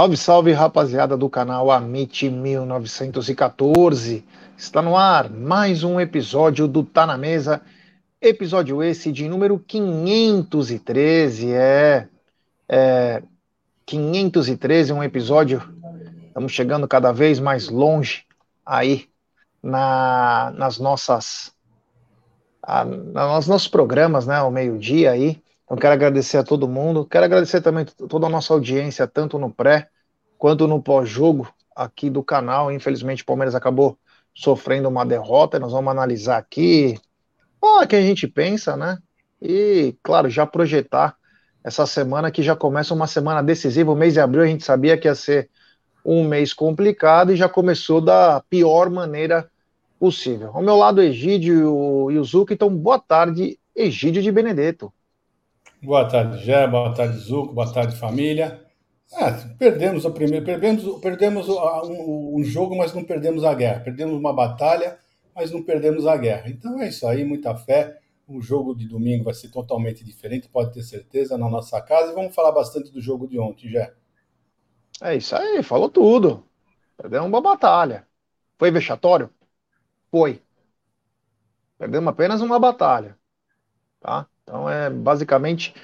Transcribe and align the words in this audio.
Salve, 0.00 0.16
salve, 0.16 0.52
rapaziada 0.52 1.14
do 1.14 1.28
canal 1.28 1.70
Amit 1.70 2.30
1914. 2.30 4.24
Está 4.56 4.80
no 4.80 4.96
ar 4.96 5.28
mais 5.28 5.84
um 5.84 6.00
episódio 6.00 6.66
do 6.66 6.82
Tá 6.82 7.06
na 7.06 7.18
Mesa. 7.18 7.60
Episódio 8.18 8.82
esse 8.82 9.12
de 9.12 9.28
número 9.28 9.58
513. 9.58 11.52
É, 11.52 12.08
é 12.66 13.22
513, 13.84 14.90
um 14.94 15.04
episódio. 15.04 15.62
Estamos 16.28 16.52
chegando 16.52 16.88
cada 16.88 17.12
vez 17.12 17.38
mais 17.38 17.68
longe 17.68 18.24
aí 18.64 19.06
na, 19.62 20.50
nas 20.56 20.78
nossas 20.78 21.52
a, 22.62 22.86
nos 22.86 23.46
nossos 23.46 23.68
programas, 23.68 24.26
né, 24.26 24.36
ao 24.36 24.50
meio-dia 24.50 25.10
aí. 25.10 25.42
Então 25.70 25.78
quero 25.78 25.92
agradecer 25.92 26.36
a 26.36 26.42
todo 26.42 26.66
mundo. 26.66 27.06
Quero 27.06 27.24
agradecer 27.24 27.60
também 27.60 27.84
toda 27.84 28.26
a 28.26 28.28
nossa 28.28 28.52
audiência, 28.52 29.06
tanto 29.06 29.38
no 29.38 29.48
pré 29.54 29.88
quanto 30.36 30.66
no 30.66 30.82
pós-jogo 30.82 31.48
aqui 31.76 32.10
do 32.10 32.24
canal. 32.24 32.72
Infelizmente 32.72 33.22
o 33.22 33.26
Palmeiras 33.26 33.54
acabou 33.54 33.96
sofrendo 34.34 34.88
uma 34.88 35.06
derrota. 35.06 35.60
Nós 35.60 35.70
vamos 35.70 35.92
analisar 35.92 36.38
aqui 36.38 36.98
o 37.60 37.86
que 37.86 37.94
a 37.94 38.02
gente 38.02 38.26
pensa, 38.26 38.76
né? 38.76 38.98
E, 39.40 39.94
claro, 40.02 40.28
já 40.28 40.44
projetar 40.44 41.14
essa 41.62 41.86
semana 41.86 42.32
que 42.32 42.42
já 42.42 42.56
começa 42.56 42.92
uma 42.92 43.06
semana 43.06 43.40
decisiva. 43.40 43.92
O 43.92 43.96
mês 43.96 44.14
de 44.14 44.20
abril 44.20 44.42
a 44.42 44.48
gente 44.48 44.64
sabia 44.64 44.98
que 44.98 45.06
ia 45.06 45.14
ser 45.14 45.48
um 46.04 46.24
mês 46.24 46.52
complicado 46.52 47.32
e 47.32 47.36
já 47.36 47.48
começou 47.48 48.00
da 48.00 48.42
pior 48.50 48.90
maneira 48.90 49.48
possível. 50.00 50.50
Ao 50.52 50.62
meu 50.62 50.74
lado, 50.74 51.00
Egídio 51.00 52.10
e 52.10 52.18
o 52.18 52.24
Zuco. 52.24 52.52
Então, 52.52 52.76
boa 52.76 52.98
tarde, 52.98 53.56
Egídio 53.72 54.20
de 54.20 54.32
Benedetto. 54.32 54.92
Boa 55.82 56.06
tarde, 56.06 56.44
Jé. 56.44 56.66
Boa 56.66 56.92
tarde, 56.94 57.16
Zuco. 57.16 57.54
Boa 57.54 57.72
tarde, 57.72 57.96
família. 57.96 58.62
É, 59.12 59.30
perdemos 59.58 60.04
a 60.04 60.10
primeira, 60.10 60.44
perdemos, 60.44 61.00
perdemos 61.00 61.48
um, 61.48 62.36
um, 62.36 62.44
jogo, 62.44 62.76
mas 62.76 62.92
não 62.92 63.02
perdemos 63.02 63.44
a 63.44 63.54
guerra. 63.54 63.80
Perdemos 63.80 64.14
uma 64.14 64.30
batalha, 64.30 64.98
mas 65.34 65.50
não 65.50 65.62
perdemos 65.62 66.06
a 66.06 66.18
guerra. 66.18 66.50
Então 66.50 66.78
é 66.82 66.88
isso 66.88 67.06
aí, 67.06 67.24
muita 67.24 67.56
fé. 67.56 67.98
O 68.28 68.42
jogo 68.42 68.74
de 68.74 68.86
domingo 68.86 69.24
vai 69.24 69.32
ser 69.32 69.48
totalmente 69.48 70.04
diferente, 70.04 70.50
pode 70.50 70.74
ter 70.74 70.82
certeza, 70.82 71.38
na 71.38 71.48
nossa 71.48 71.80
casa. 71.80 72.12
E 72.12 72.14
vamos 72.14 72.34
falar 72.34 72.52
bastante 72.52 72.92
do 72.92 73.00
jogo 73.00 73.26
de 73.26 73.38
ontem, 73.38 73.70
Jé. 73.70 73.94
É 75.00 75.16
isso 75.16 75.34
aí, 75.34 75.62
falou 75.62 75.88
tudo. 75.88 76.46
Perdemos 76.94 77.26
uma 77.26 77.40
batalha. 77.40 78.06
Foi 78.58 78.70
vexatório? 78.70 79.30
Foi. 80.10 80.42
Perdemos 81.78 82.08
apenas 82.08 82.42
uma 82.42 82.58
batalha. 82.58 83.18
Tá? 83.98 84.29
Então 84.42 84.68
é 84.68 84.90
basicamente 84.90 85.74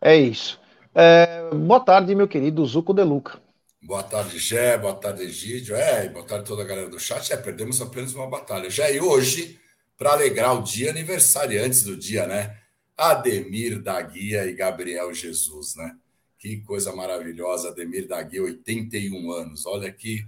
é 0.00 0.16
isso. 0.16 0.60
É, 0.94 1.50
boa 1.54 1.80
tarde, 1.80 2.14
meu 2.14 2.28
querido 2.28 2.64
Zuco 2.64 2.94
De 2.94 3.02
Luca. 3.02 3.40
Boa 3.82 4.02
tarde, 4.02 4.38
Gé. 4.38 4.76
Boa 4.76 4.94
tarde, 4.94 5.22
Egídio. 5.22 5.76
É, 5.76 6.08
boa 6.08 6.24
tarde 6.24 6.44
toda 6.44 6.62
a 6.62 6.66
galera 6.66 6.88
do 6.88 6.98
chat. 6.98 7.32
É, 7.32 7.36
perdemos 7.36 7.80
apenas 7.80 8.14
uma 8.14 8.26
batalha. 8.28 8.68
Já 8.68 8.90
e 8.90 9.00
hoje, 9.00 9.60
para 9.96 10.12
alegrar 10.12 10.58
o 10.58 10.62
dia 10.62 10.90
aniversariantes 10.90 11.82
do 11.84 11.96
dia, 11.96 12.26
né? 12.26 12.58
Ademir 12.96 13.80
da 13.80 14.00
Guia 14.00 14.46
e 14.46 14.54
Gabriel 14.54 15.12
Jesus, 15.12 15.76
né? 15.76 15.96
Que 16.38 16.56
coisa 16.62 16.94
maravilhosa. 16.96 17.68
Ademir 17.68 18.08
da 18.08 18.20
Guia, 18.22 18.42
81 18.42 19.30
anos. 19.30 19.66
Olha 19.66 19.92
que 19.92 20.26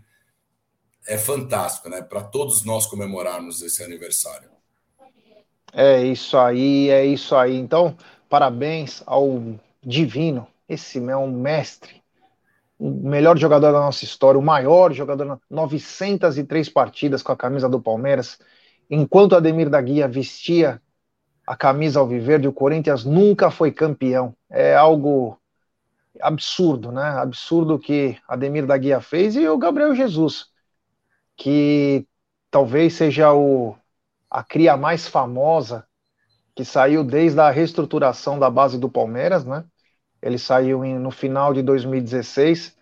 é 1.06 1.18
fantástico, 1.18 1.88
né? 1.88 2.02
Para 2.02 2.22
todos 2.22 2.64
nós 2.64 2.86
comemorarmos 2.86 3.62
esse 3.62 3.82
aniversário. 3.82 4.50
É 5.72 6.02
isso 6.02 6.36
aí, 6.36 6.88
é 6.90 7.04
isso 7.04 7.36
aí. 7.36 7.56
Então, 7.56 7.96
parabéns 8.28 9.02
ao 9.06 9.40
divino. 9.82 10.46
Esse 10.68 10.98
é 10.98 11.16
um 11.16 11.30
mestre, 11.30 12.02
o 12.78 12.90
melhor 12.90 13.38
jogador 13.38 13.72
da 13.72 13.80
nossa 13.80 14.04
história, 14.04 14.38
o 14.38 14.42
maior 14.42 14.92
jogador, 14.92 15.40
903 15.50 16.68
partidas 16.68 17.22
com 17.22 17.32
a 17.32 17.36
camisa 17.36 17.68
do 17.68 17.80
Palmeiras. 17.80 18.38
Enquanto 18.90 19.34
Ademir 19.34 19.70
da 19.70 19.80
Guia 19.80 20.06
vestia 20.06 20.80
a 21.46 21.56
camisa 21.56 22.00
alviverde, 22.00 22.46
o 22.46 22.52
Corinthians 22.52 23.04
nunca 23.04 23.50
foi 23.50 23.72
campeão. 23.72 24.34
É 24.50 24.76
algo 24.76 25.38
absurdo, 26.20 26.92
né? 26.92 27.02
Absurdo 27.02 27.78
que 27.78 28.18
Ademir 28.28 28.66
da 28.66 28.76
Guia 28.76 29.00
fez 29.00 29.36
e 29.36 29.48
o 29.48 29.56
Gabriel 29.56 29.94
Jesus, 29.94 30.48
que 31.36 32.06
talvez 32.50 32.94
seja 32.94 33.32
o 33.32 33.77
a 34.30 34.42
cria 34.42 34.76
mais 34.76 35.06
famosa 35.08 35.86
que 36.54 36.64
saiu 36.64 37.04
desde 37.04 37.40
a 37.40 37.50
reestruturação 37.50 38.38
da 38.38 38.50
base 38.50 38.78
do 38.78 38.88
Palmeiras, 38.90 39.44
né? 39.44 39.64
Ele 40.20 40.38
saiu 40.38 40.84
em, 40.84 40.98
no 40.98 41.10
final 41.10 41.54
de 41.54 41.62
2016, 41.62 42.76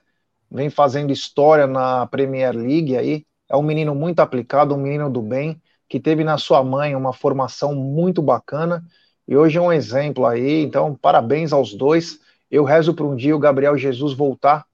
vem 0.51 0.71
fazendo 0.71 1.13
história 1.13 1.67
na 1.67 2.07
Premier 2.07 2.55
League 2.57 2.97
aí. 2.97 3.27
É 3.49 3.57
um 3.57 3.63
menino 3.63 3.95
muito 3.95 4.21
aplicado, 4.21 4.75
um 4.75 4.79
menino 4.79 5.11
do 5.11 5.21
bem, 5.21 5.61
que 5.89 6.01
teve 6.01 6.25
na 6.25 6.39
sua 6.39 6.65
mãe 6.65 6.97
uma 6.97 7.13
formação 7.13 7.75
muito 7.75 8.23
bacana 8.23 8.83
e 9.29 9.37
hoje 9.37 9.59
é 9.59 9.61
um 9.61 9.73
exemplo 9.73 10.25
aí. 10.25 10.63
Então, 10.63 10.95
parabéns 10.95 11.53
aos 11.53 11.75
dois. 11.75 12.21
Eu 12.51 12.65
rezo 12.65 12.95
para 12.95 13.05
um 13.05 13.17
dia 13.17 13.35
o 13.35 13.41
Gabriel 13.41 13.77
Jesus 13.77 14.15
voltar, 14.15 14.65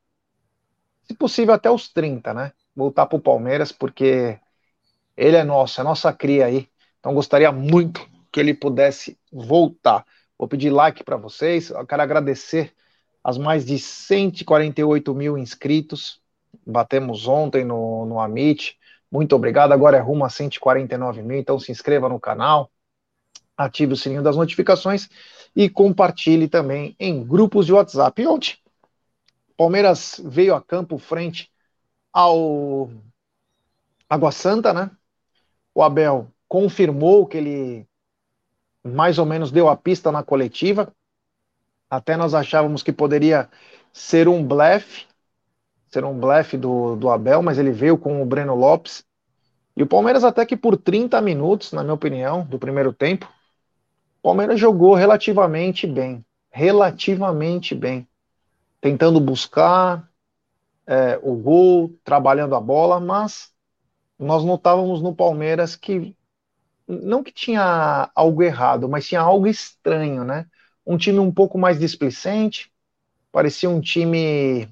se 1.05 1.15
possível 1.15 1.55
até 1.55 1.71
os 1.71 1.89
30, 1.89 2.35
né? 2.35 2.53
Voltar 2.75 3.07
para 3.07 3.17
o 3.17 3.21
Palmeiras, 3.21 3.73
porque 3.73 4.39
ele 5.17 5.37
é 5.37 5.45
nosso, 5.45 5.81
é 5.81 5.85
nossa 5.85 6.13
cria 6.13 6.47
aí. 6.47 6.69
Então 6.99 7.15
gostaria 7.15 7.51
muito 7.51 8.07
que 8.31 8.41
ele 8.41 8.55
pudesse 8.55 9.19
voltar. 9.33 10.05
Vou 10.39 10.49
pedir 10.49 10.71
like 10.71 11.05
para 11.05 11.17
vocês. 11.17 11.71
Eu 11.71 11.87
quero 11.87 12.03
agradecer 12.03 12.75
as 13.23 13.39
mais 13.39 13.65
de 13.65 13.79
148 13.79 15.15
mil 15.15 15.39
inscritos. 15.39 16.21
Batemos 16.67 17.27
ontem 17.29 17.65
no, 17.65 18.07
no 18.07 18.21
Amit. 18.21 18.79
Muito 19.11 19.37
obrigado. 19.37 19.73
Agora 19.73 19.97
é 19.97 20.01
rumo 20.01 20.25
a 20.25 20.31
149 20.31 21.23
mil. 21.23 21.39
Então 21.39 21.59
se 21.59 21.71
inscreva 21.71 22.09
no 22.09 22.19
canal, 22.19 22.71
ative 23.57 23.93
o 23.93 23.97
sininho 23.97 24.23
das 24.23 24.37
notificações 24.37 25.09
e 25.55 25.69
compartilhe 25.69 26.49
também 26.49 26.97
em 26.99 27.23
grupos 27.23 27.67
de 27.67 27.73
WhatsApp. 27.73 28.23
E 28.23 28.27
ontem, 28.27 28.57
Palmeiras 29.57 30.21
veio 30.25 30.55
a 30.55 30.63
campo 30.63 30.99
frente 30.99 31.53
ao 32.13 32.91
Água 34.09 34.33
Santa, 34.33 34.73
né? 34.73 34.91
O 35.75 35.83
Abel 35.83 36.29
confirmou 36.49 37.27
que 37.27 37.39
ele 37.39 37.87
mais 38.85 39.19
ou 39.19 39.25
menos 39.25 39.51
deu 39.51 39.69
a 39.69 39.77
pista 39.77 40.11
na 40.11 40.23
coletiva. 40.23 40.93
Até 41.89 42.17
nós 42.17 42.35
achávamos 42.35 42.83
que 42.83 42.93
poderia 42.93 43.49
ser 43.93 44.29
um 44.29 44.45
blefe, 44.45 45.07
ser 45.89 46.05
um 46.05 46.19
blefe 46.19 46.57
do, 46.57 46.97
do 46.97 47.11
Abel, 47.11 47.43
mas 47.43 47.59
ele 47.59 47.71
veio 47.71 47.97
com 47.97 48.23
o 48.23 48.27
Breno 48.27 48.55
Lopes. 48.55 49.05
E 49.77 49.83
o 49.83 49.87
Palmeiras, 49.87 50.25
até 50.25 50.45
que 50.45 50.57
por 50.57 50.77
30 50.77 51.21
minutos, 51.21 51.73
na 51.73 51.83
minha 51.83 51.95
opinião, 51.95 52.45
do 52.45 52.59
primeiro 52.59 52.93
tempo, 52.93 53.31
o 54.21 54.23
Palmeiras 54.23 54.59
jogou 54.59 54.95
relativamente 54.95 55.87
bem. 55.87 56.25
Relativamente 56.51 57.75
bem. 57.75 58.07
Tentando 58.81 59.21
buscar 59.21 60.09
é, 60.87 61.19
o 61.23 61.35
gol, 61.35 61.95
trabalhando 62.05 62.55
a 62.55 62.61
bola, 62.61 62.99
mas 62.99 63.52
nós 64.23 64.45
notávamos 64.45 65.03
no 65.03 65.15
Palmeiras 65.15 65.77
que 65.77 66.17
não 66.87 67.23
que 67.23 67.33
tinha 67.33 68.11
algo 68.15 68.43
errado, 68.43 68.89
mas 68.89 69.07
tinha 69.07 69.21
algo 69.21 69.47
estranho, 69.47 70.25
né? 70.25 70.47
Um 70.87 70.97
time 70.97 71.19
um 71.19 71.33
pouco 71.33 71.59
mais 71.59 71.79
displicente, 71.79 72.71
parecia 73.31 73.71
um 73.71 73.81
time 73.81 74.69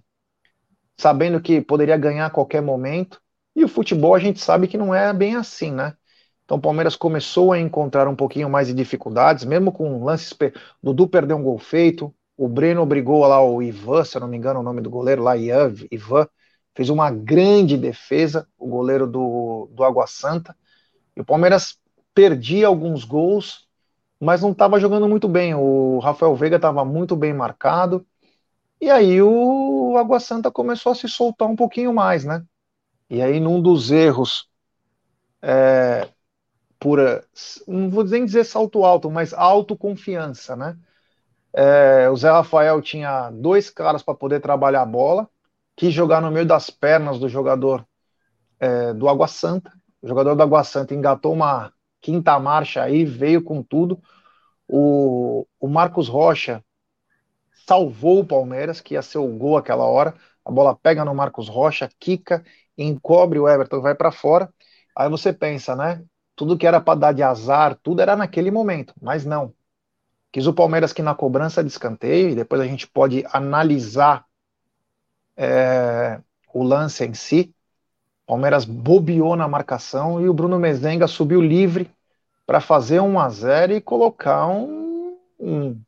sabendo 0.97 1.41
que 1.41 1.61
poderia 1.61 1.97
ganhar 1.97 2.27
a 2.27 2.31
qualquer 2.31 2.61
momento. 2.61 3.21
E 3.57 3.65
o 3.65 3.69
futebol 3.69 4.15
a 4.15 4.19
gente 4.19 4.41
sabe 4.41 4.69
que 4.69 4.77
não 4.77 4.95
é 4.95 5.13
bem 5.13 5.37
assim, 5.37 5.73
né? 5.73 5.97
Então 6.45 6.59
o 6.59 6.61
Palmeiras 6.61 6.97
começou 6.97 7.53
a 7.53 7.61
encontrar 7.61 8.09
um 8.09 8.17
pouquinho 8.17 8.51
mais 8.51 8.69
de 8.69 8.75
dificuldades, 8.75 9.45
mesmo 9.45 9.73
com 9.73 10.05
lances. 10.05 10.37
Dudu 10.83 11.09
perdeu 11.09 11.37
um 11.37 11.43
gol 11.43 11.59
feito, 11.59 12.15
o 12.37 12.49
Breno 12.49 12.83
obrigou 12.83 13.27
lá 13.27 13.43
o 13.43 13.63
Ivan, 13.63 14.05
se 14.05 14.17
eu 14.17 14.21
não 14.21 14.29
me 14.29 14.37
engano 14.37 14.61
o 14.61 14.63
nome 14.63 14.81
do 14.81 14.91
goleiro 14.91 15.23
lá, 15.23 15.37
Ivan, 15.37 15.75
Ivan 15.91 16.29
fez 16.75 16.89
uma 16.91 17.11
grande 17.11 17.77
defesa, 17.77 18.49
o 18.59 18.69
goleiro 18.69 19.07
do, 19.07 19.69
do 19.73 19.85
Água 19.85 20.07
Santa. 20.07 20.57
E 21.17 21.21
o 21.21 21.25
Palmeiras 21.25 21.79
perdia 22.15 22.67
alguns 22.67 23.05
gols, 23.05 23.69
mas 24.21 24.43
não 24.43 24.53
estava 24.53 24.81
jogando 24.81 25.09
muito 25.09 25.29
bem. 25.29 25.55
O 25.55 25.99
Rafael 25.99 26.35
Veiga 26.35 26.57
estava 26.57 26.85
muito 26.85 27.17
bem 27.17 27.33
marcado. 27.35 28.07
E 28.81 28.91
aí 28.91 29.21
o 29.23 29.97
Água 29.99 30.21
Santa 30.21 30.51
começou 30.51 30.93
a 30.93 30.95
se 30.95 31.09
soltar 31.09 31.49
um 31.49 31.57
pouquinho 31.57 31.93
mais, 31.93 32.25
né? 32.25 32.45
E 33.11 33.21
aí, 33.21 33.41
num 33.41 33.61
dos 33.61 33.91
erros, 33.91 34.49
é, 35.43 36.09
por, 36.79 36.99
não 37.69 37.91
vou 37.91 38.05
nem 38.05 38.25
dizer 38.25 38.45
salto 38.45 38.85
alto, 38.85 39.11
mas 39.11 39.35
autoconfiança, 39.35 40.57
né? 40.57 40.79
É, 41.53 42.09
o 42.11 42.17
Zé 42.17 42.31
Rafael 42.31 42.81
tinha 42.81 43.31
dois 43.31 43.71
caras 43.71 44.03
para 44.03 44.15
poder 44.15 44.41
trabalhar 44.41 44.83
a 44.83 44.87
bola, 44.87 45.29
quis 45.81 45.95
jogar 45.95 46.21
no 46.21 46.31
meio 46.31 46.45
das 46.45 46.69
pernas 46.69 47.19
do 47.19 47.27
jogador 47.27 47.87
é, 48.59 48.93
do 48.93 49.09
Água 49.09 49.27
Santa. 49.27 49.73
O 50.03 50.07
jogador 50.07 50.35
do 50.35 50.43
Água 50.43 50.63
Santa 50.63 50.95
engatou 50.95 51.33
uma 51.33 51.73
quinta 52.03 52.39
marcha 52.39 52.83
aí, 52.83 53.03
veio 53.03 53.43
com 53.43 53.63
tudo. 53.63 53.99
O, 54.69 55.47
o 55.59 55.67
Marcos 55.67 56.07
Rocha 56.07 56.63
salvou 57.67 58.21
o 58.21 58.27
Palmeiras, 58.27 58.79
que 58.79 58.93
ia 58.93 59.01
ser 59.01 59.17
o 59.17 59.27
gol 59.27 59.57
aquela 59.57 59.85
hora. 59.85 60.15
A 60.45 60.51
bola 60.51 60.77
pega 60.77 61.03
no 61.03 61.15
Marcos 61.15 61.49
Rocha, 61.49 61.89
quica, 61.99 62.45
encobre 62.77 63.39
o 63.39 63.49
Everton, 63.49 63.81
vai 63.81 63.95
para 63.95 64.13
fora. 64.13 64.53
Aí 64.95 65.09
você 65.09 65.33
pensa, 65.33 65.75
né? 65.75 66.05
Tudo 66.37 66.59
que 66.59 66.67
era 66.67 66.79
para 66.79 66.99
dar 67.01 67.13
de 67.15 67.23
azar, 67.23 67.75
tudo 67.83 68.03
era 68.03 68.15
naquele 68.15 68.51
momento, 68.51 68.93
mas 69.01 69.25
não. 69.25 69.55
Quis 70.31 70.47
o 70.47 70.53
Palmeiras 70.53 70.93
que 70.93 71.01
na 71.01 71.15
cobrança 71.15 71.65
de 71.65 71.71
escanteio, 71.71 72.29
e 72.29 72.35
depois 72.35 72.61
a 72.61 72.67
gente 72.67 72.87
pode 72.87 73.25
analisar 73.33 74.27
é, 75.41 76.21
o 76.53 76.63
lance 76.63 77.03
em 77.03 77.15
si. 77.15 77.55
Palmeiras 78.27 78.67
bobeou 78.67 79.35
na 79.35 79.49
marcação 79.49 80.21
e 80.21 80.29
o 80.29 80.35
Bruno 80.35 80.59
Mezenga 80.59 81.09
subiu 81.09 81.41
livre 81.41 81.91
para 82.47 82.61
fazer 82.61 83.01
um 83.01 83.19
a 83.19 83.29
0 83.31 83.73
e 83.73 83.81
colocar 83.81 84.47
um, 84.49 85.17
um, 85.39 85.81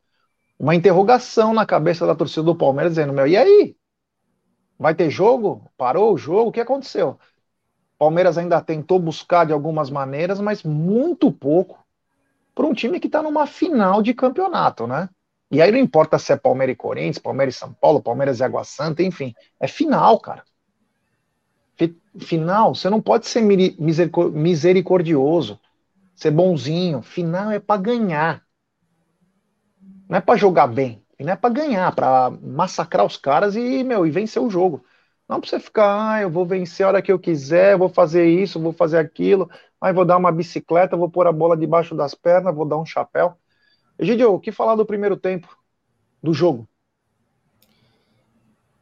uma 0.59 0.75
interrogação 0.75 1.53
na 1.53 1.67
cabeça 1.67 2.07
da 2.07 2.15
torcida 2.15 2.45
do 2.45 2.57
Palmeiras, 2.57 2.93
dizendo: 2.95 3.13
Meu, 3.13 3.27
e 3.27 3.37
aí? 3.37 3.77
Vai 4.79 4.95
ter 4.95 5.11
jogo? 5.11 5.71
Parou 5.77 6.15
o 6.15 6.19
jogo? 6.19 6.49
O 6.49 6.53
que 6.53 6.61
aconteceu? 6.61 7.19
Palmeiras 7.99 8.39
ainda 8.39 8.61
tentou 8.61 8.99
buscar 8.99 9.45
de 9.45 9.53
algumas 9.53 9.91
maneiras, 9.91 10.41
mas 10.41 10.63
muito 10.63 11.31
pouco 11.31 11.79
para 12.55 12.67
um 12.67 12.73
time 12.73 12.99
que 12.99 13.07
está 13.07 13.23
numa 13.23 13.47
final 13.47 14.03
de 14.03 14.15
campeonato, 14.15 14.87
né? 14.87 15.09
E 15.53 15.61
aí 15.61 15.71
não 15.71 15.79
importa 15.79 16.19
se 16.19 16.33
é 16.33 16.37
Palmeiras 16.37 16.73
e 16.73 16.77
Corinthians, 16.77 17.19
Palmeiras 17.19 17.57
e 17.57 17.59
São 17.59 17.75
Paulo, 17.75 18.03
Palmeiras 18.03 18.41
e 18.41 18.43
Água 18.43 18.65
Santa, 18.65 19.03
enfim, 19.03 19.35
é 19.61 19.69
final, 19.69 20.19
cara. 20.19 20.43
Final, 22.19 22.75
você 22.75 22.89
não 22.89 23.03
pode 23.03 23.27
ser 23.27 23.43
misericordioso, 23.43 25.61
ser 26.15 26.31
bonzinho. 26.31 27.03
Final 27.03 27.51
é 27.51 27.59
para 27.59 27.81
ganhar. 27.81 28.43
Não 30.09 30.17
é 30.17 30.21
para 30.23 30.39
jogar 30.39 30.69
bem, 30.69 31.05
não 31.21 31.33
é 31.33 31.37
para 31.37 31.53
ganhar, 31.53 31.95
para 31.95 32.31
massacrar 32.31 33.05
os 33.05 33.19
caras 33.19 33.55
e, 33.55 33.85
meu, 33.85 34.07
e 34.07 34.11
vencer 34.11 34.43
o 34.43 34.49
jogo. 34.49 34.83
Não 35.29 35.39
pra 35.39 35.49
você 35.49 35.61
ficar, 35.61 36.13
ah, 36.13 36.23
eu 36.23 36.31
vou 36.31 36.47
vencer 36.47 36.85
a 36.85 36.89
hora 36.89 37.03
que 37.03 37.13
eu 37.13 37.19
quiser, 37.19 37.77
vou 37.77 37.91
fazer 37.91 38.27
isso, 38.27 38.61
vou 38.61 38.73
fazer 38.73 38.99
aquilo, 38.99 39.51
aí 39.81 39.93
vou 39.93 40.05
dar 40.05 40.17
uma 40.17 40.33
bicicleta, 40.33 40.97
vou 40.97 41.11
pôr 41.11 41.27
a 41.27 41.33
bola 41.33 41.57
debaixo 41.57 41.95
das 41.95 42.15
pernas, 42.15 42.55
vou 42.55 42.67
dar 42.67 42.79
um 42.79 42.87
chapéu. 42.87 43.37
Egidio, 44.03 44.35
o 44.35 44.41
que 44.41 44.51
falar 44.51 44.75
do 44.75 44.85
primeiro 44.85 45.17
tempo 45.17 45.57
do 46.21 46.35
jogo? 46.35 46.69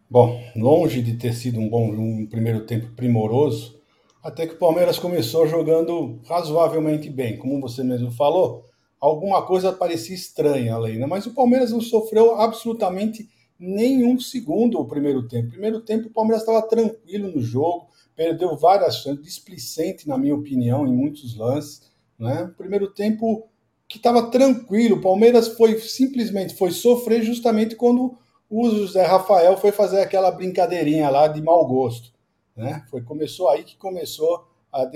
Bom, 0.09 0.41
longe 0.57 1.03
de 1.03 1.15
ter 1.19 1.35
sido 1.35 1.61
um 1.61 1.69
bom 1.69 1.91
um 1.93 2.27
primeiro 2.27 2.65
tempo 2.65 2.91
primoroso, 2.97 3.79
até 4.25 4.47
que 4.47 4.55
o 4.55 4.59
Palmeiras 4.59 4.99
começou 4.99 5.47
jogando 5.47 6.23
razoavelmente 6.25 7.11
bem, 7.11 7.37
como 7.37 7.61
você 7.61 7.85
mesmo 7.85 8.11
falou, 8.11 8.65
alguma 8.99 9.45
coisa 9.45 9.71
parecia 9.71 10.15
estranha 10.15 10.75
ali, 10.75 10.97
né? 10.97 11.05
Mas 11.05 11.27
o 11.27 11.35
Palmeiras 11.35 11.71
não 11.71 11.83
sofreu 11.83 12.41
absolutamente 12.41 13.29
nenhum 13.59 14.19
segundo 14.19 14.81
o 14.81 14.89
primeiro 14.89 15.29
tempo. 15.29 15.51
Primeiro 15.51 15.83
tempo 15.83 16.09
o 16.09 16.13
Palmeiras 16.13 16.41
estava 16.41 16.67
tranquilo 16.67 17.31
no 17.31 17.43
jogo, 17.43 17.89
perdeu 18.17 18.57
várias 18.57 18.97
chances, 19.03 19.23
displicente 19.23 20.09
na 20.09 20.17
minha 20.17 20.35
opinião 20.35 20.87
em 20.87 20.93
muitos 20.95 21.37
lances, 21.37 21.93
né? 22.19 22.51
Primeiro 22.57 22.91
tempo 22.91 23.50
que 23.91 23.97
estava 23.97 24.31
tranquilo, 24.31 24.99
o 24.99 25.01
Palmeiras 25.01 25.49
foi 25.49 25.77
simplesmente 25.81 26.55
foi 26.55 26.71
sofrer 26.71 27.25
justamente 27.25 27.75
quando 27.75 28.17
o 28.49 28.71
José 28.71 29.05
Rafael 29.05 29.57
foi 29.57 29.73
fazer 29.73 30.01
aquela 30.01 30.31
brincadeirinha 30.31 31.11
lá 31.11 31.27
de 31.27 31.43
mau 31.43 31.67
gosto, 31.67 32.13
né? 32.57 32.85
Foi 32.89 33.03
começou 33.03 33.49
aí 33.49 33.65
que 33.65 33.77
começou 33.77 34.47
a 34.73 34.89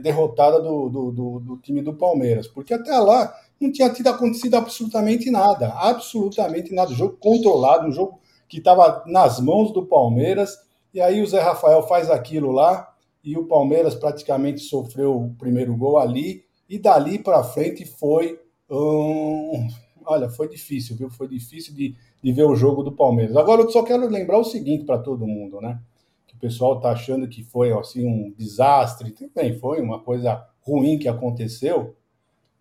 derrotada 0.00 0.58
do, 0.62 0.88
do, 0.88 1.12
do, 1.12 1.40
do 1.40 1.56
time 1.58 1.82
do 1.82 1.92
Palmeiras, 1.92 2.48
porque 2.48 2.72
até 2.72 2.96
lá 2.96 3.30
não 3.60 3.70
tinha 3.70 3.90
tido 3.90 4.06
acontecido 4.06 4.54
absolutamente 4.54 5.30
nada, 5.30 5.68
absolutamente 5.74 6.72
nada. 6.72 6.94
jogo 6.94 7.18
controlado, 7.20 7.88
um 7.88 7.92
jogo 7.92 8.20
que 8.48 8.56
estava 8.56 9.04
nas 9.06 9.38
mãos 9.38 9.70
do 9.70 9.84
Palmeiras, 9.84 10.56
e 10.94 11.00
aí 11.00 11.20
o 11.20 11.26
Zé 11.26 11.40
Rafael 11.40 11.82
faz 11.82 12.10
aquilo 12.10 12.52
lá, 12.52 12.90
e 13.22 13.36
o 13.36 13.44
Palmeiras 13.44 13.94
praticamente 13.94 14.60
sofreu 14.60 15.14
o 15.14 15.34
primeiro 15.34 15.76
gol 15.76 15.98
ali, 15.98 16.47
e 16.68 16.78
dali 16.78 17.18
para 17.18 17.42
frente 17.42 17.84
foi. 17.84 18.38
Hum, 18.70 19.68
olha, 20.04 20.28
foi 20.28 20.48
difícil, 20.48 20.96
viu? 20.96 21.10
Foi 21.10 21.26
difícil 21.26 21.74
de, 21.74 21.96
de 22.22 22.32
ver 22.32 22.44
o 22.44 22.54
jogo 22.54 22.82
do 22.82 22.92
Palmeiras. 22.92 23.36
Agora 23.36 23.62
eu 23.62 23.70
só 23.70 23.82
quero 23.82 24.06
lembrar 24.08 24.38
o 24.38 24.44
seguinte 24.44 24.84
para 24.84 24.98
todo 24.98 25.26
mundo, 25.26 25.60
né? 25.60 25.80
Que 26.26 26.34
o 26.34 26.38
pessoal 26.38 26.76
está 26.76 26.90
achando 26.90 27.28
que 27.28 27.42
foi 27.42 27.72
assim 27.72 28.06
um 28.06 28.32
desastre, 28.36 29.10
também 29.12 29.58
foi 29.58 29.80
uma 29.80 30.00
coisa 30.00 30.46
ruim 30.60 30.98
que 30.98 31.08
aconteceu, 31.08 31.96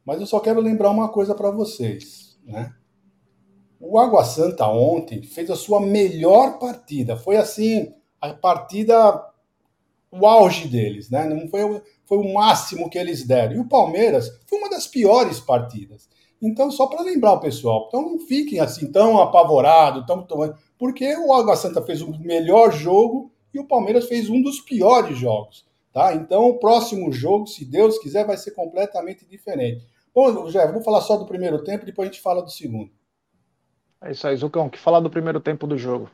mas 0.06 0.22
eu 0.22 0.26
só 0.26 0.40
quero 0.40 0.62
lembrar 0.62 0.90
uma 0.90 1.10
coisa 1.10 1.36
para 1.36 1.52
vocês, 1.52 2.40
né? 2.46 2.74
O 3.80 4.00
Água 4.00 4.24
Santa 4.24 4.68
ontem 4.68 5.22
fez 5.22 5.52
a 5.52 5.56
sua 5.56 5.80
melhor 5.80 6.58
partida. 6.58 7.16
Foi 7.16 7.38
assim, 7.38 7.94
a 8.20 8.34
partida 8.34 9.24
o 10.12 10.26
auge 10.26 10.68
deles, 10.68 11.10
né? 11.10 11.26
Não 11.26 11.48
foi, 11.48 11.82
foi 12.08 12.18
o 12.18 12.34
máximo 12.34 12.90
que 12.90 12.98
eles 12.98 13.24
deram. 13.24 13.56
E 13.56 13.60
o 13.60 13.68
Palmeiras 13.68 14.32
foi 14.48 14.58
uma 14.58 14.70
das 14.70 14.88
piores 14.88 15.40
partidas. 15.40 16.10
Então, 16.42 16.72
só 16.72 16.88
para 16.88 17.04
lembrar 17.04 17.34
o 17.34 17.40
pessoal, 17.40 17.86
então 17.88 18.02
não 18.02 18.20
fiquem 18.20 18.60
assim 18.60 18.92
tão 18.92 19.20
apavorados, 19.20 20.06
tão 20.06 20.22
tomando, 20.22 20.56
porque 20.78 21.16
o 21.18 21.34
Água 21.34 21.56
Santa 21.56 21.82
fez 21.82 22.02
o 22.02 22.12
melhor 22.20 22.72
jogo 22.72 23.32
e 23.54 23.60
o 23.60 23.66
Palmeiras 23.66 24.08
fez 24.08 24.30
um 24.30 24.42
dos 24.42 24.60
piores 24.60 25.18
jogos, 25.18 25.66
tá? 25.92 26.14
Então, 26.14 26.48
o 26.50 26.60
próximo 26.60 27.12
jogo, 27.12 27.48
se 27.48 27.66
Deus 27.66 27.98
quiser, 27.98 28.26
vai 28.26 28.38
ser 28.38 28.52
completamente 28.52 29.26
diferente. 29.26 29.84
Bom, 30.14 30.48
Jé, 30.50 30.72
vou 30.72 30.84
falar 30.84 31.02
só 31.02 31.18
do 31.18 31.26
primeiro 31.26 31.64
tempo, 31.64 31.86
depois 31.86 32.08
a 32.08 32.12
gente 32.12 32.22
fala 32.22 32.44
do 32.44 32.52
segundo. 32.52 32.92
É 34.00 34.12
isso 34.12 34.28
aí, 34.28 34.36
Zucão, 34.36 34.70
que 34.70 34.78
falar 34.78 35.00
do 35.00 35.10
primeiro 35.10 35.40
tempo 35.40 35.66
do 35.66 35.78
jogo. 35.78 36.10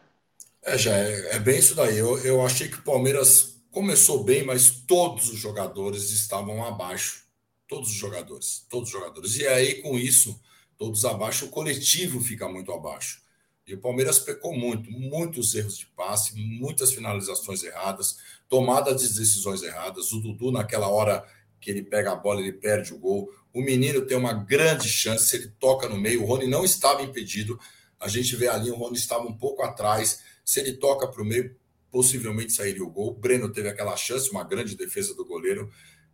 É, 0.66 0.78
já 0.78 0.96
é, 0.96 1.36
é 1.36 1.40
bem 1.40 1.60
isso 1.60 1.76
daí. 1.76 1.98
Eu, 1.98 2.18
eu 2.20 2.46
achei 2.46 2.70
que 2.70 2.80
o 2.80 2.84
Palmeiras 2.84 3.62
começou 3.74 4.24
bem, 4.24 4.46
mas 4.46 4.70
todos 4.70 5.30
os 5.30 5.40
jogadores 5.40 6.12
estavam 6.12 6.64
abaixo. 6.64 7.24
Todos 7.68 7.90
os 7.90 7.96
jogadores, 7.96 8.68
todos 8.70 8.90
os 8.90 8.94
jogadores. 8.94 9.36
E 9.36 9.48
aí, 9.48 9.82
com 9.82 9.98
isso, 9.98 10.40
todos 10.78 11.04
abaixo, 11.04 11.48
o 11.48 11.50
coletivo 11.50 12.22
fica 12.22 12.48
muito 12.48 12.72
abaixo. 12.72 13.24
E 13.66 13.74
o 13.74 13.80
Palmeiras 13.80 14.20
pecou 14.20 14.56
muito, 14.56 14.92
muitos 14.92 15.56
erros 15.56 15.78
de 15.78 15.88
passe, 15.88 16.36
muitas 16.36 16.94
finalizações 16.94 17.64
erradas, 17.64 18.18
tomada 18.48 18.94
de 18.94 19.08
decisões 19.08 19.64
erradas. 19.64 20.12
O 20.12 20.20
Dudu, 20.20 20.52
naquela 20.52 20.88
hora 20.88 21.26
que 21.60 21.72
ele 21.72 21.82
pega 21.82 22.12
a 22.12 22.16
bola, 22.16 22.42
ele 22.42 22.54
perde 22.54 22.94
o 22.94 23.00
gol. 23.00 23.34
O 23.52 23.62
menino 23.62 24.06
tem 24.06 24.16
uma 24.16 24.34
grande 24.34 24.88
chance, 24.88 25.36
ele 25.36 25.48
toca 25.60 25.90
no 25.90 25.98
meio, 25.98 26.22
o 26.22 26.26
Rony 26.26 26.46
não 26.46 26.64
estava 26.64 27.02
impedido. 27.02 27.60
A 28.00 28.08
gente 28.08 28.36
vê 28.36 28.48
ali, 28.48 28.70
o 28.70 28.76
Rony 28.76 28.98
estava 28.98 29.24
um 29.24 29.36
pouco 29.36 29.64
atrás. 29.64 30.22
Se 30.46 30.60
ele 30.60 30.74
toca 30.74 31.08
para 31.08 31.22
o 31.24 31.26
meio, 31.26 31.56
possivelmente 31.94 32.52
sairia 32.52 32.84
o 32.84 32.90
gol. 32.90 33.10
O 33.10 33.14
Breno 33.14 33.52
teve 33.52 33.70
aquela 33.70 33.96
chance, 33.96 34.32
uma 34.32 34.44
grande 34.44 34.76
defesa 34.76 35.14
do 35.14 35.24
goleiro. 35.24 35.70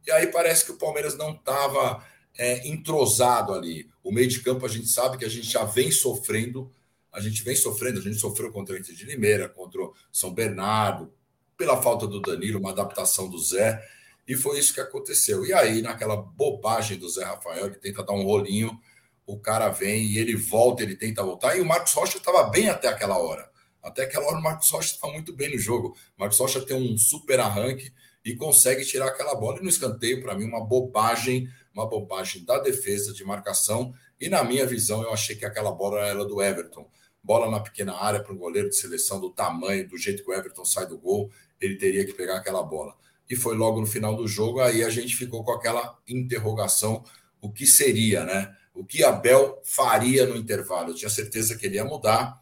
E 0.05 0.11
aí 0.11 0.27
parece 0.27 0.65
que 0.65 0.71
o 0.73 0.77
Palmeiras 0.77 1.17
não 1.17 1.31
estava 1.31 2.05
é, 2.37 2.67
entrosado 2.67 3.53
ali. 3.53 3.89
O 4.03 4.11
meio 4.11 4.27
de 4.27 4.41
campo 4.41 4.65
a 4.65 4.69
gente 4.69 4.87
sabe 4.87 5.17
que 5.17 5.23
a 5.23 5.29
gente 5.29 5.49
já 5.49 5.63
vem 5.63 5.89
sofrendo. 5.89 6.69
A 7.13 7.21
gente 7.21 7.41
vem 7.43 7.55
sofrendo, 7.55 7.99
a 7.99 8.01
gente 8.01 8.17
sofreu 8.17 8.51
contra 8.51 8.75
o 8.75 8.77
Inter 8.77 8.93
de 8.93 9.05
Limeira, 9.05 9.47
contra 9.47 9.81
o 9.81 9.93
São 10.11 10.33
Bernardo, 10.33 11.13
pela 11.57 11.81
falta 11.81 12.05
do 12.05 12.21
Danilo, 12.21 12.59
uma 12.59 12.71
adaptação 12.71 13.29
do 13.29 13.39
Zé. 13.39 13.81
E 14.27 14.35
foi 14.35 14.59
isso 14.59 14.73
que 14.73 14.81
aconteceu. 14.81 15.45
E 15.45 15.53
aí, 15.53 15.81
naquela 15.81 16.17
bobagem 16.17 16.97
do 16.97 17.07
Zé 17.09 17.23
Rafael, 17.23 17.67
ele 17.67 17.75
tenta 17.75 18.03
dar 18.03 18.13
um 18.13 18.23
rolinho, 18.23 18.77
o 19.25 19.39
cara 19.39 19.69
vem 19.69 20.03
e 20.07 20.17
ele 20.17 20.35
volta, 20.35 20.83
ele 20.83 20.97
tenta 20.97 21.23
voltar. 21.23 21.55
E 21.55 21.61
o 21.61 21.65
Marcos 21.65 21.93
Rocha 21.93 22.17
estava 22.17 22.43
bem 22.49 22.67
até 22.67 22.89
aquela 22.89 23.17
hora. 23.17 23.49
Até 23.81 24.03
aquela 24.03 24.25
hora 24.27 24.37
o 24.37 24.43
Marcos 24.43 24.69
Rocha 24.69 24.93
estava 24.93 25.13
muito 25.13 25.33
bem 25.33 25.51
no 25.51 25.57
jogo. 25.57 25.95
O 26.17 26.19
Marcos 26.19 26.37
Rocha 26.37 26.61
tem 26.61 26.75
um 26.75 26.97
super 26.97 27.39
arranque 27.39 27.91
e 28.23 28.35
consegue 28.35 28.85
tirar 28.85 29.07
aquela 29.07 29.35
bola. 29.35 29.59
E 29.59 29.63
no 29.63 29.69
escanteio, 29.69 30.21
para 30.21 30.35
mim, 30.35 30.45
uma 30.45 30.63
bobagem, 30.63 31.49
uma 31.73 31.87
bobagem 31.87 32.43
da 32.43 32.59
defesa 32.59 33.13
de 33.13 33.23
marcação. 33.23 33.93
E 34.19 34.27
na 34.29 34.43
minha 34.43 34.65
visão, 34.65 35.01
eu 35.01 35.13
achei 35.13 35.35
que 35.35 35.45
aquela 35.45 35.71
bola 35.71 35.99
era 35.99 36.25
do 36.25 36.41
Everton. 36.41 36.89
Bola 37.23 37.49
na 37.49 37.59
pequena 37.59 37.95
área 37.95 38.21
para 38.21 38.33
um 38.33 38.37
goleiro 38.37 38.69
de 38.69 38.75
seleção 38.75 39.19
do 39.19 39.29
tamanho, 39.29 39.87
do 39.87 39.97
jeito 39.97 40.23
que 40.23 40.29
o 40.29 40.33
Everton 40.33 40.65
sai 40.65 40.85
do 40.85 40.97
gol, 40.97 41.29
ele 41.59 41.75
teria 41.75 42.05
que 42.05 42.13
pegar 42.13 42.37
aquela 42.37 42.63
bola 42.63 42.95
e 43.29 43.35
foi 43.35 43.55
logo 43.55 43.79
no 43.79 43.85
final 43.85 44.15
do 44.15 44.27
jogo. 44.27 44.59
Aí 44.59 44.83
a 44.83 44.89
gente 44.89 45.15
ficou 45.15 45.43
com 45.43 45.51
aquela 45.51 45.97
interrogação: 46.07 47.03
o 47.39 47.51
que 47.51 47.67
seria, 47.67 48.25
né? 48.25 48.55
O 48.73 48.83
que 48.83 49.03
Abel 49.03 49.61
faria 49.63 50.25
no 50.25 50.35
intervalo? 50.35 50.89
Eu 50.89 50.95
tinha 50.95 51.09
certeza 51.09 51.55
que 51.55 51.65
ele 51.65 51.75
ia 51.75 51.85
mudar 51.85 52.39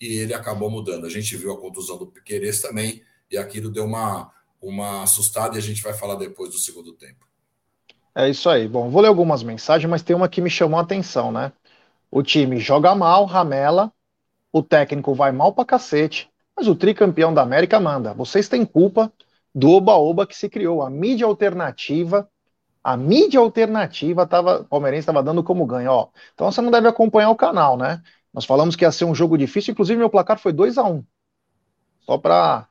e 0.00 0.18
ele 0.18 0.34
acabou 0.34 0.70
mudando. 0.70 1.06
A 1.06 1.10
gente 1.10 1.36
viu 1.36 1.52
a 1.52 1.60
contusão 1.60 1.98
do 1.98 2.06
Piqueires 2.06 2.60
também 2.60 3.02
e 3.30 3.36
aquilo 3.36 3.70
deu 3.70 3.84
uma, 3.84 4.32
uma 4.60 5.02
assustada 5.02 5.56
e 5.56 5.58
a 5.58 5.62
gente 5.62 5.82
vai 5.82 5.94
falar 5.94 6.16
depois 6.16 6.50
do 6.50 6.58
segundo 6.58 6.92
tempo. 6.92 7.26
É 8.14 8.28
isso 8.28 8.48
aí. 8.50 8.66
Bom, 8.66 8.90
vou 8.90 9.00
ler 9.02 9.08
algumas 9.08 9.42
mensagens, 9.42 9.88
mas 9.88 10.02
tem 10.02 10.16
uma 10.16 10.28
que 10.28 10.40
me 10.40 10.50
chamou 10.50 10.78
a 10.78 10.82
atenção, 10.82 11.30
né? 11.30 11.52
O 12.10 12.22
time 12.22 12.58
joga 12.58 12.94
mal, 12.94 13.24
ramela, 13.26 13.92
o 14.52 14.62
técnico 14.62 15.14
vai 15.14 15.32
mal 15.32 15.52
pra 15.52 15.64
cacete, 15.64 16.30
mas 16.56 16.68
o 16.68 16.74
tricampeão 16.74 17.32
da 17.32 17.42
América 17.42 17.78
manda. 17.80 18.14
Vocês 18.14 18.48
têm 18.48 18.64
culpa 18.66 19.12
do 19.54 19.70
oba-oba 19.70 20.26
que 20.26 20.36
se 20.36 20.48
criou. 20.48 20.82
A 20.82 20.90
mídia 20.90 21.26
alternativa, 21.26 22.28
a 22.82 22.96
mídia 22.96 23.40
alternativa 23.40 24.26
tava, 24.26 24.64
palmeirense 24.64 25.02
estava 25.02 25.22
dando 25.22 25.44
como 25.44 25.66
ganho. 25.66 25.90
Ó. 25.92 26.08
Então 26.34 26.50
você 26.50 26.60
não 26.60 26.70
deve 26.70 26.88
acompanhar 26.88 27.30
o 27.30 27.36
canal, 27.36 27.76
né? 27.76 28.02
Nós 28.38 28.44
falamos 28.44 28.76
que 28.76 28.84
ia 28.84 28.92
ser 28.92 29.04
um 29.04 29.16
jogo 29.16 29.36
difícil, 29.36 29.72
inclusive 29.72 29.98
meu 29.98 30.08
placar 30.08 30.38
foi 30.38 30.52
2 30.52 30.78
a 30.78 30.84
1 30.84 30.94
um. 30.94 31.04
Só 32.02 32.16
para. 32.16 32.68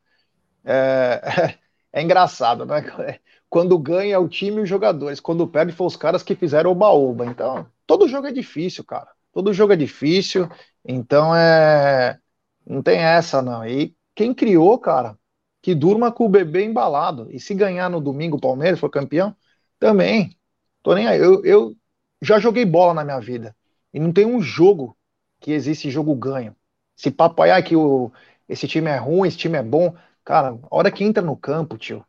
É, 0.64 1.58
é, 1.92 2.02
engraçado, 2.02 2.66
né? 2.66 2.82
Quando 3.50 3.78
ganha 3.78 4.16
é 4.16 4.18
o 4.18 4.30
time 4.30 4.60
e 4.60 4.64
os 4.64 4.70
jogadores, 4.70 5.20
quando 5.20 5.46
perde 5.46 5.74
foi 5.74 5.88
os 5.88 5.98
caras 5.98 6.24
que 6.24 6.36
fizeram 6.36 6.72
oba-oba. 6.72 7.26
Então, 7.26 7.68
todo 7.86 8.08
jogo 8.08 8.28
é 8.28 8.32
difícil, 8.32 8.86
cara. 8.86 9.10
Todo 9.34 9.54
jogo 9.54 9.74
é 9.74 9.76
difícil, 9.76 10.50
então 10.86 11.36
é. 11.36 12.18
Não 12.66 12.82
tem 12.82 13.00
essa, 13.00 13.42
não. 13.42 13.66
E 13.66 13.94
quem 14.16 14.34
criou, 14.34 14.80
cara, 14.80 15.18
que 15.62 15.76
durma 15.76 16.14
com 16.14 16.26
o 16.26 16.30
bebê 16.30 16.64
embalado. 16.64 17.28
E 17.30 17.42
se 17.42 17.54
ganhar 17.54 17.90
no 17.90 18.00
domingo 18.00 18.38
o 18.38 18.42
Palmeiras 18.42 18.80
for 18.80 18.90
campeão, 18.90 19.36
também. 19.78 20.34
Tô 20.82 20.96
nem 20.96 21.08
aí. 21.08 21.20
Eu, 21.20 21.44
eu 21.44 21.76
já 22.22 22.40
joguei 22.40 22.64
bola 22.66 22.94
na 22.94 23.04
minha 23.04 23.20
vida. 23.20 23.54
E 23.94 24.00
não 24.00 24.14
tem 24.14 24.26
um 24.26 24.42
jogo 24.42 24.97
que 25.40 25.52
existe 25.52 25.90
jogo 25.92 26.16
ganho. 26.16 26.56
Se 26.96 27.12
papaiar 27.12 27.64
que 27.64 27.76
o, 27.76 28.12
esse 28.50 28.68
time 28.68 28.90
é 28.90 28.98
ruim, 28.98 29.28
esse 29.28 29.38
time 29.38 29.58
é 29.58 29.64
bom. 29.64 29.96
Cara, 30.24 30.60
a 30.70 30.76
hora 30.76 30.92
que 30.92 31.04
entra 31.04 31.24
no 31.24 31.38
campo, 31.38 31.78
tio, 31.78 32.06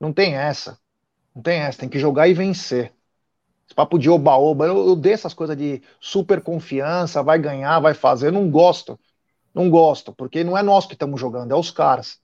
não 0.00 0.12
tem 0.12 0.34
essa. 0.34 0.78
Não 1.34 1.42
tem 1.42 1.60
essa. 1.60 1.80
Tem 1.80 1.88
que 1.88 1.98
jogar 1.98 2.28
e 2.28 2.34
vencer. 2.34 2.92
Esse 3.66 3.74
papo 3.74 3.98
de 3.98 4.10
oba-oba. 4.10 4.66
Eu, 4.66 4.88
eu 4.88 4.96
dei 4.96 5.12
essas 5.12 5.34
coisas 5.34 5.56
de 5.56 5.82
super 6.00 6.40
confiança, 6.40 7.22
vai 7.22 7.38
ganhar, 7.38 7.80
vai 7.80 7.94
fazer. 7.94 8.28
Eu 8.28 8.32
não 8.32 8.50
gosto. 8.50 8.98
Não 9.54 9.70
gosto, 9.70 10.12
porque 10.12 10.44
não 10.44 10.56
é 10.56 10.62
nós 10.62 10.86
que 10.86 10.92
estamos 10.92 11.20
jogando, 11.20 11.52
é 11.52 11.56
os 11.56 11.70
caras. 11.70 12.20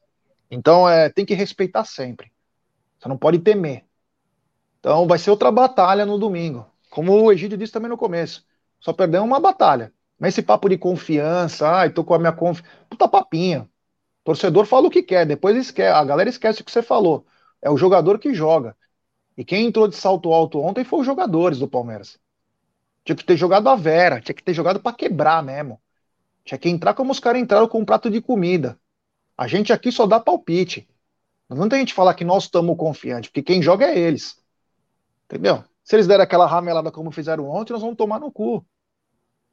Então 0.50 0.88
é, 0.88 1.09
tem 1.11 1.25
que 1.25 1.35
respeitar 1.35 1.85
sempre. 1.85 2.33
Você 2.99 3.09
não 3.09 3.19
pode 3.19 3.38
temer. 3.38 3.85
Então 4.81 5.07
vai 5.07 5.19
ser 5.19 5.31
outra 5.31 5.50
batalha 5.50 6.07
no 6.07 6.19
domingo. 6.19 6.67
Como 6.91 7.12
o 7.12 7.33
Egídio 7.33 7.59
disse 7.59 7.73
também 7.73 7.88
no 7.88 7.97
começo. 7.97 8.47
Só 8.81 8.93
perdeu 8.93 9.25
uma 9.25 9.41
batalha. 9.41 9.93
Mas 10.18 10.35
esse 10.35 10.42
papo 10.42 10.68
de 10.68 10.78
confiança, 10.78 11.68
ai, 11.68 11.90
tô 11.90 12.04
com 12.04 12.14
a 12.14 12.18
minha 12.18 12.33
confiança. 12.33 12.68
Puta 12.88 13.09
papinha. 13.09 13.68
Torcedor 14.23 14.64
fala 14.64 14.87
o 14.88 14.90
que 14.90 15.02
quer, 15.02 15.26
depois 15.26 15.56
esquece. 15.56 15.92
A 15.92 16.04
galera 16.04 16.30
esquece 16.30 16.62
o 16.62 16.64
que 16.64 16.71
você 16.71 16.83
falou. 16.83 17.26
É 17.61 17.71
o 17.71 17.76
jogador 17.76 18.18
que 18.18 18.33
joga. 18.33 18.76
E 19.37 19.44
quem 19.44 19.66
entrou 19.66 19.88
de 19.88 19.97
salto 19.97 20.33
alto 20.33 20.61
ontem 20.61 20.85
foi 20.85 21.00
os 21.00 21.06
jogadores 21.06 21.59
do 21.59 21.68
Palmeiras. 21.68 22.18
Tinha 23.04 23.16
que 23.16 23.25
ter 23.25 23.37
jogado 23.37 23.68
a 23.68 23.76
Vera, 23.76 24.21
tinha 24.21 24.35
que 24.35 24.42
ter 24.42 24.54
jogado 24.54 24.80
para 24.80 24.97
quebrar 24.97 25.42
mesmo. 25.42 25.80
Tinha 26.44 26.59
que 26.59 26.68
entrar 26.68 26.94
como 26.94 27.12
os 27.12 27.21
caras 27.21 27.42
entraram 27.42 27.68
com 27.68 27.80
um 27.80 27.85
prato 27.85 28.11
de 28.11 28.21
comida. 28.21 28.78
A 29.37 29.47
gente 29.47 29.73
aqui 29.73 29.90
só 29.90 30.06
dá 30.06 30.21
palpite. 30.21 30.88
Não 31.50 31.68
tem 31.68 31.80
gente 31.80 31.92
falar 31.92 32.14
que 32.14 32.25
nós 32.25 32.44
estamos 32.44 32.76
confiantes, 32.76 33.28
porque 33.28 33.42
quem 33.42 33.61
joga 33.61 33.87
é 33.87 33.99
eles. 33.99 34.42
Entendeu? 35.26 35.64
Se 35.83 35.97
eles 35.97 36.06
derem 36.06 36.25
aquela 36.25 36.47
ramelada 36.47 36.90
como 36.90 37.11
fizeram 37.11 37.49
ontem, 37.49 37.73
nós 37.73 37.83
vamos 37.83 37.97
tomar 37.97 38.18
no 38.18 38.33
cu 38.33 38.64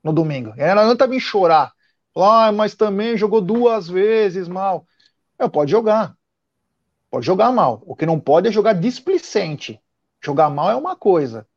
no 0.04 0.14
domingo. 0.14 0.54
E 0.58 0.76
não 0.76 0.84
adianta 0.84 1.08
vir 1.08 1.20
chorar. 1.20 1.72
Ah, 2.16 2.52
mas 2.52 2.76
também 2.76 3.18
jogou 3.18 3.42
duas 3.42 3.88
vezes 3.88 4.48
mal. 4.48 4.86
É, 5.40 5.48
pode 5.48 5.72
jogar. 5.72 6.16
Pode 7.10 7.26
jogar 7.26 7.52
mal. 7.52 7.82
O 7.86 7.96
que 7.96 8.06
não 8.06 8.20
pode 8.20 8.48
é 8.48 8.52
jogar 8.52 8.74
displicente. 8.74 9.80
Jogar 10.22 10.50
mal 10.50 10.70
é 10.70 10.76
uma 10.76 10.96
coisa. 10.96 11.48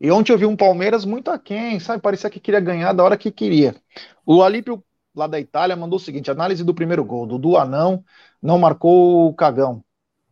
E 0.00 0.10
ontem 0.10 0.32
eu 0.32 0.38
vi 0.38 0.46
um 0.46 0.56
Palmeiras 0.56 1.04
muito 1.04 1.30
aquém, 1.30 1.78
sabe? 1.78 2.02
Parecia 2.02 2.30
que 2.30 2.40
queria 2.40 2.60
ganhar 2.60 2.92
da 2.92 3.04
hora 3.04 3.18
que 3.18 3.30
queria. 3.30 3.76
O 4.24 4.42
Alípio, 4.42 4.82
lá 5.14 5.26
da 5.26 5.38
Itália, 5.38 5.76
mandou 5.76 5.98
o 5.98 6.00
seguinte: 6.00 6.30
análise 6.30 6.64
do 6.64 6.74
primeiro 6.74 7.04
gol. 7.04 7.26
Dudu 7.26 7.56
Anão 7.56 8.02
não 8.42 8.58
marcou 8.58 9.28
o 9.28 9.34
cagão. 9.34 9.84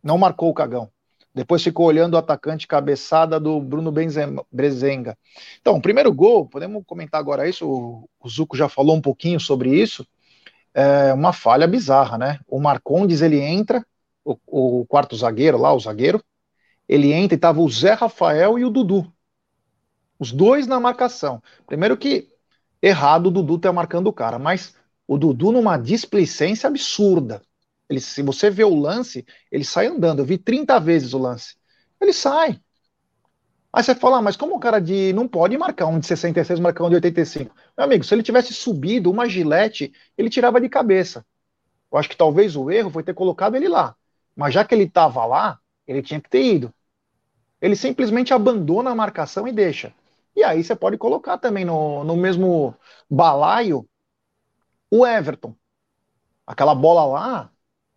Não 0.02 0.16
marcou 0.16 0.50
o 0.50 0.54
cagão. 0.54 0.90
Depois 1.38 1.62
ficou 1.62 1.87
olhando 1.87 2.14
o 2.14 2.16
atacante 2.16 2.66
cabeçada 2.66 3.38
do 3.38 3.61
Bruno 3.61 3.92
Brezenga. 4.50 5.16
Então, 5.61 5.76
o 5.76 5.80
primeiro 5.80 6.12
gol, 6.12 6.49
podemos 6.49 6.83
comentar 6.85 7.21
agora 7.21 7.49
isso, 7.49 7.64
o, 7.64 8.28
Zuco 8.28 8.57
já 8.57 8.68
falou 8.68 8.97
um 8.97 9.00
pouquinho 9.00 9.38
sobre 9.38 9.71
isso, 9.80 10.04
é 10.75 11.12
uma 11.12 11.33
falha 11.33 11.68
bizarra, 11.68 12.18
né? 12.18 12.40
O 12.49 12.59
Marcondes, 12.59 13.23
ele 13.23 13.38
entra, 13.38 13.87
o, 14.25 14.37
o 14.80 14.87
quarto 14.87 15.14
zagueiro 15.14 15.59
lá, 15.59 15.73
o 15.73 15.78
zagueiro, 15.78 16.21
ele 16.88 17.12
entra 17.12 17.37
e 17.37 17.38
tava 17.38 17.61
o 17.61 17.71
Zé 17.71 17.92
Rafael 17.92 18.59
e 18.59 18.64
o 18.64 18.71
Dudu. 18.71 19.07
Os 20.18 20.33
dois 20.33 20.66
na 20.66 20.80
marcação. 20.80 21.40
Primeiro 21.68 21.97
que 21.97 22.26
errado 22.83 23.26
o 23.26 23.30
Dudu 23.30 23.61
tá 23.61 23.73
marcando 23.73 24.09
o 24.09 24.12
cara, 24.12 24.40
mas 24.40 24.75
o 25.07 25.16
Dudu 25.16 25.52
numa 25.52 25.76
displicência 25.76 26.66
absurda. 26.66 27.40
Ele, 27.88 28.00
se 28.00 28.23
você 28.23 28.50
vê 28.50 28.64
o 28.64 28.75
lance, 28.75 29.25
ele 29.50 29.64
sai 29.64 29.87
andando. 29.87 30.21
Eu 30.21 30.25
vi 30.25 30.38
30 30.38 30.78
vezes 30.78 31.14
o 31.14 31.18
lance. 31.18 31.57
Ele 32.00 32.12
sai. 32.12 32.61
Aí 33.73 33.83
você 33.83 33.95
fala, 33.95 34.18
ah, 34.18 34.23
mas 34.23 34.37
como 34.37 34.57
o 34.57 34.61
cara 34.61 34.78
de. 34.78 35.12
Não 35.12 35.28
pode 35.28 35.57
marcar 35.57 35.87
um 35.87 35.99
de 35.99 36.07
66, 36.07 36.61
marcar 36.61 36.85
um 36.85 36.88
de 36.88 36.97
85. 36.97 37.54
Meu 37.76 37.85
amigo, 37.85 38.04
se 38.04 38.14
ele 38.14 38.23
tivesse 38.23 38.52
subido 38.52 39.11
uma 39.11 39.28
gilete, 39.28 39.92
ele 40.16 40.30
tirava 40.30 40.61
de 40.61 40.68
cabeça. 40.68 41.25
Eu 41.90 41.99
acho 41.99 42.09
que 42.09 42.16
talvez 42.16 42.57
o 42.57 42.71
erro 42.71 42.90
foi 42.90 43.02
ter 43.02 43.14
colocado 43.14 43.57
ele 43.57 43.68
lá. 43.68 43.95
Mas 44.37 44.54
já 44.54 44.64
que 44.64 44.75
ele 44.75 44.85
estava 44.85 45.25
lá, 45.25 45.59
ele 45.87 46.02
tinha 46.02 46.21
que 46.21 46.28
ter 46.28 46.42
ido. 46.42 46.75
Ele 47.61 47.75
simplesmente 47.75 48.33
abandona 48.33 48.90
a 48.90 48.95
marcação 48.95 49.49
e 49.49 49.52
deixa. 49.52 49.92
E 50.37 50.45
aí 50.45 50.62
você 50.62 50.76
pode 50.76 50.97
colocar 50.97 51.38
também 51.38 51.64
no, 51.64 52.04
no 52.04 52.16
mesmo 52.16 52.75
balaio 53.11 53.88
o 54.90 55.07
Everton. 55.07 55.54
Aquela 56.47 56.75
bola 56.75 57.04
lá, 57.04 57.50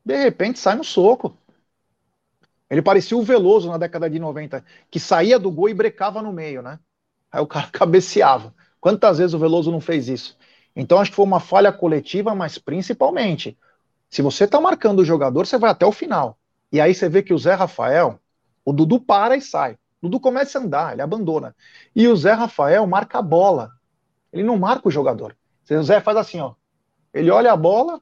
de 0.04 0.16
repente 0.16 0.60
sai 0.60 0.76
no 0.76 0.84
soco. 0.84 1.36
Ele 2.70 2.82
parecia 2.82 3.18
o 3.18 3.24
Veloso 3.24 3.70
na 3.70 3.78
década 3.78 4.10
de 4.10 4.18
90, 4.18 4.64
que 4.90 5.00
saía 5.00 5.38
do 5.38 5.52
gol 5.52 5.70
e 5.70 5.74
brecava 5.74 6.22
no 6.22 6.32
meio, 6.32 6.62
né? 6.62 6.80
Aí 7.32 7.42
o 7.42 7.48
cara 7.48 7.68
cabeceava. 7.72 8.54
Quantas 8.80 9.18
vezes 9.18 9.34
o 9.34 9.40
Veloso 9.40 9.72
não 9.72 9.82
fez 9.82 10.08
isso? 10.08 10.38
Então 10.76 11.00
acho 11.00 11.12
que 11.12 11.16
foi 11.16 11.26
uma 11.26 11.40
falha 11.40 11.72
coletiva, 11.72 12.34
mas 12.34 12.58
principalmente, 12.58 13.58
se 14.10 14.22
você 14.22 14.48
tá 14.48 14.60
marcando 14.60 15.00
o 15.00 15.06
jogador, 15.06 15.46
você 15.46 15.58
vai 15.58 15.70
até 15.70 15.86
o 15.86 15.92
final. 15.92 16.38
E 16.72 16.80
aí 16.80 16.96
você 16.96 17.10
vê 17.10 17.22
que 17.22 17.34
o 17.34 17.38
Zé 17.38 17.54
Rafael, 17.54 18.20
o 18.64 18.72
Dudu 18.72 19.00
para 19.00 19.36
e 19.36 19.42
sai. 19.42 19.74
O 20.02 20.08
Dudu 20.08 20.20
começa 20.20 20.58
a 20.58 20.62
andar, 20.62 20.94
ele 20.94 21.02
abandona. 21.02 21.56
E 21.96 22.08
o 22.08 22.16
Zé 22.16 22.32
Rafael 22.32 22.88
marca 22.88 23.20
a 23.20 23.22
bola. 23.22 23.72
Ele 24.32 24.44
não 24.44 24.58
marca 24.58 24.88
o 24.88 24.92
jogador. 24.92 25.36
O 25.70 25.84
Zé 25.84 26.00
faz 26.00 26.18
assim, 26.18 26.40
ó. 26.40 26.54
Ele 27.14 27.30
olha 27.30 27.52
a 27.52 27.58
bola, 27.58 28.02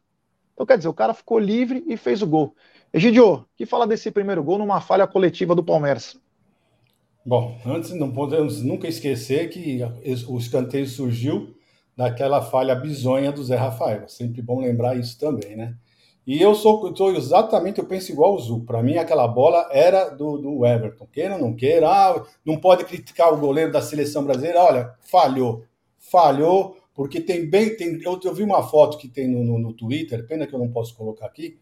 então, 0.60 0.66
quer 0.66 0.76
dizer, 0.76 0.90
o 0.90 0.94
cara 0.94 1.14
ficou 1.14 1.40
livre 1.40 1.86
e 1.88 1.96
fez 1.96 2.22
o 2.22 2.28
gol. 2.28 2.54
Egidio, 2.92 3.46
que 3.56 3.66
fala 3.66 3.88
desse 3.88 4.12
primeiro 4.12 4.44
gol 4.44 4.58
numa 4.58 4.82
falha 4.82 5.08
coletiva 5.08 5.56
do 5.56 5.64
Palmeiras? 5.64 6.20
Bom, 7.26 7.58
antes 7.66 7.92
não 7.92 8.12
podemos 8.12 8.62
nunca 8.62 8.86
esquecer 8.86 9.50
que 9.50 9.80
o 10.28 10.38
escanteio 10.38 10.86
surgiu 10.86 11.56
daquela 11.96 12.42
falha 12.42 12.76
bizonha 12.76 13.32
do 13.32 13.42
Zé 13.42 13.56
Rafael. 13.56 14.10
Sempre 14.10 14.42
bom 14.42 14.60
lembrar 14.60 14.98
isso 14.98 15.18
também, 15.18 15.56
né? 15.56 15.76
E 16.28 16.42
eu 16.42 16.54
sou, 16.54 16.94
sou 16.94 17.16
exatamente, 17.16 17.80
eu 17.80 17.86
penso 17.86 18.12
igual 18.12 18.36
o 18.36 18.40
Zu. 18.40 18.60
Para 18.66 18.84
mim, 18.84 18.98
aquela 18.98 19.30
bola 19.30 19.66
era 19.72 20.10
do, 20.10 20.38
do 20.40 20.66
Everton. 20.66 21.08
Queira 21.10 21.36
ou 21.36 21.42
não 21.42 21.54
queira, 21.56 21.88
ah, 21.90 22.22
não 22.46 22.58
pode 22.58 22.84
criticar 22.84 23.34
o 23.34 23.38
goleiro 23.38 23.72
da 23.72 23.82
seleção 23.82 24.26
brasileira. 24.26 24.62
Olha, 24.62 24.94
falhou. 25.00 25.64
Falhou 25.98 26.76
porque 27.00 27.22
tem 27.22 27.50
bem. 27.50 27.78
Tem, 27.78 27.98
eu, 28.04 28.20
eu 28.22 28.34
vi 28.34 28.44
uma 28.44 28.62
foto 28.62 28.98
que 28.98 29.08
tem 29.08 29.26
no, 29.26 29.42
no, 29.42 29.58
no, 29.58 29.74
Twitter, 29.74 30.28
pena 30.28 30.46
que 30.46 30.54
eu 30.54 30.60
não 30.60 30.70
posso 30.70 30.94
colocar 30.98 31.28
aqui, 31.28 31.58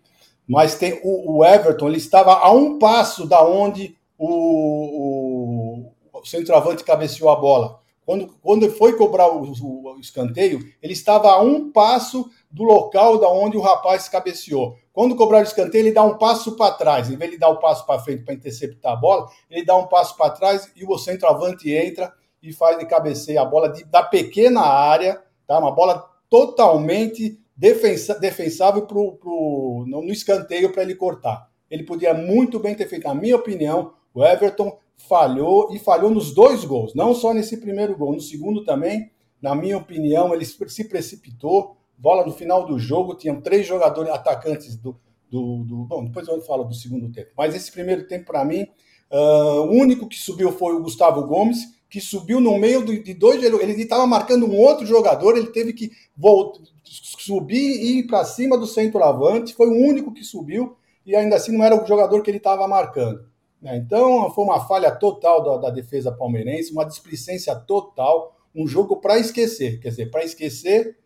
mas 0.48 0.74
tem 0.74 1.00
o, 1.04 1.38
o 1.38 1.46
Everton, 1.46 1.90
ele 1.90 1.98
estava 1.98 2.34
a 2.34 2.52
um 2.52 2.80
passo 2.80 3.28
da 3.28 3.46
onde 3.48 3.96
o, 4.18 5.92
o, 6.12 6.26
centroavante 6.26 6.84
cabeceou 6.84 7.30
a 7.30 7.36
bola. 7.36 7.80
Quando, 8.04 8.36
quando 8.42 8.68
foi 8.72 8.98
cobrar 8.98 9.28
o, 9.28 9.44
o, 9.44 10.00
escanteio, 10.00 10.58
ele 10.82 10.94
estava 10.94 11.30
a 11.30 11.40
um 11.40 11.72
passo 11.72 12.32
do 12.50 12.64
local 12.64 13.20
da 13.20 13.30
onde 13.30 13.58
o 13.58 13.62
rapaz 13.62 14.10
cabeceou. 14.10 14.76
Quando 14.92 15.16
cobrar 15.16 15.42
o 15.42 15.44
escanteio, 15.44 15.84
ele 15.84 15.94
dá 15.94 16.02
um 16.02 16.18
passo 16.18 16.56
para 16.56 16.74
trás. 16.74 17.12
Em 17.12 17.16
vez 17.16 17.30
de 17.30 17.38
dar 17.38 17.52
um 17.52 17.58
passo 17.58 17.86
para 17.86 18.00
frente 18.00 18.24
para 18.24 18.34
interceptar 18.34 18.94
a 18.94 18.96
bola, 18.96 19.28
ele 19.52 19.64
dá 19.64 19.78
um 19.78 19.86
passo 19.86 20.18
para 20.18 20.32
trás 20.32 20.72
e 20.76 20.84
o 20.84 20.98
centroavante 20.98 21.72
entra 21.72 22.12
e 22.42 22.52
faz 22.52 22.80
de 22.80 22.88
cabeceia 22.88 23.44
a 23.44 23.46
bola 23.46 23.70
de, 23.70 23.84
da 23.84 24.02
pequena 24.02 24.62
área 24.62 25.27
Tá? 25.48 25.58
Uma 25.58 25.72
bola 25.72 26.04
totalmente 26.30 27.40
defensável 27.56 28.86
pro, 28.86 29.14
pro, 29.14 29.86
no, 29.88 30.02
no 30.02 30.12
escanteio 30.12 30.72
para 30.72 30.84
ele 30.84 30.94
cortar. 30.94 31.50
Ele 31.70 31.84
podia 31.84 32.14
muito 32.14 32.60
bem 32.60 32.76
ter 32.76 32.88
feito, 32.88 33.08
na 33.08 33.16
minha 33.16 33.36
opinião, 33.36 33.94
o 34.14 34.24
Everton 34.24 34.78
falhou 34.98 35.74
e 35.74 35.80
falhou 35.80 36.10
nos 36.10 36.34
dois 36.34 36.64
gols, 36.66 36.94
não 36.94 37.14
só 37.14 37.34
nesse 37.34 37.58
primeiro 37.58 37.96
gol, 37.96 38.14
no 38.14 38.20
segundo 38.20 38.64
também, 38.64 39.12
na 39.42 39.54
minha 39.54 39.78
opinião, 39.78 40.34
ele 40.34 40.46
se 40.46 40.88
precipitou. 40.88 41.78
Bola 41.98 42.26
no 42.26 42.32
final 42.32 42.66
do 42.66 42.78
jogo, 42.78 43.16
tinham 43.16 43.42
três 43.42 43.66
jogadores 43.66 44.12
atacantes 44.12 44.76
do, 44.76 45.00
do, 45.30 45.64
do 45.64 45.76
bom, 45.86 46.06
depois 46.06 46.28
eu 46.28 46.42
falo 46.42 46.64
do 46.64 46.74
segundo 46.74 47.12
tempo. 47.12 47.32
Mas 47.36 47.56
esse 47.56 47.72
primeiro 47.72 48.08
tempo 48.08 48.26
para 48.26 48.46
mim, 48.46 48.68
uh, 49.12 49.62
o 49.62 49.72
único 49.72 50.08
que 50.08 50.16
subiu 50.16 50.52
foi 50.52 50.76
o 50.76 50.82
Gustavo 50.82 51.26
Gomes, 51.26 51.77
que 51.90 52.02
subiu 52.02 52.40
no 52.40 52.58
meio 52.58 52.84
de 52.86 53.14
dois. 53.14 53.42
Ele 53.44 53.82
estava 53.82 54.06
marcando 54.06 54.46
um 54.46 54.58
outro 54.58 54.86
jogador, 54.86 55.38
ele 55.38 55.48
teve 55.48 55.74
que 55.74 55.92
voltar, 56.16 56.62
subir 56.84 57.58
e 57.58 58.00
ir 58.00 58.08
para 58.08 58.26
cima 58.26 58.58
do 58.58 58.68
centroavante. 58.68 59.54
Foi 59.54 59.68
o 59.68 59.78
único 59.78 60.14
que 60.14 60.24
subiu 60.24 60.76
e 61.06 61.16
ainda 61.16 61.38
assim 61.38 61.56
não 61.56 61.64
era 61.64 61.82
o 61.82 61.86
jogador 61.88 62.22
que 62.22 62.30
ele 62.30 62.38
estava 62.38 62.68
marcando. 62.68 63.26
Né? 63.62 63.78
Então 63.78 64.30
foi 64.32 64.44
uma 64.44 64.66
falha 64.68 64.92
total 64.92 65.44
da, 65.44 65.58
da, 65.58 65.70
defesa 65.70 66.12
palmeirense, 66.12 66.72
uma 66.72 66.86
displicência 66.86 67.56
total, 67.56 68.36
um 68.54 68.68
jogo 68.68 68.98
para 68.98 69.18
esquecer, 69.18 69.80
quer 69.80 69.90
dizer, 69.90 70.12
para 70.12 70.24
esquecer, 70.24 70.98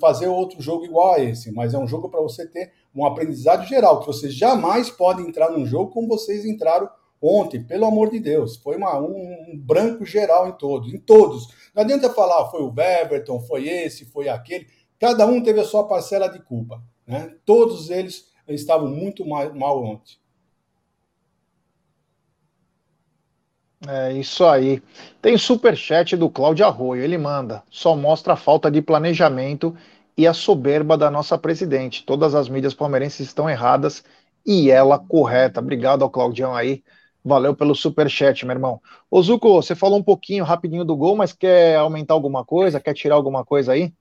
fazer 0.00 0.28
outro 0.28 0.60
jogo 0.60 0.84
igual 0.84 1.14
a 1.14 1.20
esse, 1.20 1.50
mas 1.50 1.72
é 1.72 1.78
um 1.78 1.86
jogo 1.86 2.08
para 2.08 2.20
você 2.20 2.46
ter 2.46 2.72
um 2.94 3.04
aprendizado 3.04 3.66
geral, 3.66 4.00
que 4.00 4.06
você 4.06 4.30
jamais 4.30 4.90
pode 4.90 5.22
entrar 5.22 5.50
num 5.50 5.66
jogo 5.66 5.90
como 5.90 6.06
vocês 6.06 6.44
entraram 6.44 6.88
ontem, 7.24 7.62
pelo 7.62 7.86
amor 7.86 8.10
de 8.10 8.20
Deus. 8.20 8.56
Foi 8.56 8.76
uma, 8.76 8.98
um, 8.98 9.52
um, 9.52 9.58
branco 9.58 10.04
geral 10.04 10.48
em 10.48 10.52
todos, 10.52 10.92
em 10.92 10.98
todos. 10.98 11.48
Não 11.74 11.82
adianta 11.82 12.10
falar 12.10 12.50
foi 12.50 12.62
o 12.62 12.74
Everton, 12.78 13.40
foi 13.40 13.66
esse, 13.66 14.04
foi 14.04 14.28
aquele. 14.28 14.66
Cada 14.98 15.26
um 15.26 15.42
teve 15.42 15.60
a 15.60 15.64
sua 15.64 15.88
parcela 15.88 16.28
de 16.28 16.38
culpa. 16.40 16.82
Né? 17.06 17.34
Todos 17.44 17.90
eles 17.90 18.26
estavam 18.48 18.88
muito 18.88 19.26
mal, 19.26 19.54
mal 19.54 19.82
ontem. 19.82 20.18
É 23.86 24.12
isso 24.12 24.44
aí. 24.46 24.82
Tem 25.20 25.36
super 25.36 25.76
chat 25.76 26.16
do 26.16 26.30
Cláudio 26.30 26.64
Arroio. 26.64 27.02
Ele 27.02 27.18
manda. 27.18 27.62
Só 27.68 27.94
mostra 27.94 28.32
a 28.32 28.36
falta 28.36 28.70
de 28.70 28.80
planejamento 28.80 29.76
e 30.16 30.26
a 30.26 30.32
soberba 30.32 30.96
da 30.96 31.10
nossa 31.10 31.36
presidente. 31.36 32.04
Todas 32.04 32.34
as 32.34 32.48
mídias 32.48 32.72
palmeirenses 32.72 33.26
estão 33.26 33.48
erradas 33.48 34.02
e 34.46 34.70
ela 34.70 34.98
correta. 34.98 35.60
Obrigado 35.60 36.02
ao 36.02 36.10
Claudião 36.10 36.54
aí. 36.54 36.82
Valeu 37.24 37.54
pelo 37.54 37.74
super 37.74 38.10
chat, 38.10 38.44
meu 38.44 38.54
irmão. 38.54 38.80
Ô 39.10 39.22
Zuko, 39.22 39.62
você 39.62 39.74
falou 39.74 39.98
um 39.98 40.02
pouquinho 40.02 40.44
rapidinho 40.44 40.84
do 40.84 40.96
gol, 40.96 41.16
mas 41.16 41.32
quer 41.32 41.76
aumentar 41.76 42.14
alguma 42.14 42.44
coisa? 42.44 42.80
Quer 42.80 42.94
tirar 42.94 43.14
alguma 43.14 43.44
coisa 43.44 43.72
aí? 43.72 43.92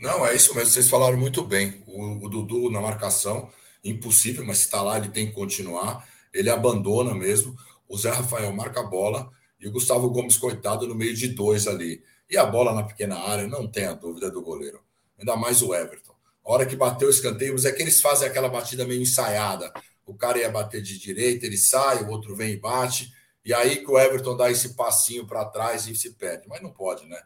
Não, 0.00 0.26
é 0.26 0.34
isso 0.34 0.54
mesmo. 0.54 0.70
Vocês 0.70 0.88
falaram 0.88 1.16
muito 1.16 1.44
bem. 1.44 1.82
O, 1.86 2.26
o 2.26 2.28
Dudu 2.28 2.70
na 2.70 2.80
marcação, 2.80 3.48
impossível, 3.84 4.44
mas 4.44 4.58
se 4.58 4.64
está 4.64 4.82
lá, 4.82 4.98
ele 4.98 5.08
tem 5.08 5.26
que 5.26 5.32
continuar. 5.32 6.04
Ele 6.32 6.50
abandona 6.50 7.14
mesmo 7.14 7.54
o 7.88 7.96
Zé 7.96 8.10
Rafael 8.10 8.52
marca 8.52 8.80
a 8.80 8.84
bola 8.84 9.30
e 9.60 9.68
o 9.68 9.72
Gustavo 9.72 10.10
Gomes, 10.10 10.36
coitado, 10.36 10.86
no 10.86 10.94
meio 10.94 11.14
de 11.14 11.28
dois 11.28 11.66
ali. 11.66 12.02
E 12.28 12.36
a 12.36 12.44
bola 12.44 12.74
na 12.74 12.82
pequena 12.82 13.16
área, 13.16 13.46
não 13.46 13.68
tem 13.68 13.84
a 13.84 13.92
dúvida 13.92 14.30
do 14.30 14.42
goleiro. 14.42 14.80
Ainda 15.18 15.36
mais 15.36 15.62
o 15.62 15.74
Everton. 15.74 16.12
A 16.44 16.52
hora 16.52 16.66
que 16.66 16.76
bateu 16.76 17.08
o 17.08 17.10
escanteio, 17.10 17.52
mas 17.52 17.64
é 17.64 17.72
que 17.72 17.80
eles 17.80 18.00
fazem 18.00 18.28
aquela 18.28 18.48
batida 18.48 18.84
meio 18.84 19.00
ensaiada. 19.00 19.72
O 20.06 20.14
cara 20.14 20.38
ia 20.38 20.50
bater 20.50 20.82
de 20.82 20.98
direita, 20.98 21.46
ele 21.46 21.56
sai, 21.56 22.02
o 22.02 22.08
outro 22.08 22.34
vem 22.34 22.52
e 22.52 22.56
bate. 22.56 23.12
E 23.44 23.52
aí 23.52 23.84
que 23.84 23.90
o 23.90 23.98
Everton 23.98 24.36
dá 24.36 24.50
esse 24.50 24.74
passinho 24.74 25.26
para 25.26 25.44
trás 25.44 25.86
e 25.86 25.94
se 25.94 26.14
perde. 26.14 26.48
Mas 26.48 26.62
não 26.62 26.72
pode, 26.72 27.06
né? 27.06 27.20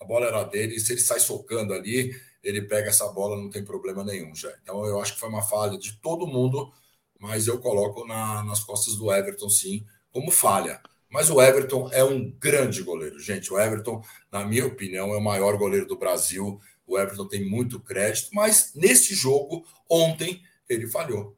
A 0.00 0.04
bola 0.04 0.26
era 0.26 0.42
dele, 0.44 0.76
e 0.76 0.80
se 0.80 0.92
ele 0.92 1.00
sai 1.00 1.20
socando 1.20 1.72
ali, 1.72 2.14
ele 2.42 2.62
pega 2.62 2.88
essa 2.88 3.06
bola, 3.08 3.36
não 3.36 3.48
tem 3.48 3.64
problema 3.64 4.02
nenhum 4.02 4.34
já. 4.34 4.52
Então 4.62 4.84
eu 4.84 5.00
acho 5.00 5.14
que 5.14 5.20
foi 5.20 5.28
uma 5.28 5.42
falha 5.42 5.78
de 5.78 5.96
todo 5.98 6.26
mundo, 6.26 6.72
mas 7.18 7.46
eu 7.46 7.58
coloco 7.60 8.04
na, 8.06 8.42
nas 8.42 8.64
costas 8.64 8.96
do 8.96 9.12
Everton, 9.12 9.48
sim, 9.48 9.86
como 10.10 10.30
falha. 10.30 10.80
Mas 11.08 11.30
o 11.30 11.40
Everton 11.40 11.88
é 11.92 12.02
um 12.02 12.30
grande 12.30 12.82
goleiro, 12.82 13.18
gente. 13.20 13.52
O 13.52 13.60
Everton, 13.60 14.02
na 14.30 14.44
minha 14.44 14.66
opinião, 14.66 15.12
é 15.12 15.18
o 15.18 15.22
maior 15.22 15.56
goleiro 15.56 15.86
do 15.86 15.98
Brasil. 15.98 16.58
O 16.86 16.98
Everton 16.98 17.28
tem 17.28 17.48
muito 17.48 17.78
crédito, 17.78 18.30
mas 18.32 18.72
nesse 18.74 19.14
jogo, 19.14 19.64
ontem, 19.88 20.42
ele 20.68 20.88
falhou. 20.88 21.36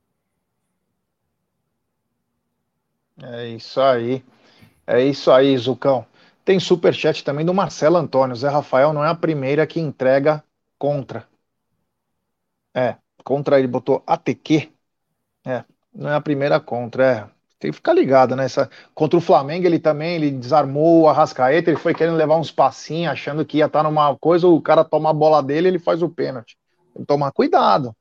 É 3.22 3.48
isso 3.48 3.80
aí. 3.80 4.22
É 4.86 5.02
isso 5.04 5.30
aí, 5.32 5.56
Zucão. 5.58 6.06
Tem 6.44 6.60
superchat 6.60 7.24
também 7.24 7.46
do 7.46 7.54
Marcelo 7.54 7.96
Antônio. 7.96 8.36
Zé 8.36 8.48
Rafael 8.48 8.92
não 8.92 9.04
é 9.04 9.08
a 9.10 9.14
primeira 9.16 9.66
que 9.66 9.80
entrega 9.80 10.44
contra. 10.78 11.28
É, 12.76 12.96
contra 13.24 13.58
ele 13.58 13.68
botou 13.68 14.02
ATQ. 14.06 14.72
É, 15.46 15.64
não 15.94 16.10
é 16.10 16.14
a 16.14 16.20
primeira 16.20 16.60
contra. 16.60 17.04
É, 17.06 17.30
tem 17.58 17.70
que 17.70 17.76
ficar 17.76 17.92
ligado, 17.94 18.36
né? 18.36 18.44
Essa, 18.44 18.70
contra 18.94 19.18
o 19.18 19.22
Flamengo, 19.22 19.66
ele 19.66 19.78
também 19.78 20.16
ele 20.16 20.30
desarmou 20.30 21.02
o 21.02 21.08
Arrascaeta, 21.08 21.70
ele 21.70 21.78
foi 21.78 21.94
querendo 21.94 22.16
levar 22.16 22.36
uns 22.36 22.50
passinhos, 22.52 23.12
achando 23.12 23.44
que 23.44 23.58
ia 23.58 23.66
estar 23.66 23.82
numa 23.82 24.16
coisa, 24.18 24.46
o 24.48 24.60
cara 24.60 24.84
toma 24.84 25.10
a 25.10 25.14
bola 25.14 25.42
dele 25.42 25.68
ele 25.68 25.78
faz 25.78 26.02
o 26.02 26.08
pênalti. 26.08 26.56
Tem 26.94 27.02
que 27.02 27.06
tomar 27.08 27.32
cuidado. 27.32 27.94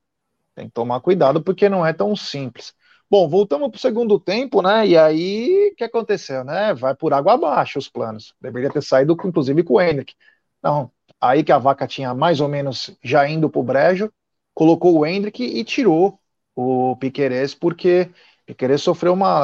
Tem 0.55 0.67
que 0.67 0.73
tomar 0.73 1.01
cuidado 1.01 1.41
porque 1.43 1.69
não 1.69 1.85
é 1.85 1.93
tão 1.93 2.15
simples. 2.15 2.73
Bom, 3.13 3.29
voltamos 3.29 3.69
para 3.69 3.77
o 3.77 3.79
segundo 3.79 4.19
tempo, 4.19 4.59
né? 4.63 4.87
E 4.87 4.97
aí, 4.97 5.69
o 5.71 5.75
que 5.75 5.83
aconteceu, 5.83 6.43
né? 6.43 6.73
Vai 6.73 6.95
por 6.95 7.13
água 7.13 7.33
abaixo 7.33 7.77
os 7.77 7.87
planos. 7.87 8.33
Deveria 8.41 8.71
ter 8.71 8.81
saído, 8.81 9.13
inclusive, 9.23 9.61
com 9.61 9.75
o 9.75 9.81
Hendrick. 9.81 10.15
Não, 10.63 10.91
aí 11.21 11.43
que 11.43 11.51
a 11.51 11.59
vaca 11.59 11.85
tinha 11.85 12.11
mais 12.15 12.41
ou 12.41 12.47
menos 12.49 12.97
já 13.03 13.29
indo 13.29 13.51
para 13.51 13.59
o 13.59 13.63
brejo, 13.63 14.11
colocou 14.51 14.97
o 14.97 15.05
Hendrick 15.05 15.43
e 15.43 15.63
tirou 15.63 16.19
o 16.55 16.95
Piquerez, 16.95 17.53
porque 17.53 18.09
Piquerez 18.47 18.81
sofreu 18.81 19.13
uma. 19.13 19.43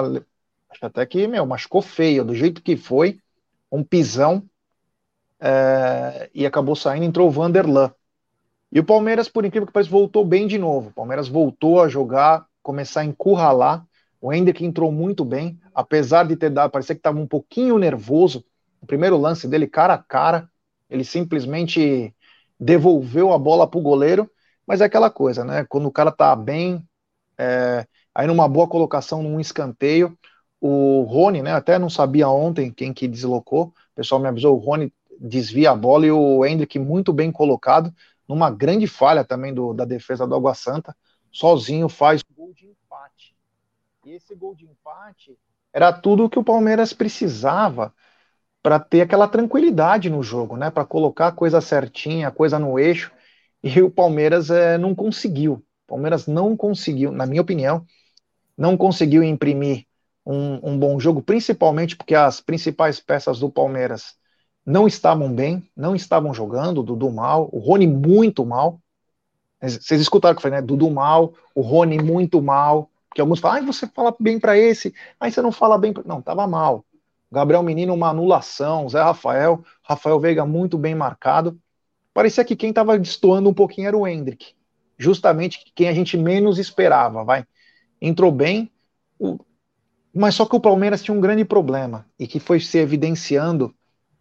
Acho 0.71 0.85
até 0.87 1.05
que, 1.05 1.27
meu, 1.27 1.45
machucou 1.45 1.83
feio, 1.83 2.25
do 2.25 2.33
jeito 2.33 2.63
que 2.63 2.75
foi, 2.75 3.19
um 3.71 3.83
pisão, 3.83 4.41
é, 5.39 6.27
e 6.33 6.43
acabou 6.43 6.75
saindo, 6.75 7.05
entrou 7.05 7.27
o 7.27 7.31
Vanderlan. 7.31 7.93
E 8.71 8.79
o 8.79 8.83
Palmeiras, 8.83 9.29
por 9.29 9.45
incrível 9.45 9.67
que 9.67 9.73
pareça, 9.73 9.91
voltou 9.91 10.25
bem 10.25 10.47
de 10.47 10.57
novo. 10.57 10.89
O 10.89 10.93
Palmeiras 10.93 11.27
voltou 11.27 11.83
a 11.83 11.87
jogar, 11.87 12.48
começar 12.69 13.01
a 13.01 13.05
encurralar. 13.05 13.85
O 14.21 14.33
Hendrick 14.33 14.63
entrou 14.65 14.91
muito 14.91 15.23
bem, 15.23 15.59
apesar 15.73 16.27
de 16.27 16.35
ter 16.35 16.49
dado, 16.49 16.71
parecia 16.71 16.95
que 16.95 16.99
estava 16.99 17.19
um 17.19 17.27
pouquinho 17.27 17.77
nervoso. 17.77 18.43
O 18.81 18.85
primeiro 18.85 19.17
lance 19.17 19.47
dele, 19.47 19.67
cara 19.67 19.93
a 19.93 19.97
cara, 19.97 20.49
ele 20.89 21.03
simplesmente 21.03 22.13
devolveu 22.59 23.33
a 23.33 23.37
bola 23.37 23.67
para 23.67 23.79
o 23.79 23.83
goleiro. 23.83 24.29
Mas 24.67 24.81
é 24.81 24.85
aquela 24.85 25.09
coisa, 25.09 25.43
né? 25.43 25.65
Quando 25.67 25.87
o 25.87 25.91
cara 25.91 26.11
tá 26.11 26.35
bem, 26.35 26.85
é, 27.37 27.87
Aí 28.19 28.27
numa 28.27 28.49
boa 28.49 28.67
colocação 28.67 29.23
num 29.23 29.39
escanteio, 29.39 30.17
o 30.59 31.03
Rony, 31.03 31.41
né, 31.41 31.53
até 31.53 31.79
não 31.79 31.89
sabia 31.89 32.27
ontem 32.27 32.69
quem 32.69 32.93
que 32.93 33.07
deslocou, 33.07 33.67
o 33.67 33.73
pessoal 33.95 34.19
me 34.19 34.27
avisou, 34.27 34.57
o 34.57 34.59
Rony 34.59 34.93
desvia 35.17 35.71
a 35.71 35.75
bola 35.75 36.05
e 36.05 36.11
o 36.11 36.45
Hendrick 36.45 36.77
muito 36.77 37.13
bem 37.13 37.31
colocado, 37.31 37.93
numa 38.27 38.49
grande 38.51 38.87
falha 38.87 39.23
também 39.23 39.53
do, 39.53 39.73
da 39.73 39.85
defesa 39.85 40.27
do 40.27 40.35
Água 40.35 40.53
Santa, 40.53 40.93
sozinho 41.31 41.89
faz 41.89 42.21
gol 42.35 42.53
de 42.53 42.67
empate. 42.67 43.35
E 44.05 44.11
esse 44.11 44.35
gol 44.35 44.55
de 44.55 44.65
empate 44.65 45.37
era 45.73 45.93
tudo 45.93 46.29
que 46.29 46.39
o 46.39 46.43
Palmeiras 46.43 46.93
precisava 46.93 47.93
para 48.61 48.79
ter 48.79 49.01
aquela 49.01 49.27
tranquilidade 49.27 50.09
no 50.09 50.21
jogo, 50.21 50.57
né, 50.57 50.69
para 50.69 50.85
colocar 50.85 51.27
a 51.27 51.31
coisa 51.31 51.61
certinha, 51.61 52.27
a 52.27 52.31
coisa 52.31 52.59
no 52.59 52.77
eixo, 52.77 53.11
e 53.63 53.81
o 53.81 53.89
Palmeiras 53.89 54.49
é, 54.49 54.77
não 54.77 54.93
conseguiu. 54.93 55.53
O 55.53 55.63
Palmeiras 55.87 56.27
não 56.27 56.55
conseguiu, 56.55 57.11
na 57.11 57.25
minha 57.25 57.41
opinião, 57.41 57.85
não 58.57 58.75
conseguiu 58.75 59.23
imprimir 59.23 59.85
um, 60.25 60.71
um, 60.71 60.77
bom 60.77 60.99
jogo, 60.99 61.21
principalmente 61.21 61.95
porque 61.95 62.13
as 62.13 62.41
principais 62.41 62.99
peças 62.99 63.39
do 63.39 63.49
Palmeiras 63.49 64.15
não 64.65 64.85
estavam 64.85 65.33
bem, 65.33 65.67
não 65.75 65.95
estavam 65.95 66.33
jogando, 66.33 66.79
o 66.79 66.83
Dudu 66.83 67.09
mal, 67.09 67.49
o 67.51 67.59
Rony 67.59 67.87
muito 67.87 68.45
mal. 68.45 68.79
Vocês 69.61 69.99
escutaram 69.99 70.35
que 70.35 70.41
foi, 70.41 70.51
né? 70.51 70.61
Dudu 70.61 70.89
mal, 70.89 71.33
o 71.53 71.61
Rony 71.61 72.01
muito 72.01 72.41
mal, 72.41 72.89
que 73.13 73.21
alguns 73.21 73.39
falam, 73.39 73.57
ah, 73.57 73.65
você 73.65 73.87
fala 73.87 74.15
bem 74.19 74.39
para 74.39 74.57
esse, 74.57 74.93
aí 75.19 75.31
você 75.31 75.41
não 75.41 75.51
fala 75.51 75.77
bem 75.77 75.91
pra... 75.91 76.03
Não, 76.05 76.21
tava 76.21 76.47
mal. 76.47 76.85
Gabriel 77.31 77.61
Menino, 77.61 77.93
uma 77.93 78.09
anulação, 78.09 78.87
Zé 78.89 79.01
Rafael, 79.01 79.63
Rafael 79.83 80.19
Veiga 80.19 80.45
muito 80.45 80.77
bem 80.77 80.95
marcado. 80.95 81.59
Parecia 82.13 82.43
que 82.43 82.55
quem 82.55 82.69
estava 82.69 82.97
destoando 82.97 83.49
um 83.49 83.53
pouquinho 83.53 83.87
era 83.87 83.97
o 83.97 84.07
Hendrick, 84.07 84.53
justamente 84.97 85.71
quem 85.75 85.87
a 85.87 85.93
gente 85.93 86.17
menos 86.17 86.57
esperava, 86.57 87.23
vai 87.23 87.45
entrou 88.01 88.31
bem, 88.31 88.71
mas 90.13 90.35
só 90.35 90.45
que 90.45 90.55
o 90.55 90.59
Palmeiras 90.59 91.03
tinha 91.03 91.15
um 91.15 91.21
grande 91.21 91.43
problema 91.43 92.05
e 92.17 92.25
que 92.25 92.39
foi 92.39 92.59
se 92.59 92.77
evidenciando 92.77 93.73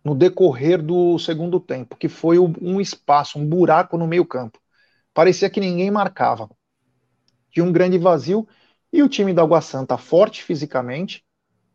no 0.05 0.15
decorrer 0.15 0.83
do 0.83 1.19
segundo 1.19 1.61
tempo, 1.61 1.97
que 1.97 2.09
foi 2.09 2.39
um 2.39 2.81
espaço, 2.81 3.39
um 3.39 3.47
buraco 3.47 3.97
no 3.97 4.07
meio-campo. 4.07 4.59
Parecia 5.19 5.51
que 5.51 5.59
ninguém 5.59 5.91
marcava. 5.91 6.49
Tinha 7.51 7.65
um 7.65 7.73
grande 7.73 7.99
vazio 7.99 8.47
e 8.93 9.03
o 9.03 9.09
time 9.09 9.35
da 9.35 9.43
Água 9.43 9.61
Santa, 9.61 9.99
forte 9.99 10.45
fisicamente, 10.45 11.25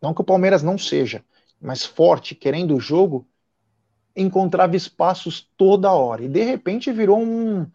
não 0.02 0.14
que 0.14 0.22
o 0.22 0.24
Palmeiras 0.24 0.64
não 0.64 0.78
seja, 0.78 1.26
mas 1.60 1.84
forte, 1.84 2.36
querendo 2.36 2.74
o 2.74 2.80
jogo, 2.80 3.28
encontrava 4.16 4.78
espaços 4.78 5.46
toda 5.58 5.92
hora. 5.92 6.24
E 6.24 6.30
de 6.30 6.42
repente 6.42 6.90
virou 6.94 7.22
um, 7.22 7.68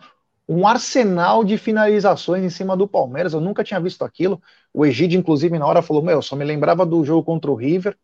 um 0.49 0.67
arsenal 0.67 1.45
de 1.45 1.59
finalizações 1.59 2.43
em 2.43 2.49
cima 2.49 2.75
do 2.75 2.89
Palmeiras. 2.89 3.35
Eu 3.35 3.41
nunca 3.43 3.63
tinha 3.63 3.79
visto 3.79 4.07
aquilo. 4.07 4.41
O 4.73 4.87
Egídio, 4.87 5.21
inclusive, 5.21 5.59
na 5.59 5.67
hora 5.67 5.83
falou: 5.83 6.03
Meu, 6.03 6.23
só 6.23 6.35
me 6.35 6.47
lembrava 6.47 6.87
do 6.87 7.05
jogo 7.05 7.23
contra 7.23 7.51
o 7.51 7.55
River. 7.55 7.95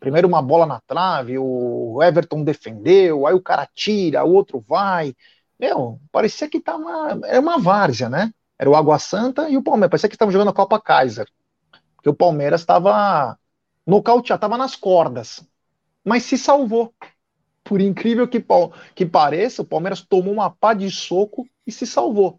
Primeiro 0.00 0.26
uma 0.26 0.40
bola 0.40 0.64
na 0.64 0.80
trave, 0.80 1.36
o 1.38 2.02
Everton 2.02 2.42
defendeu, 2.42 3.26
aí 3.26 3.34
o 3.34 3.42
cara 3.42 3.68
tira, 3.74 4.24
o 4.24 4.32
outro 4.32 4.58
vai. 4.66 5.14
Meu, 5.64 5.98
parecia 6.12 6.46
que 6.46 6.60
tava. 6.60 7.18
Era 7.24 7.40
uma 7.40 7.58
várzea, 7.58 8.10
né? 8.10 8.30
Era 8.58 8.68
o 8.68 8.76
Água 8.76 8.98
Santa 8.98 9.48
e 9.48 9.56
o 9.56 9.62
Palmeiras. 9.62 9.92
Parecia 9.92 10.10
que 10.10 10.14
estavam 10.14 10.30
jogando 10.30 10.50
a 10.50 10.54
Copa 10.54 10.78
Kaiser. 10.78 11.26
Porque 11.96 12.10
o 12.10 12.14
Palmeiras 12.14 12.60
estava 12.60 13.38
nocauteado, 13.86 14.36
estava 14.36 14.58
nas 14.58 14.76
cordas. 14.76 15.42
Mas 16.04 16.24
se 16.24 16.36
salvou. 16.36 16.92
Por 17.64 17.80
incrível 17.80 18.28
que, 18.28 18.44
que 18.94 19.06
pareça, 19.06 19.62
o 19.62 19.64
Palmeiras 19.64 20.02
tomou 20.02 20.34
uma 20.34 20.50
pá 20.50 20.74
de 20.74 20.90
soco 20.90 21.48
e 21.66 21.72
se 21.72 21.86
salvou. 21.86 22.38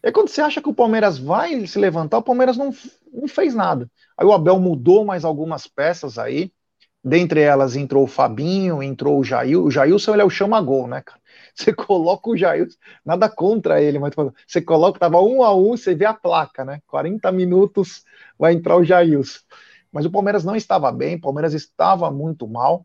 E 0.00 0.12
quando 0.12 0.28
você 0.28 0.40
acha 0.40 0.62
que 0.62 0.68
o 0.68 0.74
Palmeiras 0.74 1.18
vai 1.18 1.66
se 1.66 1.76
levantar, 1.80 2.18
o 2.18 2.22
Palmeiras 2.22 2.56
não, 2.56 2.72
não 3.12 3.26
fez 3.26 3.52
nada. 3.52 3.90
Aí 4.16 4.24
o 4.24 4.32
Abel 4.32 4.60
mudou 4.60 5.04
mais 5.04 5.24
algumas 5.24 5.66
peças 5.66 6.18
aí. 6.18 6.52
Dentre 7.02 7.40
elas 7.40 7.74
entrou 7.74 8.04
o 8.04 8.06
Fabinho, 8.06 8.80
entrou 8.80 9.18
o 9.18 9.24
Jair. 9.24 9.60
O 9.60 9.72
Jailson 9.72 10.12
ele 10.12 10.22
é 10.22 10.24
o 10.24 10.30
chama-gol, 10.30 10.86
né, 10.86 11.02
cara? 11.02 11.20
Você 11.56 11.72
coloca 11.72 12.28
o 12.30 12.36
Jailson, 12.36 12.76
nada 13.04 13.28
contra 13.28 13.80
ele, 13.80 13.98
mas 13.98 14.12
você 14.46 14.60
coloca, 14.60 14.98
tava 14.98 15.20
um 15.22 15.42
a 15.42 15.54
um, 15.54 15.76
você 15.76 15.94
vê 15.94 16.04
a 16.04 16.12
placa, 16.12 16.64
né? 16.64 16.80
40 16.86 17.30
minutos 17.30 18.04
vai 18.36 18.52
entrar 18.54 18.76
o 18.76 18.84
Jailson. 18.84 19.38
Mas 19.92 20.04
o 20.04 20.10
Palmeiras 20.10 20.44
não 20.44 20.56
estava 20.56 20.90
bem, 20.90 21.14
o 21.14 21.20
Palmeiras 21.20 21.54
estava 21.54 22.10
muito 22.10 22.48
mal. 22.48 22.84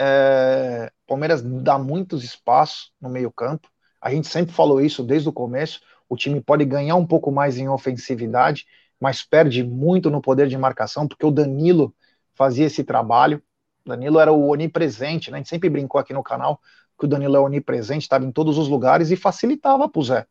É, 0.00 0.90
Palmeiras 1.06 1.42
dá 1.42 1.78
muitos 1.78 2.24
espaços 2.24 2.92
no 3.00 3.10
meio-campo. 3.10 3.68
A 4.00 4.10
gente 4.10 4.28
sempre 4.28 4.54
falou 4.54 4.80
isso 4.80 5.02
desde 5.02 5.28
o 5.28 5.32
começo. 5.32 5.80
O 6.08 6.16
time 6.16 6.40
pode 6.40 6.64
ganhar 6.64 6.96
um 6.96 7.06
pouco 7.06 7.30
mais 7.30 7.58
em 7.58 7.68
ofensividade, 7.68 8.64
mas 8.98 9.22
perde 9.22 9.62
muito 9.62 10.10
no 10.10 10.22
poder 10.22 10.48
de 10.48 10.56
marcação, 10.56 11.06
porque 11.06 11.26
o 11.26 11.30
Danilo 11.30 11.94
fazia 12.34 12.66
esse 12.66 12.82
trabalho. 12.82 13.42
Danilo 13.84 14.18
era 14.18 14.32
o 14.32 14.48
onipresente, 14.50 15.30
né? 15.30 15.36
A 15.36 15.40
gente 15.40 15.50
sempre 15.50 15.68
brincou 15.68 16.00
aqui 16.00 16.14
no 16.14 16.22
canal 16.22 16.60
que 17.00 17.06
o 17.06 17.08
Danilo 17.08 17.36
é 17.36 17.40
onipresente, 17.40 18.02
estava 18.02 18.24
em 18.24 18.30
todos 18.30 18.58
os 18.58 18.68
lugares 18.68 19.10
e 19.10 19.16
facilitava 19.16 19.88
para 19.88 19.98
o 19.98 20.04
Zé. 20.04 20.26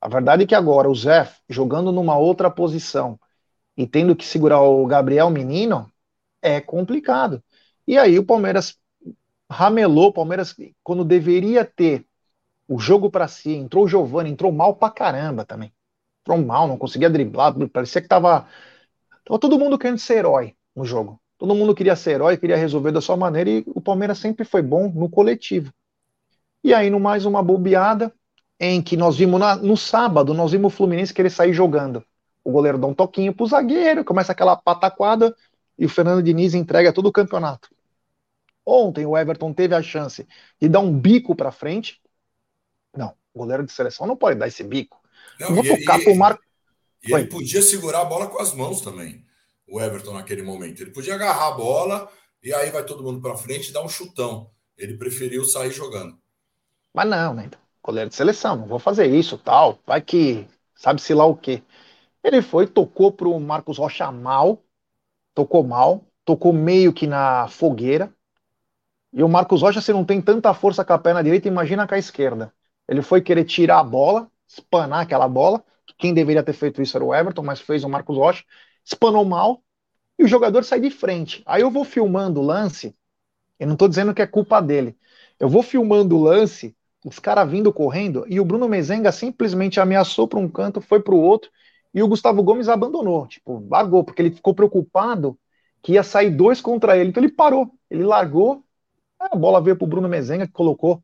A 0.00 0.08
verdade 0.08 0.44
é 0.44 0.46
que 0.46 0.54
agora 0.54 0.88
o 0.88 0.94
Zé, 0.94 1.32
jogando 1.48 1.90
numa 1.90 2.16
outra 2.16 2.50
posição 2.50 3.18
e 3.76 3.86
tendo 3.86 4.14
que 4.14 4.24
segurar 4.24 4.60
o 4.60 4.86
Gabriel 4.86 5.30
Menino, 5.30 5.90
é 6.42 6.60
complicado. 6.60 7.42
E 7.86 7.96
aí 7.96 8.18
o 8.18 8.24
Palmeiras 8.24 8.78
ramelou, 9.50 10.08
o 10.08 10.12
Palmeiras, 10.12 10.54
quando 10.84 11.04
deveria 11.04 11.64
ter 11.64 12.06
o 12.68 12.78
jogo 12.78 13.10
para 13.10 13.26
si, 13.26 13.54
entrou 13.54 13.84
o 13.84 13.88
Giovani, 13.88 14.30
entrou 14.30 14.52
mal 14.52 14.76
pra 14.76 14.90
caramba 14.90 15.44
também. 15.44 15.72
Entrou 16.20 16.38
mal, 16.44 16.68
não 16.68 16.76
conseguia 16.76 17.08
driblar, 17.08 17.54
parecia 17.70 18.02
que 18.02 18.08
tava, 18.08 18.46
tava 19.24 19.40
todo 19.40 19.58
mundo 19.58 19.78
querendo 19.78 19.98
ser 19.98 20.18
herói 20.18 20.54
no 20.76 20.84
jogo. 20.84 21.18
Todo 21.38 21.54
mundo 21.54 21.74
queria 21.74 21.94
ser 21.94 22.12
herói, 22.12 22.36
queria 22.36 22.56
resolver 22.56 22.90
da 22.90 23.00
sua 23.00 23.16
maneira 23.16 23.48
e 23.48 23.64
o 23.68 23.80
Palmeiras 23.80 24.18
sempre 24.18 24.44
foi 24.44 24.60
bom 24.60 24.90
no 24.92 25.08
coletivo. 25.08 25.72
E 26.64 26.74
aí, 26.74 26.90
no 26.90 26.98
mais 26.98 27.24
uma 27.24 27.42
bobeada, 27.42 28.12
em 28.58 28.82
que 28.82 28.96
nós 28.96 29.16
vimos 29.16 29.38
na, 29.38 29.54
no 29.54 29.76
sábado, 29.76 30.34
nós 30.34 30.50
vimos 30.50 30.72
o 30.72 30.76
Fluminense 30.76 31.14
querer 31.14 31.30
sair 31.30 31.52
jogando. 31.52 32.04
O 32.42 32.50
goleiro 32.50 32.76
dá 32.76 32.88
um 32.88 32.94
toquinho 32.94 33.32
pro 33.32 33.46
zagueiro, 33.46 34.04
começa 34.04 34.32
aquela 34.32 34.56
pataquada 34.56 35.34
e 35.78 35.86
o 35.86 35.88
Fernando 35.88 36.22
Diniz 36.22 36.54
entrega 36.54 36.92
todo 36.92 37.06
o 37.06 37.12
campeonato. 37.12 37.70
Ontem 38.66 39.06
o 39.06 39.16
Everton 39.16 39.52
teve 39.52 39.74
a 39.74 39.82
chance 39.82 40.26
de 40.60 40.68
dar 40.68 40.80
um 40.80 40.92
bico 40.92 41.36
para 41.36 41.52
frente. 41.52 42.00
Não, 42.96 43.14
o 43.32 43.38
goleiro 43.38 43.64
de 43.64 43.72
seleção 43.72 44.06
não 44.06 44.16
pode 44.16 44.38
dar 44.38 44.48
esse 44.48 44.64
bico. 44.64 45.00
Não, 45.38 45.54
vou 45.54 45.64
tocar 45.64 46.00
pro 46.00 46.14
Marco. 46.16 46.42
E 47.06 47.12
ele 47.12 47.28
podia 47.28 47.62
segurar 47.62 48.00
a 48.00 48.04
bola 48.04 48.26
com 48.26 48.42
as 48.42 48.52
mãos 48.52 48.80
também, 48.80 49.24
o 49.68 49.80
Everton, 49.80 50.14
naquele 50.14 50.42
momento. 50.42 50.82
Ele 50.82 50.90
podia 50.90 51.14
agarrar 51.14 51.48
a 51.48 51.52
bola 51.52 52.10
e 52.42 52.52
aí 52.52 52.70
vai 52.70 52.84
todo 52.84 53.02
mundo 53.02 53.20
para 53.20 53.36
frente 53.36 53.68
e 53.68 53.72
dar 53.72 53.82
um 53.82 53.88
chutão. 53.88 54.50
Ele 54.76 54.96
preferiu 54.96 55.44
sair 55.44 55.70
jogando. 55.70 56.18
Mas 56.94 57.08
não, 57.08 57.34
né? 57.34 57.50
Goleiro 57.82 58.10
de 58.10 58.16
seleção, 58.16 58.56
não 58.56 58.66
vou 58.66 58.78
fazer 58.78 59.06
isso, 59.06 59.38
tal. 59.38 59.78
Vai 59.86 60.00
que 60.00 60.46
sabe-se 60.74 61.14
lá 61.14 61.24
o 61.24 61.36
quê. 61.36 61.62
Ele 62.22 62.42
foi, 62.42 62.66
tocou 62.66 63.12
pro 63.12 63.38
Marcos 63.40 63.78
Rocha 63.78 64.10
mal, 64.12 64.62
tocou 65.34 65.64
mal, 65.64 66.04
tocou 66.24 66.52
meio 66.52 66.92
que 66.92 67.06
na 67.06 67.48
fogueira. 67.48 68.12
E 69.12 69.22
o 69.22 69.28
Marcos 69.28 69.62
Rocha, 69.62 69.80
se 69.80 69.92
não 69.92 70.04
tem 70.04 70.20
tanta 70.20 70.52
força 70.52 70.84
com 70.84 70.92
a 70.92 70.98
perna 70.98 71.22
direita, 71.22 71.48
imagina 71.48 71.86
com 71.86 71.94
a 71.94 71.98
esquerda. 71.98 72.52
Ele 72.86 73.02
foi 73.02 73.20
querer 73.22 73.44
tirar 73.44 73.80
a 73.80 73.84
bola, 73.84 74.30
espanar 74.46 75.02
aquela 75.02 75.28
bola. 75.28 75.64
Quem 75.98 76.14
deveria 76.14 76.42
ter 76.42 76.52
feito 76.52 76.82
isso 76.82 76.96
era 76.96 77.04
o 77.04 77.14
Everton, 77.14 77.42
mas 77.42 77.60
fez 77.60 77.84
o 77.84 77.88
Marcos 77.88 78.16
Rocha. 78.16 78.44
Espanou 78.88 79.24
mal 79.24 79.62
e 80.18 80.24
o 80.24 80.28
jogador 80.28 80.64
sai 80.64 80.80
de 80.80 80.90
frente. 80.90 81.42
Aí 81.46 81.62
eu 81.62 81.70
vou 81.70 81.84
filmando 81.84 82.40
o 82.40 82.44
lance, 82.44 82.96
eu 83.58 83.66
não 83.66 83.74
estou 83.74 83.88
dizendo 83.88 84.14
que 84.14 84.22
é 84.22 84.26
culpa 84.26 84.60
dele. 84.60 84.96
Eu 85.38 85.48
vou 85.48 85.62
filmando 85.62 86.16
o 86.16 86.22
lance, 86.22 86.76
os 87.04 87.18
caras 87.18 87.48
vindo 87.50 87.72
correndo, 87.72 88.24
e 88.28 88.40
o 88.40 88.44
Bruno 88.44 88.68
Mezenga 88.68 89.12
simplesmente 89.12 89.78
ameaçou 89.78 90.26
para 90.26 90.38
um 90.38 90.48
canto, 90.48 90.80
foi 90.80 91.00
para 91.00 91.14
o 91.14 91.20
outro, 91.20 91.50
e 91.94 92.02
o 92.02 92.08
Gustavo 92.08 92.42
Gomes 92.42 92.68
abandonou, 92.68 93.26
tipo, 93.26 93.66
largou, 93.70 94.02
porque 94.02 94.22
ele 94.22 94.30
ficou 94.30 94.54
preocupado 94.54 95.38
que 95.82 95.92
ia 95.92 96.02
sair 96.02 96.30
dois 96.30 96.60
contra 96.60 96.96
ele. 96.96 97.10
Então 97.10 97.22
ele 97.22 97.32
parou, 97.32 97.72
ele 97.90 98.04
largou 98.04 98.64
a 99.18 99.34
bola 99.36 99.60
veio 99.60 99.76
para 99.76 99.84
o 99.84 99.88
Bruno 99.88 100.08
Mezenga, 100.08 100.46
que 100.46 100.52
colocou 100.52 101.02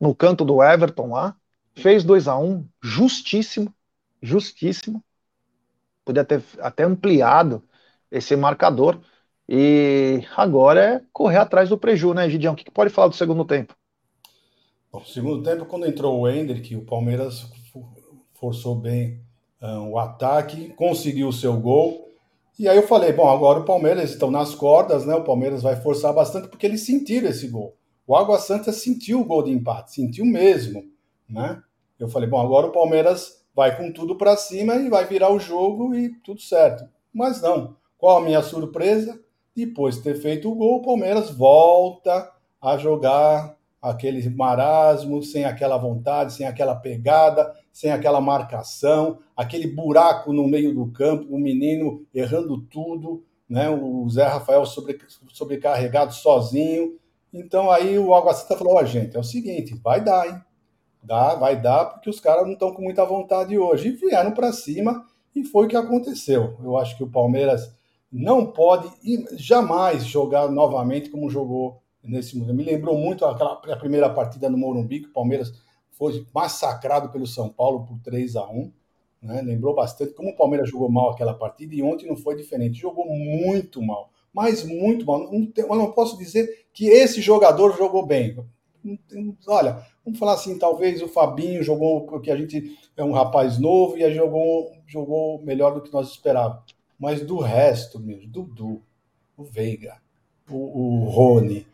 no 0.00 0.14
canto 0.14 0.44
do 0.44 0.62
Everton 0.62 1.10
lá. 1.10 1.36
Fez 1.74 2.04
2 2.04 2.28
a 2.28 2.36
1 2.38 2.44
um, 2.44 2.68
justíssimo, 2.82 3.74
justíssimo. 4.22 5.02
Podia 6.08 6.24
ter 6.24 6.42
até 6.60 6.84
ampliado 6.84 7.62
esse 8.10 8.34
marcador. 8.34 8.98
E 9.46 10.22
agora 10.34 10.80
é 10.82 11.02
correr 11.12 11.36
atrás 11.36 11.68
do 11.68 11.76
preju, 11.76 12.14
né, 12.14 12.30
Gidião? 12.30 12.54
O 12.54 12.56
que, 12.56 12.64
que 12.64 12.70
pode 12.70 12.88
falar 12.88 13.08
do 13.08 13.14
segundo 13.14 13.44
tempo? 13.44 13.76
Bom, 14.90 15.04
segundo 15.04 15.42
tempo, 15.42 15.66
quando 15.66 15.86
entrou 15.86 16.18
o 16.18 16.26
Hendrick, 16.26 16.74
o 16.74 16.86
Palmeiras 16.86 17.46
forçou 18.32 18.74
bem 18.74 19.20
um, 19.60 19.90
o 19.90 19.98
ataque, 19.98 20.70
conseguiu 20.70 21.28
o 21.28 21.32
seu 21.32 21.60
gol. 21.60 22.08
E 22.58 22.66
aí 22.66 22.78
eu 22.78 22.88
falei, 22.88 23.12
bom, 23.12 23.28
agora 23.28 23.60
o 23.60 23.66
Palmeiras 23.66 24.08
estão 24.08 24.30
nas 24.30 24.54
cordas, 24.54 25.04
né? 25.04 25.14
O 25.14 25.24
Palmeiras 25.24 25.62
vai 25.62 25.76
forçar 25.76 26.14
bastante 26.14 26.48
porque 26.48 26.64
eles 26.64 26.86
sentiram 26.86 27.28
esse 27.28 27.48
gol. 27.48 27.76
O 28.06 28.16
Água 28.16 28.38
Santa 28.38 28.72
sentiu 28.72 29.20
o 29.20 29.26
gol 29.26 29.42
de 29.42 29.50
empate, 29.50 29.92
sentiu 29.92 30.24
mesmo, 30.24 30.82
né? 31.28 31.62
Eu 31.98 32.08
falei, 32.08 32.26
bom, 32.26 32.40
agora 32.40 32.66
o 32.66 32.72
Palmeiras 32.72 33.37
vai 33.58 33.76
com 33.76 33.90
tudo 33.90 34.14
para 34.14 34.36
cima 34.36 34.76
e 34.76 34.88
vai 34.88 35.04
virar 35.04 35.32
o 35.32 35.40
jogo 35.40 35.92
e 35.92 36.10
tudo 36.20 36.40
certo. 36.40 36.88
Mas 37.12 37.42
não. 37.42 37.76
Qual 37.98 38.18
a 38.18 38.20
minha 38.20 38.40
surpresa? 38.40 39.20
Depois 39.52 39.96
de 39.96 40.02
ter 40.02 40.14
feito 40.14 40.48
o 40.48 40.54
gol, 40.54 40.76
o 40.76 40.82
Palmeiras 40.82 41.28
volta 41.28 42.30
a 42.62 42.76
jogar 42.76 43.56
aquele 43.82 44.30
marasmo, 44.30 45.24
sem 45.24 45.44
aquela 45.44 45.76
vontade, 45.76 46.34
sem 46.34 46.46
aquela 46.46 46.76
pegada, 46.76 47.52
sem 47.72 47.90
aquela 47.90 48.20
marcação, 48.20 49.18
aquele 49.36 49.66
buraco 49.66 50.32
no 50.32 50.46
meio 50.46 50.72
do 50.72 50.92
campo, 50.92 51.26
o 51.28 51.36
menino 51.36 52.06
errando 52.14 52.62
tudo, 52.62 53.24
né? 53.48 53.68
O 53.68 54.08
Zé 54.08 54.24
Rafael 54.24 54.64
sobre, 54.66 54.96
sobrecarregado 55.32 56.14
sozinho. 56.14 56.96
Então 57.34 57.72
aí 57.72 57.98
o 57.98 58.14
Água 58.14 58.34
falou: 58.34 58.76
ó, 58.76 58.82
oh, 58.82 58.86
gente, 58.86 59.16
é 59.16 59.18
o 59.18 59.24
seguinte, 59.24 59.74
vai 59.82 60.00
dar, 60.00 60.28
hein? 60.28 60.40
Dá, 61.08 61.34
vai 61.34 61.60
dar, 61.60 61.86
porque 61.86 62.10
os 62.10 62.20
caras 62.20 62.44
não 62.44 62.52
estão 62.52 62.72
com 62.72 62.82
muita 62.82 63.02
vontade 63.04 63.58
hoje. 63.58 63.88
E 63.88 63.92
vieram 63.92 64.32
para 64.32 64.52
cima 64.52 65.06
e 65.34 65.42
foi 65.42 65.64
o 65.64 65.68
que 65.68 65.76
aconteceu. 65.76 66.56
Eu 66.62 66.76
acho 66.76 66.96
que 66.96 67.02
o 67.02 67.10
Palmeiras 67.10 67.74
não 68.12 68.46
pode 68.46 68.90
jamais 69.32 70.04
jogar 70.04 70.50
novamente 70.50 71.08
como 71.08 71.30
jogou 71.30 71.80
nesse 72.04 72.36
momento. 72.36 72.56
Me 72.56 72.64
lembrou 72.64 72.98
muito 72.98 73.24
aquela 73.24 73.54
a 73.54 73.76
primeira 73.76 74.10
partida 74.10 74.50
no 74.50 74.58
Morumbi, 74.58 75.00
que 75.00 75.08
o 75.08 75.12
Palmeiras 75.12 75.50
foi 75.92 76.26
massacrado 76.34 77.08
pelo 77.08 77.26
São 77.26 77.48
Paulo 77.48 77.86
por 77.86 77.98
3 78.00 78.36
a 78.36 78.46
1 78.46 78.70
né? 79.22 79.42
Lembrou 79.42 79.74
bastante 79.74 80.12
como 80.12 80.30
o 80.30 80.36
Palmeiras 80.36 80.68
jogou 80.68 80.90
mal 80.90 81.10
aquela 81.10 81.34
partida 81.34 81.74
e 81.74 81.82
ontem 81.82 82.06
não 82.06 82.16
foi 82.16 82.36
diferente. 82.36 82.78
Jogou 82.78 83.06
muito 83.06 83.82
mal, 83.82 84.10
mas 84.32 84.64
muito 84.64 85.04
mal. 85.04 85.20
Não, 85.20 85.50
eu 85.56 85.74
não 85.74 85.92
posso 85.92 86.16
dizer 86.16 86.66
que 86.72 86.86
esse 86.86 87.20
jogador 87.20 87.76
jogou 87.76 88.06
bem. 88.06 88.36
Olha, 89.48 89.84
vamos 90.08 90.18
falar 90.18 90.34
assim, 90.34 90.58
talvez 90.58 91.02
o 91.02 91.08
Fabinho 91.08 91.62
jogou, 91.62 92.06
porque 92.06 92.30
a 92.30 92.36
gente 92.36 92.76
é 92.96 93.04
um 93.04 93.12
rapaz 93.12 93.58
novo 93.58 93.96
e 93.96 94.14
jogou, 94.14 94.72
jogou 94.86 95.42
melhor 95.42 95.74
do 95.74 95.80
que 95.80 95.92
nós 95.92 96.10
esperávamos. 96.10 96.74
Mas 96.98 97.20
do 97.20 97.38
resto, 97.38 98.00
mesmo, 98.00 98.26
Dudu, 98.28 98.82
o 99.36 99.44
Veiga, 99.44 99.96
o, 100.50 100.56
o 100.56 101.04
Rony, 101.04 101.66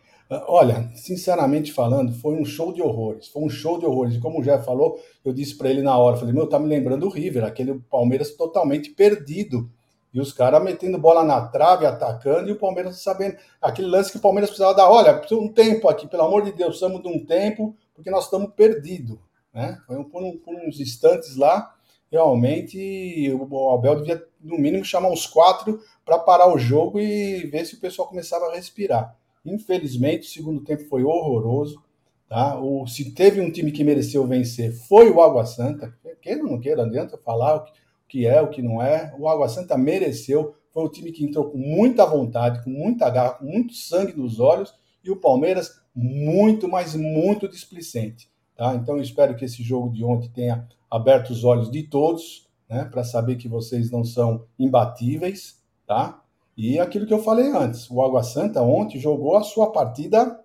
Olha, 0.46 0.90
sinceramente 0.94 1.72
falando, 1.72 2.12
foi 2.12 2.34
um 2.34 2.44
show 2.44 2.72
de 2.72 2.80
horrores. 2.80 3.28
Foi 3.28 3.42
um 3.42 3.48
show 3.48 3.78
de 3.78 3.84
horrores. 3.84 4.14
E 4.14 4.20
como 4.20 4.40
o 4.40 4.42
Jeff 4.42 4.64
falou, 4.64 4.98
eu 5.24 5.32
disse 5.32 5.56
para 5.56 5.68
ele 5.68 5.82
na 5.82 5.96
hora, 5.96 6.16
falei, 6.16 6.32
meu, 6.32 6.48
tá 6.48 6.58
me 6.58 6.66
lembrando 6.66 7.06
o 7.06 7.10
River, 7.10 7.44
aquele 7.44 7.74
Palmeiras 7.90 8.34
totalmente 8.34 8.90
perdido. 8.90 9.70
E 10.12 10.20
os 10.20 10.32
caras 10.32 10.62
metendo 10.62 10.96
bola 10.98 11.24
na 11.24 11.40
trave, 11.48 11.84
atacando, 11.84 12.48
e 12.48 12.52
o 12.52 12.58
Palmeiras 12.58 13.02
sabendo. 13.02 13.36
Aquele 13.60 13.88
lance 13.88 14.12
que 14.12 14.18
o 14.18 14.20
Palmeiras 14.20 14.48
precisava 14.48 14.74
dar, 14.74 14.90
olha, 14.90 15.14
precisa 15.14 15.40
um 15.40 15.48
tempo 15.48 15.88
aqui, 15.88 16.06
pelo 16.06 16.22
amor 16.22 16.42
de 16.42 16.52
Deus, 16.52 16.78
precisamos 16.78 17.02
de 17.02 17.08
um 17.08 17.24
tempo, 17.24 17.74
porque 17.94 18.10
nós 18.10 18.24
estamos 18.24 18.52
perdidos. 18.54 19.18
Né? 19.52 19.78
Por, 19.86 20.22
um, 20.22 20.36
por 20.38 20.54
uns 20.54 20.80
instantes 20.80 21.36
lá, 21.36 21.74
realmente 22.10 23.30
o 23.32 23.70
Abel 23.72 23.96
devia, 23.96 24.24
no 24.40 24.58
mínimo, 24.58 24.84
chamar 24.84 25.10
uns 25.10 25.26
quatro 25.26 25.80
para 26.04 26.18
parar 26.18 26.52
o 26.52 26.58
jogo 26.58 27.00
e 27.00 27.46
ver 27.46 27.64
se 27.64 27.74
o 27.74 27.80
pessoal 27.80 28.08
começava 28.08 28.46
a 28.46 28.54
respirar. 28.54 29.16
Infelizmente, 29.44 30.26
o 30.26 30.30
segundo 30.30 30.64
tempo 30.64 30.84
foi 30.84 31.04
horroroso. 31.04 31.82
Tá? 32.28 32.58
O, 32.58 32.86
se 32.86 33.12
teve 33.12 33.40
um 33.40 33.50
time 33.50 33.70
que 33.70 33.84
mereceu 33.84 34.26
vencer, 34.26 34.72
foi 34.72 35.10
o 35.10 35.20
Água 35.20 35.44
Santa. 35.44 35.94
Queira 36.20 36.42
ou 36.42 36.50
não 36.50 36.60
queira, 36.60 36.82
adianta 36.82 37.18
falar 37.18 37.56
o 37.56 37.64
que 38.08 38.26
é, 38.26 38.40
o 38.40 38.48
que 38.48 38.62
não 38.62 38.82
é. 38.82 39.14
O 39.18 39.28
Água 39.28 39.48
Santa 39.48 39.76
mereceu. 39.76 40.54
Foi 40.72 40.84
um 40.84 40.88
time 40.88 41.12
que 41.12 41.24
entrou 41.24 41.50
com 41.50 41.58
muita 41.58 42.04
vontade, 42.06 42.64
com 42.64 42.70
muita 42.70 43.08
garra, 43.10 43.34
com 43.34 43.44
muito 43.44 43.74
sangue 43.74 44.14
nos 44.16 44.40
olhos. 44.40 44.74
E 45.04 45.10
o 45.10 45.16
Palmeiras, 45.16 45.80
muito, 45.94 46.68
mas 46.68 46.94
muito 46.94 47.48
displicente. 47.48 48.28
Tá? 48.56 48.74
Então, 48.74 48.98
espero 48.98 49.34
que 49.36 49.44
esse 49.44 49.62
jogo 49.62 49.90
de 49.92 50.04
ontem 50.04 50.28
tenha 50.28 50.66
aberto 50.90 51.30
os 51.30 51.44
olhos 51.44 51.70
de 51.70 51.82
todos, 51.82 52.48
né, 52.68 52.84
para 52.84 53.04
saber 53.04 53.36
que 53.36 53.48
vocês 53.48 53.90
não 53.90 54.04
são 54.04 54.44
imbatíveis, 54.58 55.60
tá? 55.86 56.22
E 56.56 56.78
aquilo 56.78 57.06
que 57.06 57.12
eu 57.12 57.22
falei 57.22 57.50
antes, 57.50 57.90
o 57.90 58.00
Água 58.00 58.22
Santa 58.22 58.62
ontem 58.62 58.98
jogou 58.98 59.36
a 59.36 59.42
sua 59.42 59.72
partida 59.72 60.40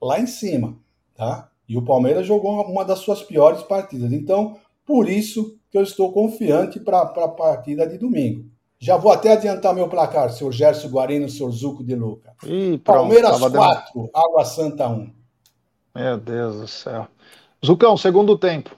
lá 0.00 0.20
em 0.20 0.26
cima, 0.26 0.78
tá? 1.14 1.50
E 1.66 1.76
o 1.76 1.84
Palmeiras 1.84 2.26
jogou 2.26 2.62
uma 2.62 2.84
das 2.84 2.98
suas 3.00 3.22
piores 3.22 3.62
partidas. 3.62 4.12
Então, 4.12 4.58
por 4.86 5.08
isso 5.08 5.58
que 5.70 5.76
eu 5.76 5.82
estou 5.82 6.12
confiante 6.12 6.78
para 6.80 7.00
a 7.00 7.28
partida 7.28 7.86
de 7.86 7.98
domingo. 7.98 8.50
Já 8.80 8.96
vou 8.96 9.10
até 9.10 9.32
adiantar 9.32 9.74
meu 9.74 9.88
placar, 9.88 10.30
senhor 10.30 10.52
Gerson 10.52 10.88
Guarino, 10.88 11.28
senhor 11.28 11.50
Zuco 11.50 11.82
de 11.82 11.96
Luca. 11.96 12.34
Ih, 12.44 12.78
Palmeiras 12.78 13.38
4, 13.38 13.50
dando... 13.52 14.10
Água 14.14 14.44
Santa 14.44 14.88
1. 14.88 15.12
Meu 15.96 16.16
Deus 16.16 16.60
do 16.60 16.68
céu. 16.68 17.08
Zucão, 17.64 17.96
segundo 17.96 18.38
tempo. 18.38 18.76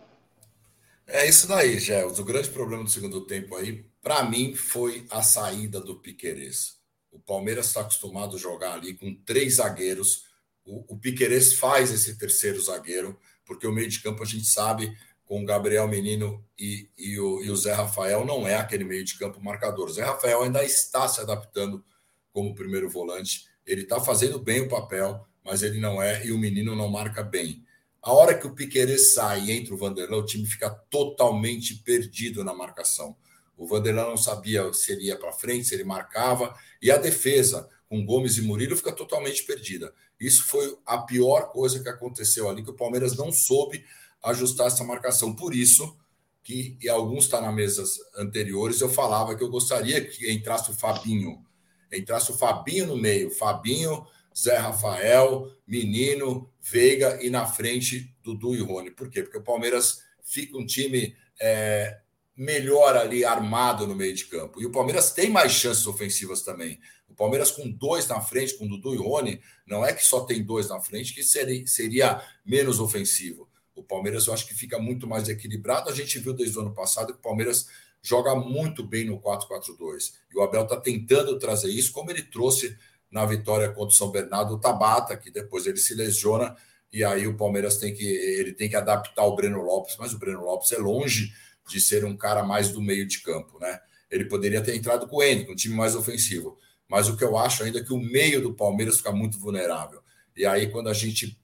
É 1.06 1.28
isso 1.28 1.46
daí, 1.46 1.78
Gé. 1.78 2.04
O 2.06 2.24
grande 2.24 2.48
problema 2.48 2.82
do 2.82 2.88
segundo 2.88 3.26
tempo 3.26 3.56
aí, 3.56 3.84
para 4.02 4.24
mim, 4.24 4.54
foi 4.54 5.06
a 5.10 5.22
saída 5.22 5.80
do 5.80 5.96
Piquerez. 5.96 6.76
O 7.12 7.18
Palmeiras 7.18 7.66
está 7.66 7.82
acostumado 7.82 8.36
a 8.36 8.38
jogar 8.38 8.74
ali 8.74 8.94
com 8.94 9.14
três 9.26 9.56
zagueiros. 9.56 10.24
O, 10.64 10.94
o 10.94 10.98
Piquerez 10.98 11.54
faz 11.54 11.92
esse 11.92 12.16
terceiro 12.16 12.62
zagueiro, 12.62 13.18
porque 13.44 13.66
o 13.66 13.72
meio 13.72 13.88
de 13.88 14.00
campo 14.00 14.22
a 14.22 14.26
gente 14.26 14.46
sabe 14.46 14.96
com 15.30 15.42
o 15.42 15.46
Gabriel 15.46 15.86
Menino 15.86 16.44
e, 16.58 16.90
e, 16.98 17.16
o, 17.20 17.40
e 17.40 17.50
o 17.52 17.56
Zé 17.56 17.72
Rafael 17.72 18.24
não 18.24 18.48
é 18.48 18.56
aquele 18.56 18.82
meio 18.82 19.04
de 19.04 19.16
campo 19.16 19.40
marcador. 19.40 19.88
Zé 19.88 20.02
Rafael 20.02 20.42
ainda 20.42 20.64
está 20.64 21.06
se 21.06 21.20
adaptando 21.20 21.84
como 22.32 22.52
primeiro 22.52 22.90
volante. 22.90 23.44
Ele 23.64 23.82
está 23.82 24.00
fazendo 24.00 24.40
bem 24.40 24.62
o 24.62 24.68
papel, 24.68 25.24
mas 25.44 25.62
ele 25.62 25.78
não 25.78 26.02
é, 26.02 26.26
e 26.26 26.32
o 26.32 26.38
menino 26.38 26.74
não 26.74 26.88
marca 26.88 27.22
bem. 27.22 27.62
A 28.02 28.12
hora 28.12 28.36
que 28.36 28.44
o 28.44 28.56
Piqueires 28.56 29.14
sai 29.14 29.44
e 29.44 29.52
entra 29.52 29.72
o 29.72 29.76
Vanderlei, 29.76 30.18
o 30.18 30.26
time 30.26 30.44
fica 30.44 30.68
totalmente 30.68 31.76
perdido 31.76 32.42
na 32.42 32.52
marcação. 32.52 33.14
O 33.56 33.68
Vanderlei 33.68 34.02
não 34.02 34.16
sabia 34.16 34.72
se 34.72 34.90
ele 34.90 35.04
ia 35.04 35.16
para 35.16 35.30
frente, 35.30 35.68
se 35.68 35.76
ele 35.76 35.84
marcava, 35.84 36.52
e 36.82 36.90
a 36.90 36.96
defesa, 36.96 37.68
com 37.88 38.04
Gomes 38.04 38.36
e 38.36 38.42
Murilo, 38.42 38.76
fica 38.76 38.90
totalmente 38.90 39.44
perdida. 39.44 39.94
Isso 40.18 40.42
foi 40.46 40.76
a 40.84 40.98
pior 40.98 41.52
coisa 41.52 41.80
que 41.80 41.88
aconteceu 41.88 42.48
ali, 42.48 42.64
que 42.64 42.70
o 42.70 42.76
Palmeiras 42.76 43.16
não 43.16 43.30
soube 43.30 43.84
ajustar 44.22 44.66
essa 44.66 44.85
marcação. 44.85 45.35
Por 45.35 45.54
isso 45.54 45.96
que, 46.42 46.76
e 46.80 46.88
alguns 46.88 47.24
está 47.24 47.40
na 47.40 47.52
mesas 47.52 47.98
anteriores, 48.16 48.80
eu 48.80 48.88
falava 48.88 49.37
que 49.37 49.42
eu 49.42 49.50
gostaria 49.50 50.04
que 50.04 50.30
entrasse 50.30 50.70
o 50.70 50.74
Fabinho. 50.74 51.44
Entrasse 51.92 52.30
o 52.30 52.37
Fabinho 52.37 52.87
no 52.87 52.96
meio. 52.96 53.30
Fabinho, 53.30 54.06
Zé 54.37 54.56
Rafael, 54.56 55.50
Menino, 55.66 56.50
Veiga 56.61 57.18
e 57.22 57.30
na 57.30 57.46
frente 57.46 58.14
Dudu 58.22 58.54
e 58.54 58.61
Rony. 58.61 58.90
Por 58.90 59.11
quê? 59.11 59.22
Porque 59.22 59.38
o 59.38 59.42
Palmeiras 59.42 60.02
fica 60.22 60.56
um 60.56 60.64
time 60.64 61.14
é, 61.40 61.98
melhor 62.37 62.96
ali 62.96 63.24
armado 63.24 63.87
no 63.87 63.94
meio 63.94 64.14
de 64.14 64.24
campo. 64.26 64.62
E 64.62 64.66
o 64.66 64.72
Palmeiras 64.72 65.12
tem 65.12 65.28
mais 65.28 65.52
chances 65.52 65.87
ofensivas 65.87 66.42
também. 66.42 66.80
O 67.09 67.14
Palmeiras 67.14 67.50
com 67.50 67.68
dois 67.70 68.06
na 68.06 68.20
frente, 68.20 68.56
com 68.56 68.66
Dudu 68.66 68.94
e 68.94 68.98
Rony, 68.98 69.40
não 69.66 69.85
é 69.85 69.92
que 69.92 70.04
só 70.04 70.20
tem 70.20 70.42
dois 70.42 70.68
na 70.68 70.80
frente 70.80 71.12
que 71.12 71.22
seria, 71.22 71.66
seria 71.66 72.22
menos 72.46 72.78
ofensivo. 72.78 73.49
O 73.80 73.84
Palmeiras 73.84 74.26
eu 74.26 74.34
acho 74.34 74.46
que 74.46 74.54
fica 74.54 74.78
muito 74.78 75.06
mais 75.06 75.28
equilibrado. 75.28 75.88
A 75.88 75.94
gente 75.94 76.18
viu 76.18 76.32
desde 76.32 76.56
o 76.58 76.60
ano 76.60 76.74
passado 76.74 77.12
que 77.12 77.18
o 77.18 77.22
Palmeiras 77.22 77.66
joga 78.02 78.34
muito 78.34 78.82
bem 78.84 79.04
no 79.06 79.20
4-4-2. 79.20 80.12
E 80.32 80.38
o 80.38 80.42
Abel 80.42 80.62
está 80.62 80.76
tentando 80.76 81.38
trazer 81.38 81.70
isso, 81.70 81.92
como 81.92 82.10
ele 82.10 82.22
trouxe 82.22 82.76
na 83.10 83.24
vitória 83.26 83.68
contra 83.70 83.88
o 83.88 83.96
São 83.96 84.10
Bernardo, 84.10 84.54
o 84.54 84.58
Tabata, 84.58 85.16
que 85.16 85.30
depois 85.30 85.66
ele 85.66 85.78
se 85.78 85.94
lesiona, 85.94 86.54
e 86.92 87.02
aí 87.02 87.26
o 87.26 87.36
Palmeiras 87.36 87.76
tem 87.76 87.92
que 87.92 88.04
ele 88.04 88.52
tem 88.52 88.68
que 88.68 88.76
adaptar 88.76 89.24
o 89.24 89.34
Breno 89.34 89.62
Lopes, 89.62 89.96
mas 89.98 90.12
o 90.12 90.18
Breno 90.18 90.44
Lopes 90.44 90.72
é 90.72 90.78
longe 90.78 91.32
de 91.68 91.80
ser 91.80 92.04
um 92.04 92.16
cara 92.16 92.42
mais 92.42 92.70
do 92.70 92.80
meio 92.80 93.06
de 93.06 93.20
campo, 93.20 93.58
né? 93.58 93.80
Ele 94.10 94.24
poderia 94.24 94.60
ter 94.60 94.74
entrado 94.76 95.06
com 95.06 95.16
o 95.16 95.22
Henrique, 95.22 95.52
um 95.52 95.56
time 95.56 95.74
mais 95.74 95.94
ofensivo. 95.94 96.58
Mas 96.88 97.08
o 97.08 97.16
que 97.16 97.22
eu 97.22 97.38
acho 97.38 97.62
ainda 97.62 97.78
é 97.78 97.84
que 97.84 97.92
o 97.92 97.98
meio 97.98 98.42
do 98.42 98.52
Palmeiras 98.52 98.96
fica 98.96 99.12
muito 99.12 99.38
vulnerável. 99.38 100.02
E 100.36 100.44
aí, 100.44 100.68
quando 100.68 100.88
a 100.88 100.92
gente 100.92 101.39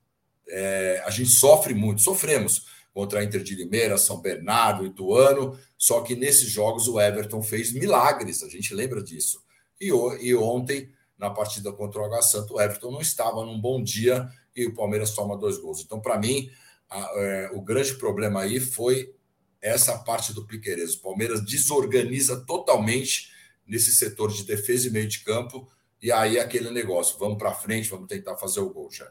é, 0.49 1.03
a 1.05 1.11
gente 1.11 1.31
sofre 1.31 1.75
muito, 1.75 2.03
sofremos 2.03 2.67
contra 2.93 3.21
a 3.21 3.25
Inter 3.25 3.43
de 3.43 3.55
Limeira, 3.55 3.99
São 3.99 4.21
Bernardo, 4.21 4.87
Ituano, 4.87 5.59
só 5.77 6.01
que 6.01 6.17
nesses 6.17 6.49
jogos 6.49 6.89
o 6.89 7.01
Everton 7.01 7.43
fez 7.43 7.73
milagres, 7.73 8.43
a 8.43 8.49
gente 8.49 8.75
lembra 8.75 9.03
disso. 9.03 9.43
E, 9.81 9.89
e 9.89 10.35
ontem 10.35 10.91
na 11.19 11.31
partida 11.31 11.73
contra 11.73 12.01
o 12.01 12.05
H 12.07 12.23
Santo, 12.23 12.55
o 12.55 12.61
Everton 12.61 12.91
não 12.91 13.01
estava 13.01 13.45
num 13.45 13.61
bom 13.61 13.83
dia 13.83 14.29
e 14.55 14.67
o 14.67 14.75
Palmeiras 14.75 15.11
toma 15.11 15.37
dois 15.37 15.59
gols. 15.59 15.83
Então, 15.83 16.01
para 16.01 16.19
mim, 16.19 16.51
a, 16.89 17.11
é, 17.17 17.51
o 17.53 17.61
grande 17.61 17.95
problema 17.95 18.43
aí 18.43 18.61
foi 18.61 19.15
essa 19.61 19.99
parte 19.99 20.33
do 20.33 20.47
Piqueires. 20.47 20.95
O 20.95 21.03
Palmeiras 21.03 21.45
desorganiza 21.45 22.45
totalmente 22.47 23.31
nesse 23.67 23.95
setor 23.95 24.33
de 24.33 24.45
defesa 24.45 24.89
e 24.89 24.91
meio 24.91 25.09
de 25.09 25.21
campo, 25.21 25.69
e 26.01 26.13
aí 26.13 26.39
aquele 26.39 26.71
negócio, 26.71 27.19
vamos 27.19 27.37
para 27.37 27.53
frente, 27.53 27.89
vamos 27.89 28.07
tentar 28.07 28.37
fazer 28.37 28.61
o 28.61 28.73
gol 28.73 28.91
já. 28.91 29.11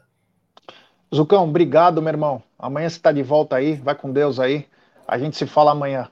Zucão, 1.14 1.48
obrigado, 1.48 2.02
meu 2.02 2.12
irmão. 2.12 2.42
Amanhã 2.58 2.88
você 2.88 2.96
está 2.96 3.12
de 3.12 3.22
volta 3.22 3.56
aí, 3.56 3.74
vai 3.76 3.94
com 3.94 4.12
Deus 4.12 4.40
aí. 4.40 4.66
A 5.06 5.18
gente 5.18 5.36
se 5.36 5.46
fala 5.46 5.70
amanhã. 5.70 6.10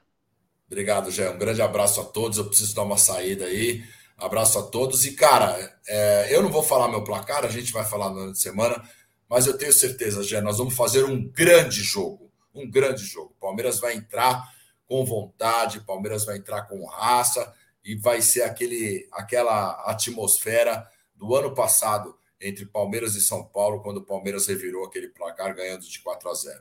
Obrigado, 0.66 1.10
Jé. 1.10 1.30
Um 1.30 1.38
grande 1.38 1.60
abraço 1.60 2.00
a 2.00 2.04
todos. 2.04 2.38
Eu 2.38 2.46
preciso 2.46 2.74
dar 2.74 2.82
uma 2.82 2.96
saída 2.96 3.44
aí. 3.44 3.82
Abraço 4.16 4.58
a 4.58 4.62
todos. 4.62 5.04
E, 5.04 5.12
cara, 5.12 5.56
é, 5.86 6.34
eu 6.34 6.42
não 6.42 6.50
vou 6.50 6.62
falar 6.62 6.88
meu 6.88 7.02
placar, 7.02 7.44
a 7.44 7.48
gente 7.48 7.72
vai 7.72 7.84
falar 7.84 8.10
na 8.10 8.34
semana, 8.34 8.82
mas 9.28 9.46
eu 9.46 9.58
tenho 9.58 9.72
certeza, 9.72 10.22
Gé, 10.22 10.40
nós 10.40 10.58
vamos 10.58 10.74
fazer 10.74 11.04
um 11.04 11.22
grande 11.28 11.82
jogo. 11.82 12.30
Um 12.54 12.70
grande 12.70 13.04
jogo. 13.04 13.34
Palmeiras 13.40 13.80
vai 13.80 13.94
entrar 13.94 14.48
com 14.86 15.04
vontade, 15.04 15.80
Palmeiras 15.80 16.24
vai 16.24 16.36
entrar 16.36 16.62
com 16.62 16.86
raça 16.86 17.52
e 17.84 17.96
vai 17.96 18.22
ser 18.22 18.42
aquele, 18.42 19.08
aquela 19.12 19.72
atmosfera 19.90 20.86
do 21.16 21.34
ano 21.34 21.52
passado 21.52 22.16
entre 22.44 22.66
Palmeiras 22.66 23.14
e 23.16 23.20
São 23.22 23.42
Paulo, 23.42 23.80
quando 23.82 23.96
o 23.98 24.04
Palmeiras 24.04 24.46
revirou 24.46 24.84
aquele 24.84 25.08
placar 25.08 25.54
ganhando 25.54 25.82
de 25.82 25.98
4 26.00 26.28
a 26.28 26.34
0. 26.34 26.60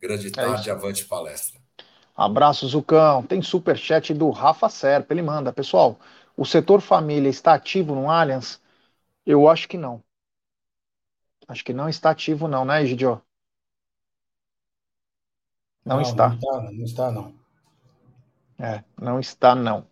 Grande 0.00 0.28
é 0.28 0.30
tarde, 0.30 0.70
é 0.70 0.72
avante 0.72 1.04
palestra. 1.04 1.60
Abraço, 2.14 2.66
Zucão. 2.68 3.22
Tem 3.24 3.42
super 3.42 3.76
chat 3.76 4.14
do 4.14 4.30
Rafa 4.30 4.68
Serpa, 4.68 5.12
ele 5.12 5.22
manda. 5.22 5.52
Pessoal, 5.52 5.98
o 6.36 6.44
setor 6.44 6.80
família 6.80 7.28
está 7.28 7.54
ativo 7.54 7.94
no 7.94 8.08
Allianz? 8.08 8.60
Eu 9.26 9.48
acho 9.48 9.68
que 9.68 9.76
não. 9.76 10.02
Acho 11.48 11.64
que 11.64 11.72
não 11.72 11.88
está 11.88 12.10
ativo, 12.10 12.46
não, 12.46 12.64
né, 12.64 12.82
Egidio? 12.82 13.20
Não, 15.84 15.96
não, 15.96 16.02
está. 16.02 16.28
Não 16.28 16.36
está, 16.36 16.62
não 16.62 16.84
está, 16.84 17.10
não. 17.10 17.34
É, 18.58 18.84
não 19.00 19.20
está, 19.20 19.54
não. 19.54 19.86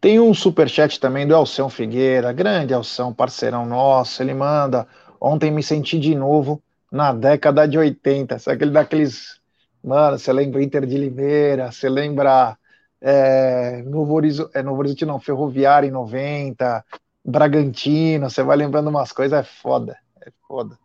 Tem 0.00 0.20
um 0.20 0.32
superchat 0.32 1.00
também 1.00 1.26
do 1.26 1.34
Elção 1.34 1.68
Figueira, 1.68 2.32
grande 2.32 2.72
Elção, 2.72 3.12
parceirão 3.12 3.66
nosso. 3.66 4.22
Ele 4.22 4.34
manda: 4.34 4.86
Ontem 5.20 5.50
me 5.50 5.62
senti 5.62 5.98
de 5.98 6.14
novo 6.14 6.62
na 6.90 7.12
década 7.12 7.66
de 7.66 7.76
80. 7.76 8.38
Sabe 8.38 8.56
aquele 8.56 8.70
daqueles. 8.70 9.38
Mano, 9.82 10.18
você 10.18 10.32
lembra 10.32 10.62
Inter 10.62 10.86
de 10.86 10.98
Limeira, 10.98 11.70
você 11.70 11.88
lembra 11.88 12.56
é, 13.00 13.82
Novo, 13.82 14.14
Horizonte, 14.14 14.50
é, 14.56 14.62
Novo 14.62 14.80
Horizonte, 14.80 15.06
não, 15.06 15.20
Ferroviária 15.20 15.86
em 15.86 15.90
90, 15.90 16.84
Bragantino, 17.24 18.28
você 18.28 18.42
vai 18.42 18.56
lembrando 18.56 18.88
umas 18.88 19.12
coisas, 19.12 19.38
é 19.38 19.42
foda, 19.42 19.96
é 20.20 20.30
foda. 20.46 20.76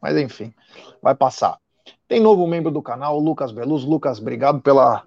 Mas 0.00 0.16
enfim, 0.16 0.52
vai 1.00 1.14
passar. 1.14 1.58
Tem 2.08 2.20
novo 2.20 2.46
membro 2.46 2.70
do 2.70 2.82
canal, 2.82 3.18
Lucas 3.18 3.52
Beluz. 3.52 3.84
Lucas, 3.84 4.18
obrigado 4.18 4.60
pela 4.60 5.04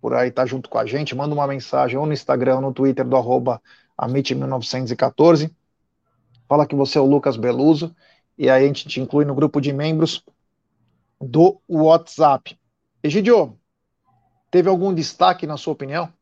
por 0.00 0.14
aí 0.14 0.30
tá 0.30 0.46
junto 0.46 0.68
com 0.68 0.78
a 0.78 0.86
gente. 0.86 1.14
Manda 1.14 1.34
uma 1.34 1.46
mensagem 1.46 1.98
ou 1.98 2.06
no 2.06 2.12
Instagram 2.12 2.56
ou 2.56 2.62
no 2.62 2.72
Twitter 2.72 3.06
do 3.06 3.16
arroba 3.16 3.60
Amit1914. 4.00 5.50
Fala 6.48 6.66
que 6.66 6.74
você 6.74 6.98
é 6.98 7.00
o 7.00 7.06
Lucas 7.06 7.36
Beluso 7.36 7.94
e 8.36 8.48
aí 8.48 8.64
a 8.64 8.66
gente 8.66 8.88
te 8.88 9.00
inclui 9.00 9.24
no 9.24 9.34
grupo 9.34 9.60
de 9.60 9.72
membros 9.72 10.24
do 11.20 11.60
WhatsApp. 11.68 12.58
Egidio, 13.02 13.60
Teve 14.50 14.68
algum 14.68 14.92
destaque, 14.92 15.46
na 15.46 15.56
sua 15.56 15.74
opinião? 15.74 16.12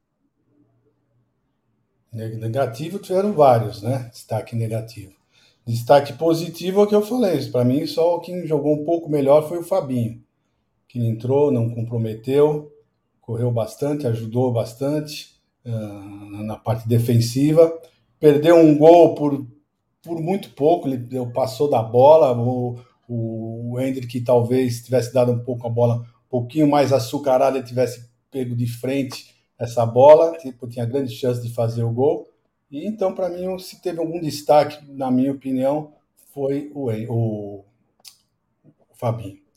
Negativo 2.12 2.98
tiveram 2.98 3.32
vários, 3.32 3.82
né? 3.82 4.10
Destaque 4.12 4.54
negativo. 4.54 5.12
Destaque 5.66 6.12
positivo 6.12 6.80
é 6.80 6.84
o 6.84 6.86
que 6.86 6.94
eu 6.94 7.02
falei. 7.02 7.44
Para 7.50 7.64
mim, 7.64 7.86
só 7.86 8.18
quem 8.18 8.46
jogou 8.46 8.74
um 8.74 8.84
pouco 8.84 9.08
melhor 9.08 9.48
foi 9.48 9.58
o 9.58 9.64
Fabinho, 9.64 10.22
que 10.86 10.98
entrou, 10.98 11.50
não 11.50 11.70
comprometeu, 11.70 12.70
correu 13.28 13.50
bastante, 13.50 14.06
ajudou 14.06 14.50
bastante 14.50 15.38
uh, 15.62 16.42
na 16.44 16.56
parte 16.56 16.88
defensiva. 16.88 17.78
Perdeu 18.18 18.56
um 18.56 18.78
gol 18.78 19.14
por, 19.14 19.46
por 20.02 20.18
muito 20.18 20.48
pouco, 20.54 20.88
ele 20.88 21.06
passou 21.34 21.68
da 21.68 21.82
bola. 21.82 22.34
O, 22.34 22.78
o 23.06 23.78
Hendrick 23.78 24.22
talvez 24.22 24.82
tivesse 24.82 25.12
dado 25.12 25.30
um 25.30 25.40
pouco 25.40 25.66
a 25.66 25.70
bola 25.70 25.96
um 25.96 26.30
pouquinho 26.30 26.66
mais 26.66 26.90
açucarada, 26.90 27.58
ele 27.58 27.66
tivesse 27.66 28.08
pego 28.30 28.56
de 28.56 28.66
frente 28.66 29.34
essa 29.58 29.84
bola, 29.84 30.32
tipo, 30.38 30.66
tinha 30.66 30.86
grande 30.86 31.12
chance 31.12 31.42
de 31.42 31.52
fazer 31.52 31.82
o 31.82 31.92
gol. 31.92 32.26
E 32.70 32.86
então, 32.86 33.14
para 33.14 33.28
mim, 33.28 33.58
se 33.58 33.82
teve 33.82 33.98
algum 33.98 34.20
destaque, 34.20 34.90
na 34.90 35.10
minha 35.10 35.32
opinião, 35.32 35.92
foi 36.32 36.72
o, 36.74 36.90
o, 37.12 37.64
o 38.70 38.94
Fabinho. 38.94 39.47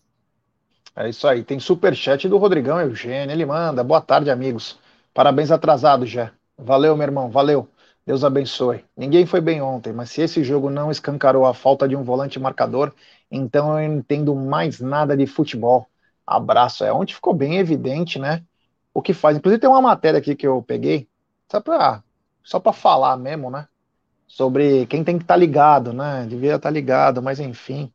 É 0.95 1.09
isso 1.09 1.27
aí. 1.27 1.43
Tem 1.43 1.59
super 1.59 1.95
chat 1.95 2.27
do 2.27 2.37
Rodrigão 2.37 2.79
Eugênio. 2.79 3.33
Ele 3.33 3.45
manda. 3.45 3.83
Boa 3.83 4.01
tarde, 4.01 4.29
amigos. 4.29 4.77
Parabéns 5.13 5.51
atrasado, 5.51 6.05
já. 6.05 6.31
Valeu, 6.57 6.95
meu 6.95 7.05
irmão. 7.05 7.29
Valeu. 7.29 7.69
Deus 8.05 8.23
abençoe. 8.23 8.83
Ninguém 8.97 9.25
foi 9.25 9.39
bem 9.41 9.61
ontem, 9.61 9.93
mas 9.93 10.09
se 10.09 10.21
esse 10.21 10.43
jogo 10.43 10.69
não 10.69 10.89
escancarou 10.91 11.45
a 11.45 11.53
falta 11.53 11.87
de 11.87 11.95
um 11.95 12.03
volante 12.03 12.39
marcador, 12.39 12.91
então 13.29 13.79
eu 13.79 13.89
não 13.89 13.97
entendo 13.99 14.35
mais 14.35 14.79
nada 14.79 15.15
de 15.15 15.27
futebol. 15.27 15.87
Abraço. 16.25 16.83
É 16.83 16.91
onde 16.91 17.15
ficou 17.15 17.33
bem 17.33 17.57
evidente, 17.57 18.19
né? 18.19 18.43
O 18.93 19.01
que 19.01 19.13
faz. 19.13 19.37
Inclusive 19.37 19.61
tem 19.61 19.69
uma 19.69 19.81
matéria 19.81 20.19
aqui 20.19 20.35
que 20.35 20.47
eu 20.47 20.61
peguei, 20.61 21.07
só 21.49 21.61
para 21.61 22.03
só 22.43 22.59
falar 22.73 23.17
mesmo, 23.17 23.49
né? 23.51 23.67
Sobre 24.27 24.85
quem 24.87 25.03
tem 25.03 25.17
que 25.17 25.23
estar 25.23 25.35
tá 25.35 25.39
ligado, 25.39 25.93
né? 25.93 26.25
Devia 26.27 26.55
estar 26.55 26.69
tá 26.69 26.69
ligado, 26.69 27.21
mas 27.21 27.39
enfim. 27.39 27.91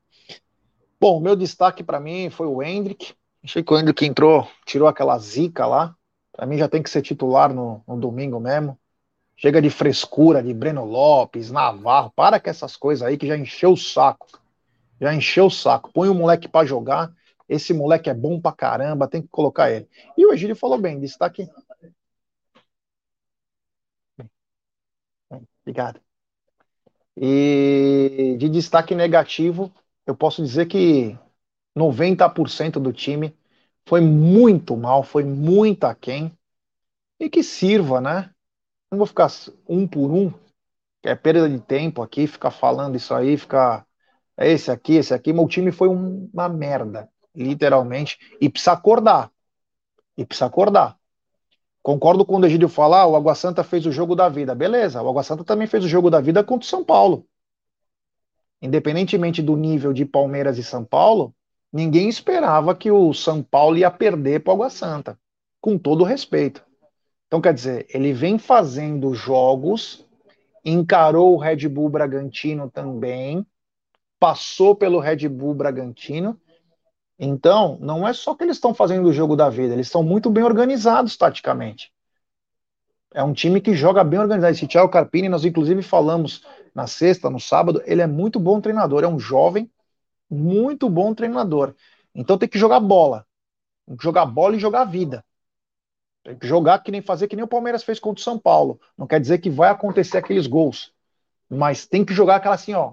Bom, 1.01 1.21
meu 1.21 1.37
destaque 1.37 1.85
para 1.85 2.01
mim 2.01 2.31
foi 2.31 2.47
o 2.47 2.63
Hendrick. 2.63 3.15
Achei 3.45 3.63
que 3.63 3.73
o 3.73 3.79
Hendrick 3.79 4.05
entrou, 4.05 4.49
tirou 4.65 4.89
aquela 4.89 5.19
zica 5.19 5.67
lá. 5.67 5.95
Para 6.33 6.47
mim 6.47 6.59
já 6.59 6.69
tem 6.69 6.83
que 6.83 6.91
ser 6.91 7.03
titular 7.03 7.53
no, 7.53 7.83
no 7.87 7.99
domingo 7.99 8.41
mesmo. 8.41 8.79
Chega 9.37 9.61
de 9.61 9.69
frescura 9.71 10.43
de 10.43 10.55
Breno 10.55 10.85
Lopes, 10.85 11.51
Navarro. 11.51 12.11
Para 12.17 12.41
com 12.41 12.49
essas 12.49 12.77
coisas 12.77 13.07
aí 13.07 13.19
que 13.19 13.27
já 13.27 13.37
encheu 13.37 13.73
o 13.73 13.77
saco. 13.77 14.27
Já 15.01 15.15
encheu 15.15 15.47
o 15.47 15.51
saco. 15.51 15.93
Põe 15.93 16.09
o 16.09 16.15
moleque 16.15 16.49
para 16.49 16.67
jogar. 16.67 17.13
Esse 17.49 17.75
moleque 17.75 18.11
é 18.11 18.15
bom 18.15 18.41
pra 18.41 18.53
caramba, 18.53 19.07
tem 19.09 19.23
que 19.23 19.29
colocar 19.29 19.71
ele. 19.71 19.89
E 20.17 20.27
o 20.27 20.33
Egílio 20.33 20.57
falou 20.57 20.79
bem, 20.79 20.99
destaque. 20.99 21.49
Obrigado. 25.63 26.01
E 27.17 28.37
de 28.39 28.49
destaque 28.49 28.95
negativo, 28.95 29.73
eu 30.07 30.17
posso 30.17 30.43
dizer 30.43 30.67
que 30.67 31.19
90% 31.75 32.81
do 32.81 32.93
time 32.93 33.37
foi 33.87 34.01
muito 34.01 34.77
mal, 34.77 35.03
foi 35.03 35.25
muito 35.25 35.85
aquém. 35.85 36.37
E 37.21 37.31
que 37.31 37.43
sirva, 37.43 38.01
né? 38.01 38.31
Não 38.91 38.99
vou 38.99 39.07
ficar 39.07 39.29
um 39.69 39.87
por 39.87 40.11
um, 40.11 40.31
que 41.03 41.09
é 41.09 41.15
perda 41.15 41.49
de 41.49 41.61
tempo 41.61 42.03
aqui, 42.03 42.27
ficar 42.27 42.51
falando 42.51 42.97
isso 42.97 43.15
aí, 43.15 43.37
ficar 43.37 43.87
é 44.37 44.51
esse 44.51 44.71
aqui, 44.71 44.95
esse 44.95 45.15
aqui. 45.15 45.33
Meu 45.33 45.49
time 45.49 45.73
foi 45.73 45.89
uma 45.89 46.49
merda, 46.49 47.09
literalmente. 47.35 48.19
E 48.41 48.49
precisa 48.49 48.73
acordar. 48.73 49.31
E 50.17 50.25
precisa 50.25 50.47
acordar. 50.47 50.99
Concordo 51.83 52.25
com 52.27 52.39
o 52.39 52.45
Egídio 52.45 52.69
falar, 52.69 53.03
ah, 53.03 53.07
o 53.07 53.17
Água 53.17 53.35
Santa 53.35 53.63
fez 53.65 53.87
o 53.87 53.93
jogo 53.93 54.15
da 54.15 54.29
vida. 54.29 54.55
Beleza, 54.55 55.01
o 55.03 55.09
Água 55.09 55.23
Santa 55.23 55.45
também 55.45 55.67
fez 55.67 55.85
o 55.85 55.89
jogo 55.89 56.11
da 56.11 56.21
vida 56.21 56.45
contra 56.45 56.67
o 56.67 56.69
São 56.69 56.85
Paulo. 56.85 57.27
Independentemente 58.67 59.41
do 59.41 59.57
nível 59.57 59.93
de 59.93 60.05
Palmeiras 60.05 60.59
e 60.59 60.65
São 60.65 60.85
Paulo, 60.85 61.33
ninguém 61.73 62.09
esperava 62.09 62.75
que 62.75 62.91
o 62.91 63.15
São 63.15 63.41
Paulo 63.41 63.77
ia 63.77 63.91
perder 63.93 64.41
para 64.41 64.51
o 64.51 64.55
Água 64.55 64.71
Santa. 64.71 65.17
Com 65.61 65.79
todo 65.79 66.03
respeito. 66.03 66.65
Então, 67.29 67.41
quer 67.41 67.55
dizer, 67.55 67.87
ele 67.89 68.13
vem 68.13 68.39
fazendo 68.39 69.15
jogos, 69.15 70.05
encarou 70.65 71.35
o 71.35 71.39
Red 71.39 71.69
Bull 71.69 71.89
Bragantino 71.89 72.69
também, 72.69 73.47
passou 74.19 74.75
pelo 74.75 74.99
Red 74.99 75.29
Bull 75.29 75.55
Bragantino. 75.55 76.37
Então, 77.17 77.79
não 77.81 78.07
é 78.07 78.13
só 78.13 78.35
que 78.35 78.43
eles 78.43 78.57
estão 78.57 78.75
fazendo 78.75 79.09
o 79.09 79.13
jogo 79.13 79.37
da 79.37 79.49
vida, 79.49 79.75
eles 79.75 79.87
estão 79.87 80.03
muito 80.03 80.29
bem 80.29 80.43
organizados 80.43 81.17
taticamente. 81.17 81.93
É 83.15 83.23
um 83.23 83.33
time 83.33 83.61
que 83.61 83.75
joga 83.75 84.03
bem 84.03 84.19
organizado. 84.19 84.53
Esse 84.53 84.67
Thiago 84.67 84.91
Carpini, 84.91 85.29
nós 85.29 85.45
inclusive 85.45 85.83
falamos 85.83 86.43
na 86.77 86.87
sexta, 86.87 87.31
no 87.31 87.41
sábado, 87.41 87.83
ele 87.87 88.03
é 88.03 88.07
muito 88.07 88.39
bom 88.39 88.61
treinador, 88.61 89.03
é 89.03 89.09
um 89.09 89.19
jovem, 89.19 89.73
muito 90.29 90.91
bom 90.91 91.15
treinador. 91.15 91.75
Então 92.15 92.37
tem 92.37 92.47
que 92.47 92.59
jogar 92.59 92.81
bola. 92.81 93.27
Tem 93.87 93.97
que 93.97 94.05
jogar 94.05 94.27
bola 94.27 94.57
e 94.57 94.59
jogar 94.59 94.85
vida. 94.85 95.25
Tem 96.23 96.39
que 96.39 96.47
jogar 96.47 96.81
que 96.81 96.93
nem 96.93 97.01
fazer 97.01 97.29
que 97.29 97.37
nem 97.37 97.47
o 97.47 97.49
Palmeiras 97.49 97.83
fez 97.83 97.99
contra 97.99 98.21
o 98.21 98.23
São 98.23 98.39
Paulo. 98.39 98.79
Não 98.95 99.07
quer 99.07 99.19
dizer 99.19 99.39
que 99.39 99.49
vai 99.49 99.71
acontecer 99.71 100.19
aqueles 100.19 100.47
gols. 100.47 100.93
Mas 101.49 101.87
tem 101.87 102.05
que 102.05 102.13
jogar 102.13 102.37
aquela 102.37 102.57
assim, 102.57 102.75
ó. 102.75 102.93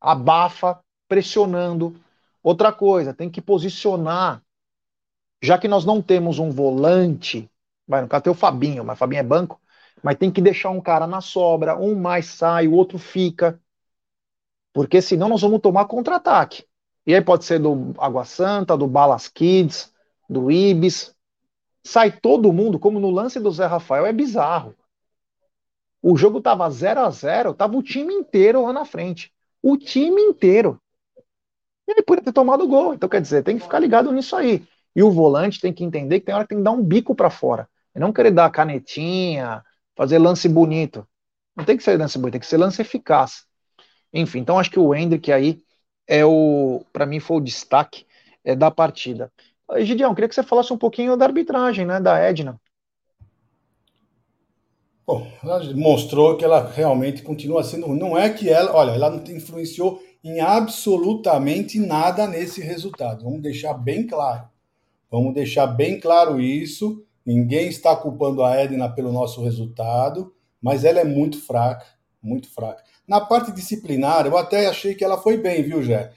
Abafa, 0.00 0.80
pressionando. 1.06 1.94
Outra 2.42 2.72
coisa, 2.72 3.12
tem 3.12 3.28
que 3.28 3.42
posicionar. 3.42 4.42
Já 5.42 5.58
que 5.58 5.68
nós 5.68 5.84
não 5.84 6.00
temos 6.00 6.38
um 6.38 6.50
volante, 6.50 7.50
vai, 7.86 8.00
no 8.00 8.08
caso 8.08 8.24
tem 8.24 8.32
o 8.32 8.36
Fabinho, 8.36 8.82
mas 8.82 8.98
Fabinho 8.98 9.20
é 9.20 9.24
banco, 9.24 9.59
mas 10.02 10.16
tem 10.16 10.30
que 10.30 10.40
deixar 10.40 10.70
um 10.70 10.80
cara 10.80 11.06
na 11.06 11.20
sobra, 11.20 11.76
um 11.76 11.94
mais 11.94 12.26
sai, 12.26 12.66
o 12.66 12.72
outro 12.72 12.98
fica. 12.98 13.60
Porque 14.72 15.02
senão 15.02 15.28
nós 15.28 15.40
vamos 15.40 15.60
tomar 15.60 15.86
contra-ataque. 15.86 16.64
E 17.06 17.14
aí 17.14 17.20
pode 17.20 17.44
ser 17.44 17.58
do 17.58 17.94
Água 17.98 18.24
Santa, 18.24 18.76
do 18.76 18.86
Balas 18.86 19.28
Kids, 19.28 19.92
do 20.28 20.50
Ibis, 20.50 21.14
sai 21.82 22.12
todo 22.12 22.52
mundo, 22.52 22.78
como 22.78 23.00
no 23.00 23.10
lance 23.10 23.40
do 23.40 23.50
Zé 23.50 23.66
Rafael, 23.66 24.06
é 24.06 24.12
bizarro. 24.12 24.74
O 26.02 26.16
jogo 26.16 26.40
tava 26.40 26.70
0 26.70 27.00
a 27.00 27.10
0 27.10 27.54
tava 27.54 27.76
o 27.76 27.82
time 27.82 28.14
inteiro 28.14 28.62
lá 28.62 28.72
na 28.72 28.84
frente. 28.84 29.32
O 29.62 29.76
time 29.76 30.20
inteiro. 30.22 30.80
Ele 31.86 32.02
podia 32.02 32.24
ter 32.24 32.32
tomado 32.32 32.64
o 32.64 32.68
gol. 32.68 32.94
Então, 32.94 33.08
quer 33.08 33.20
dizer, 33.20 33.42
tem 33.42 33.56
que 33.56 33.62
ficar 33.62 33.78
ligado 33.78 34.12
nisso 34.12 34.36
aí. 34.36 34.64
E 34.94 35.02
o 35.02 35.10
volante 35.10 35.60
tem 35.60 35.72
que 35.72 35.84
entender 35.84 36.20
que 36.20 36.26
tem 36.26 36.34
hora 36.34 36.44
que 36.44 36.50
tem 36.50 36.58
que 36.58 36.64
dar 36.64 36.70
um 36.70 36.82
bico 36.82 37.14
para 37.14 37.28
fora. 37.28 37.68
E 37.94 37.98
não 37.98 38.12
querer 38.12 38.30
dar 38.30 38.50
canetinha, 38.50 39.62
fazer 39.96 40.18
lance 40.18 40.48
bonito. 40.48 41.06
Não 41.56 41.64
tem 41.64 41.76
que 41.76 41.82
ser 41.82 41.98
lance 41.98 42.18
bonito, 42.18 42.32
tem 42.32 42.40
que 42.40 42.46
ser 42.46 42.56
lance 42.56 42.80
eficaz. 42.80 43.44
Enfim, 44.12 44.40
então 44.40 44.58
acho 44.58 44.70
que 44.70 44.78
o 44.78 44.94
Hendrick 44.94 45.30
aí 45.30 45.62
é 46.06 46.24
o, 46.24 46.84
para 46.92 47.06
mim 47.06 47.20
foi 47.20 47.36
o 47.36 47.40
destaque 47.40 48.06
é, 48.44 48.56
da 48.56 48.70
partida. 48.70 49.32
Gideão, 49.78 50.14
queria 50.14 50.28
que 50.28 50.34
você 50.34 50.42
falasse 50.42 50.72
um 50.72 50.78
pouquinho 50.78 51.16
da 51.16 51.26
arbitragem, 51.26 51.86
né, 51.86 52.00
da 52.00 52.18
Edna. 52.18 52.60
Bom, 55.06 55.26
ela 55.42 55.60
mostrou 55.74 56.36
que 56.36 56.44
ela 56.44 56.70
realmente 56.70 57.22
continua 57.22 57.64
sendo. 57.64 57.88
Não 57.88 58.16
é 58.16 58.30
que 58.30 58.48
ela, 58.48 58.72
olha, 58.72 58.92
ela 58.92 59.10
não 59.10 59.22
influenciou 59.24 60.02
em 60.22 60.40
absolutamente 60.40 61.78
nada 61.78 62.26
nesse 62.26 62.60
resultado. 62.60 63.24
Vamos 63.24 63.40
deixar 63.40 63.74
bem 63.74 64.06
claro. 64.06 64.48
Vamos 65.10 65.34
deixar 65.34 65.66
bem 65.66 65.98
claro 65.98 66.40
isso. 66.40 67.04
Ninguém 67.24 67.68
está 67.68 67.94
culpando 67.94 68.42
a 68.42 68.54
Edna 68.56 68.88
pelo 68.88 69.12
nosso 69.12 69.42
resultado, 69.42 70.32
mas 70.60 70.84
ela 70.84 71.00
é 71.00 71.04
muito 71.04 71.40
fraca, 71.40 71.86
muito 72.22 72.52
fraca. 72.52 72.82
Na 73.06 73.20
parte 73.20 73.52
disciplinar, 73.52 74.26
eu 74.26 74.36
até 74.36 74.66
achei 74.66 74.94
que 74.94 75.04
ela 75.04 75.18
foi 75.18 75.36
bem, 75.36 75.62
viu, 75.62 75.82
Jé? 75.82 76.12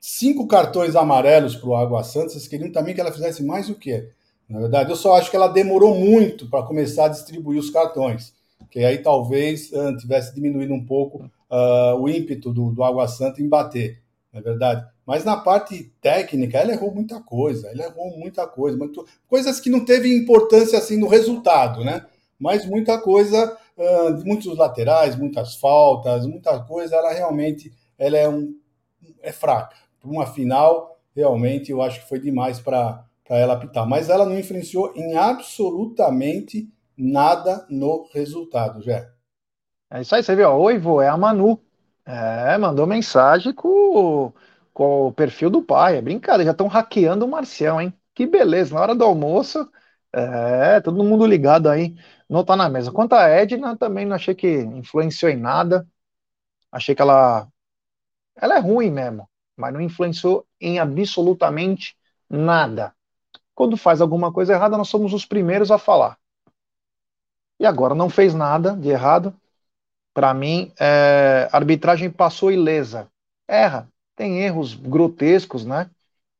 cinco 0.00 0.46
cartões 0.46 0.96
amarelos 0.96 1.56
para 1.56 1.68
o 1.68 1.76
Água 1.76 2.04
Santa, 2.04 2.30
vocês 2.30 2.46
queriam 2.46 2.70
também 2.70 2.94
que 2.94 3.00
ela 3.00 3.12
fizesse 3.12 3.42
mais 3.42 3.68
o 3.68 3.74
quê? 3.74 4.10
Na 4.48 4.60
verdade, 4.60 4.90
eu 4.90 4.96
só 4.96 5.14
acho 5.14 5.30
que 5.30 5.36
ela 5.36 5.48
demorou 5.48 5.94
muito 5.94 6.48
para 6.48 6.64
começar 6.64 7.06
a 7.06 7.08
distribuir 7.08 7.58
os 7.58 7.70
cartões, 7.70 8.32
que 8.70 8.80
aí 8.80 8.98
talvez 8.98 9.70
uh, 9.72 9.96
tivesse 9.98 10.34
diminuído 10.34 10.72
um 10.72 10.84
pouco 10.84 11.30
uh, 11.50 11.94
o 12.00 12.08
ímpeto 12.08 12.52
do, 12.52 12.70
do 12.70 12.82
Água 12.82 13.06
Santa 13.08 13.42
em 13.42 13.48
bater, 13.48 14.00
na 14.38 14.40
é 14.40 14.50
verdade. 14.50 14.86
Mas 15.06 15.24
na 15.24 15.36
parte 15.36 15.92
técnica, 16.00 16.58
ela 16.58 16.72
errou 16.72 16.94
muita 16.94 17.20
coisa, 17.20 17.68
ela 17.68 17.84
errou 17.84 18.16
muita 18.18 18.46
coisa, 18.46 18.76
muito, 18.76 19.06
coisas 19.26 19.58
que 19.60 19.70
não 19.70 19.84
teve 19.84 20.14
importância 20.14 20.78
assim 20.78 20.96
no 20.96 21.08
resultado, 21.08 21.84
né? 21.84 22.04
Mas 22.38 22.64
muita 22.64 23.00
coisa, 23.00 23.56
uh, 23.76 24.24
muitos 24.24 24.56
laterais, 24.56 25.16
muitas 25.16 25.56
faltas, 25.56 26.26
muita 26.26 26.60
coisa, 26.60 26.96
ela 26.96 27.12
realmente 27.12 27.72
ela 27.98 28.16
é, 28.16 28.28
um, 28.28 28.54
é 29.20 29.32
fraca 29.32 29.74
uma 30.08 30.26
final, 30.26 30.98
realmente 31.14 31.70
eu 31.70 31.82
acho 31.82 32.00
que 32.00 32.08
foi 32.08 32.18
demais 32.18 32.60
para 32.60 33.04
ela 33.28 33.54
apitar. 33.54 33.86
Mas 33.86 34.08
ela 34.08 34.24
não 34.24 34.38
influenciou 34.38 34.92
em 34.96 35.16
absolutamente 35.16 36.68
nada 36.96 37.66
no 37.68 38.08
resultado, 38.12 38.82
Jé. 38.82 39.08
É 39.90 40.00
isso 40.00 40.14
aí, 40.14 40.22
você 40.22 40.34
viu? 40.34 40.50
Oi, 40.50 40.78
vô, 40.78 41.00
é 41.00 41.08
a 41.08 41.16
Manu. 41.16 41.60
É, 42.08 42.56
mandou 42.58 42.86
mensagem 42.86 43.52
com, 43.52 44.32
com 44.72 45.08
o 45.08 45.12
perfil 45.12 45.50
do 45.50 45.62
pai. 45.62 45.96
É 45.98 46.02
brincadeira, 46.02 46.46
já 46.46 46.52
estão 46.52 46.66
hackeando 46.68 47.24
o 47.26 47.28
Marcião, 47.28 47.80
hein? 47.80 47.92
Que 48.14 48.26
beleza, 48.26 48.74
na 48.74 48.80
hora 48.80 48.94
do 48.94 49.04
almoço, 49.04 49.70
é, 50.12 50.80
todo 50.80 51.04
mundo 51.04 51.26
ligado 51.26 51.68
aí, 51.68 51.94
não 52.28 52.44
tá 52.44 52.56
na 52.56 52.68
mesa. 52.68 52.90
Quanto 52.92 53.14
a 53.14 53.28
Edna, 53.28 53.76
também 53.76 54.06
não 54.06 54.16
achei 54.16 54.34
que 54.34 54.48
influenciou 54.48 55.30
em 55.30 55.36
nada. 55.36 55.86
Achei 56.72 56.94
que 56.94 57.02
ela. 57.02 57.48
Ela 58.36 58.56
é 58.56 58.60
ruim 58.60 58.90
mesmo 58.90 59.28
mas 59.58 59.72
não 59.74 59.80
influenciou 59.80 60.46
em 60.60 60.78
absolutamente 60.78 61.96
nada. 62.30 62.94
Quando 63.54 63.76
faz 63.76 64.00
alguma 64.00 64.32
coisa 64.32 64.52
errada, 64.54 64.78
nós 64.78 64.88
somos 64.88 65.12
os 65.12 65.26
primeiros 65.26 65.72
a 65.72 65.78
falar. 65.78 66.16
E 67.58 67.66
agora 67.66 67.94
não 67.94 68.08
fez 68.08 68.34
nada 68.34 68.76
de 68.76 68.88
errado. 68.88 69.34
Para 70.18 70.34
mim, 70.34 70.72
é, 70.80 71.48
a 71.52 71.56
arbitragem 71.56 72.10
passou 72.10 72.50
ilesa. 72.50 73.08
Erra, 73.46 73.88
tem 74.16 74.40
erros 74.40 74.74
grotescos, 74.74 75.64
né? 75.64 75.88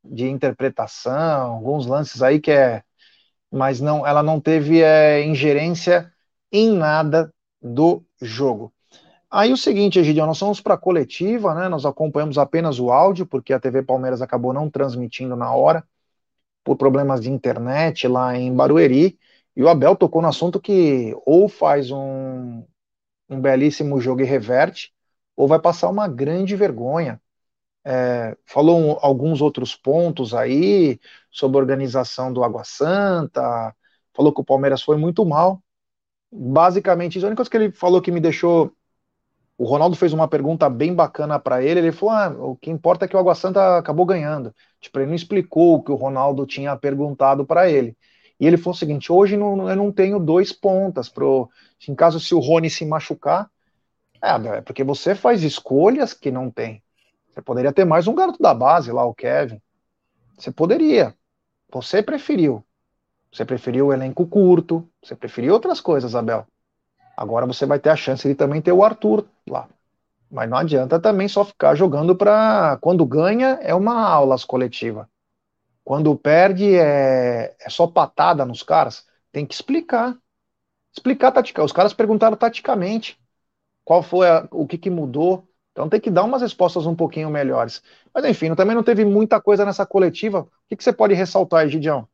De 0.02 0.28
interpretação, 0.28 1.52
alguns 1.52 1.86
lances 1.86 2.20
aí 2.20 2.40
que 2.40 2.50
é. 2.50 2.82
Mas 3.48 3.80
não, 3.80 4.04
ela 4.04 4.20
não 4.20 4.40
teve 4.40 4.82
é, 4.82 5.24
ingerência 5.24 6.12
em 6.50 6.72
nada 6.72 7.32
do 7.62 8.04
jogo. 8.20 8.74
Aí 9.30 9.52
o 9.52 9.56
seguinte, 9.56 10.00
Egidio, 10.00 10.26
nós 10.26 10.38
somos 10.38 10.60
para 10.60 10.74
a 10.74 10.76
coletiva, 10.76 11.54
né? 11.54 11.68
Nós 11.68 11.86
acompanhamos 11.86 12.36
apenas 12.36 12.80
o 12.80 12.90
áudio, 12.90 13.26
porque 13.26 13.52
a 13.52 13.60
TV 13.60 13.84
Palmeiras 13.84 14.20
acabou 14.20 14.52
não 14.52 14.68
transmitindo 14.68 15.36
na 15.36 15.54
hora, 15.54 15.84
por 16.64 16.76
problemas 16.76 17.20
de 17.20 17.30
internet 17.30 18.08
lá 18.08 18.36
em 18.36 18.52
Barueri. 18.52 19.16
E 19.54 19.62
o 19.62 19.68
Abel 19.68 19.94
tocou 19.94 20.20
no 20.20 20.26
assunto 20.26 20.60
que 20.60 21.16
ou 21.24 21.48
faz 21.48 21.92
um, 21.92 22.64
um 23.28 23.40
belíssimo 23.40 24.00
jogo 24.00 24.22
e 24.22 24.24
reverte, 24.24 24.92
ou 25.36 25.46
vai 25.48 25.58
passar 25.60 25.88
uma 25.88 26.08
grande 26.08 26.56
vergonha. 26.56 27.20
É, 27.84 28.36
falou 28.46 28.78
um, 28.78 28.98
alguns 29.00 29.40
outros 29.40 29.74
pontos 29.76 30.34
aí 30.34 31.00
sobre 31.30 31.58
a 31.58 31.60
organização 31.60 32.32
do 32.32 32.44
Água 32.44 32.64
Santa, 32.64 33.74
falou 34.14 34.32
que 34.34 34.40
o 34.40 34.44
Palmeiras 34.44 34.82
foi 34.82 34.96
muito 34.96 35.24
mal. 35.24 35.62
Basicamente, 36.30 37.18
a 37.18 37.22
única 37.26 37.36
coisa 37.36 37.50
que 37.50 37.56
ele 37.56 37.72
falou 37.72 38.02
que 38.02 38.10
me 38.12 38.20
deixou. 38.20 38.72
O 39.58 39.64
Ronaldo 39.64 39.96
fez 39.96 40.12
uma 40.12 40.28
pergunta 40.28 40.70
bem 40.70 40.94
bacana 40.94 41.38
para 41.38 41.62
ele. 41.62 41.80
Ele 41.80 41.92
falou: 41.92 42.14
ah, 42.14 42.28
o 42.30 42.56
que 42.56 42.70
importa 42.70 43.04
é 43.04 43.08
que 43.08 43.16
o 43.16 43.18
Água 43.18 43.34
Santa 43.34 43.78
acabou 43.78 44.06
ganhando. 44.06 44.54
Tipo, 44.80 45.00
ele 45.00 45.06
não 45.08 45.14
explicou 45.14 45.76
o 45.76 45.82
que 45.82 45.92
o 45.92 45.96
Ronaldo 45.96 46.46
tinha 46.46 46.76
perguntado 46.76 47.46
para 47.46 47.70
ele. 47.70 47.96
E 48.40 48.46
ele 48.46 48.56
falou 48.56 48.74
o 48.74 48.78
seguinte: 48.78 49.12
hoje 49.12 49.36
não, 49.36 49.68
eu 49.68 49.76
não 49.76 49.92
tenho 49.92 50.18
dois 50.18 50.52
pontas 50.52 51.08
pro. 51.08 51.48
Em 51.88 51.94
caso 51.94 52.20
se 52.20 52.34
o 52.34 52.38
Rony 52.38 52.70
se 52.70 52.84
machucar, 52.84 53.50
é, 54.22 54.58
é 54.58 54.60
porque 54.60 54.84
você 54.84 55.14
faz 55.14 55.42
escolhas 55.42 56.12
que 56.12 56.30
não 56.30 56.50
tem. 56.50 56.82
Você 57.32 57.42
poderia 57.42 57.72
ter 57.72 57.84
mais 57.84 58.06
um 58.06 58.14
garoto 58.14 58.42
da 58.42 58.52
base 58.52 58.90
lá, 58.90 59.04
o 59.04 59.14
Kevin. 59.14 59.60
Você 60.36 60.50
poderia. 60.50 61.14
Você 61.70 62.02
preferiu. 62.02 62.64
Você 63.32 63.44
preferiu 63.44 63.86
o 63.86 63.92
elenco 63.92 64.26
curto. 64.26 64.88
Você 65.02 65.14
preferiu 65.14 65.52
outras 65.52 65.80
coisas, 65.80 66.14
Abel. 66.14 66.46
Agora 67.16 67.46
você 67.46 67.66
vai 67.66 67.78
ter 67.78 67.90
a 67.90 67.96
chance 67.96 68.26
de 68.26 68.34
também 68.34 68.60
ter 68.60 68.72
o 68.72 68.82
Arthur 68.82 69.24
lá. 69.48 69.68
Mas 70.30 70.48
não 70.48 70.58
adianta 70.58 71.00
também 71.00 71.26
só 71.26 71.44
ficar 71.44 71.74
jogando 71.74 72.14
para. 72.14 72.78
Quando 72.80 73.04
ganha, 73.04 73.58
é 73.62 73.74
uma 73.74 74.00
aula 74.00 74.36
coletiva. 74.46 75.08
Quando 75.88 76.14
perde, 76.14 76.74
é, 76.74 77.56
é 77.58 77.70
só 77.70 77.86
patada 77.86 78.44
nos 78.44 78.62
caras. 78.62 79.06
Tem 79.32 79.46
que 79.46 79.54
explicar. 79.54 80.18
Explicar 80.94 81.32
taticamente. 81.32 81.64
Os 81.64 81.72
caras 81.72 81.94
perguntaram 81.94 82.36
taticamente 82.36 83.18
qual 83.86 84.02
foi 84.02 84.28
a, 84.28 84.46
o 84.50 84.66
que, 84.66 84.76
que 84.76 84.90
mudou. 84.90 85.48
Então 85.72 85.88
tem 85.88 85.98
que 85.98 86.10
dar 86.10 86.24
umas 86.24 86.42
respostas 86.42 86.84
um 86.84 86.94
pouquinho 86.94 87.30
melhores. 87.30 87.82
Mas 88.12 88.22
enfim, 88.26 88.54
também 88.54 88.76
não 88.76 88.82
teve 88.82 89.02
muita 89.02 89.40
coisa 89.40 89.64
nessa 89.64 89.86
coletiva. 89.86 90.40
O 90.40 90.48
que, 90.68 90.76
que 90.76 90.84
você 90.84 90.92
pode 90.92 91.14
ressaltar 91.14 91.60
aí, 91.60 91.70
Gidião? 91.70 92.06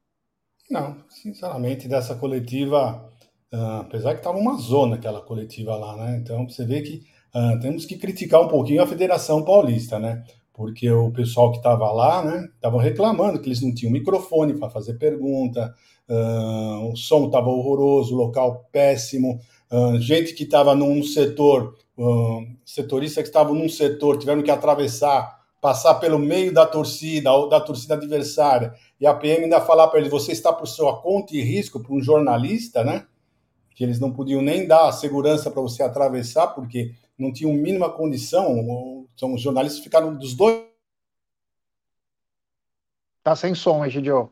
Não, 0.71 0.97
sinceramente, 1.09 1.89
dessa 1.89 2.15
coletiva, 2.15 3.11
uh, 3.53 3.81
apesar 3.81 4.13
que 4.13 4.21
estava 4.21 4.39
uma 4.39 4.57
zona 4.57 4.95
aquela 4.95 5.21
coletiva 5.21 5.75
lá, 5.75 5.97
né? 5.97 6.17
Então 6.23 6.49
você 6.49 6.65
vê 6.65 6.81
que 6.81 7.03
uh, 7.35 7.59
temos 7.59 7.85
que 7.85 7.99
criticar 7.99 8.41
um 8.41 8.47
pouquinho 8.47 8.85
a 8.85 8.87
Federação 8.87 9.45
Paulista, 9.45 9.99
né? 9.99 10.23
Porque 10.55 10.89
o 10.91 11.11
pessoal 11.11 11.51
que 11.51 11.59
estava 11.59 11.91
lá, 11.93 12.25
né, 12.25 12.49
estavam 12.55 12.79
reclamando 12.79 13.41
que 13.41 13.49
eles 13.49 13.61
não 13.61 13.75
tinham 13.75 13.93
microfone 13.93 14.55
para 14.55 14.71
fazer 14.71 14.95
pergunta, 14.95 15.75
uh, 16.09 16.93
o 16.93 16.97
som 16.97 17.27
estava 17.27 17.49
horroroso, 17.49 18.15
o 18.15 18.17
local 18.17 18.67
péssimo, 18.73 19.41
gente 19.99 20.35
que 20.35 20.45
estava 20.45 20.75
num 20.75 21.03
setor, 21.03 21.75
uh, 21.99 22.47
setorista 22.65 23.23
que 23.23 23.29
estava 23.29 23.53
num 23.53 23.69
setor, 23.69 24.19
tiveram 24.19 24.43
que 24.43 24.51
atravessar, 24.51 25.41
passar 25.61 25.95
pelo 25.95 26.19
meio 26.19 26.53
da 26.53 26.67
torcida, 26.67 27.33
ou 27.33 27.49
da 27.49 27.61
torcida 27.61 27.95
adversária, 27.95 28.75
e 29.01 29.07
a 29.07 29.15
PM 29.15 29.45
ainda 29.45 29.61
falar 29.61 29.89
para 29.89 29.99
ele, 29.99 30.09
você 30.09 30.33
está 30.33 30.53
por 30.53 30.67
sua 30.67 31.01
conta 31.01 31.35
e 31.35 31.43
risco 31.43 31.81
para 31.81 31.93
um 31.93 32.03
jornalista, 32.03 32.85
né? 32.85 33.07
Que 33.75 33.83
eles 33.83 33.99
não 33.99 34.13
podiam 34.13 34.41
nem 34.41 34.67
dar 34.67 34.93
segurança 34.93 35.51
para 35.51 35.63
você 35.63 35.83
atravessar, 35.83 36.49
porque 36.49 36.93
não 37.19 37.33
tinham 37.33 37.53
mínima 37.53 37.91
condição, 37.91 38.94
são 39.17 39.35
os 39.35 39.41
jornalistas 39.41 39.83
ficaram 39.83 40.15
dos 40.17 40.35
dois. 40.35 40.63
Tá 43.23 43.35
sem 43.35 43.55
som, 43.55 43.85
Egidio. 43.85 44.31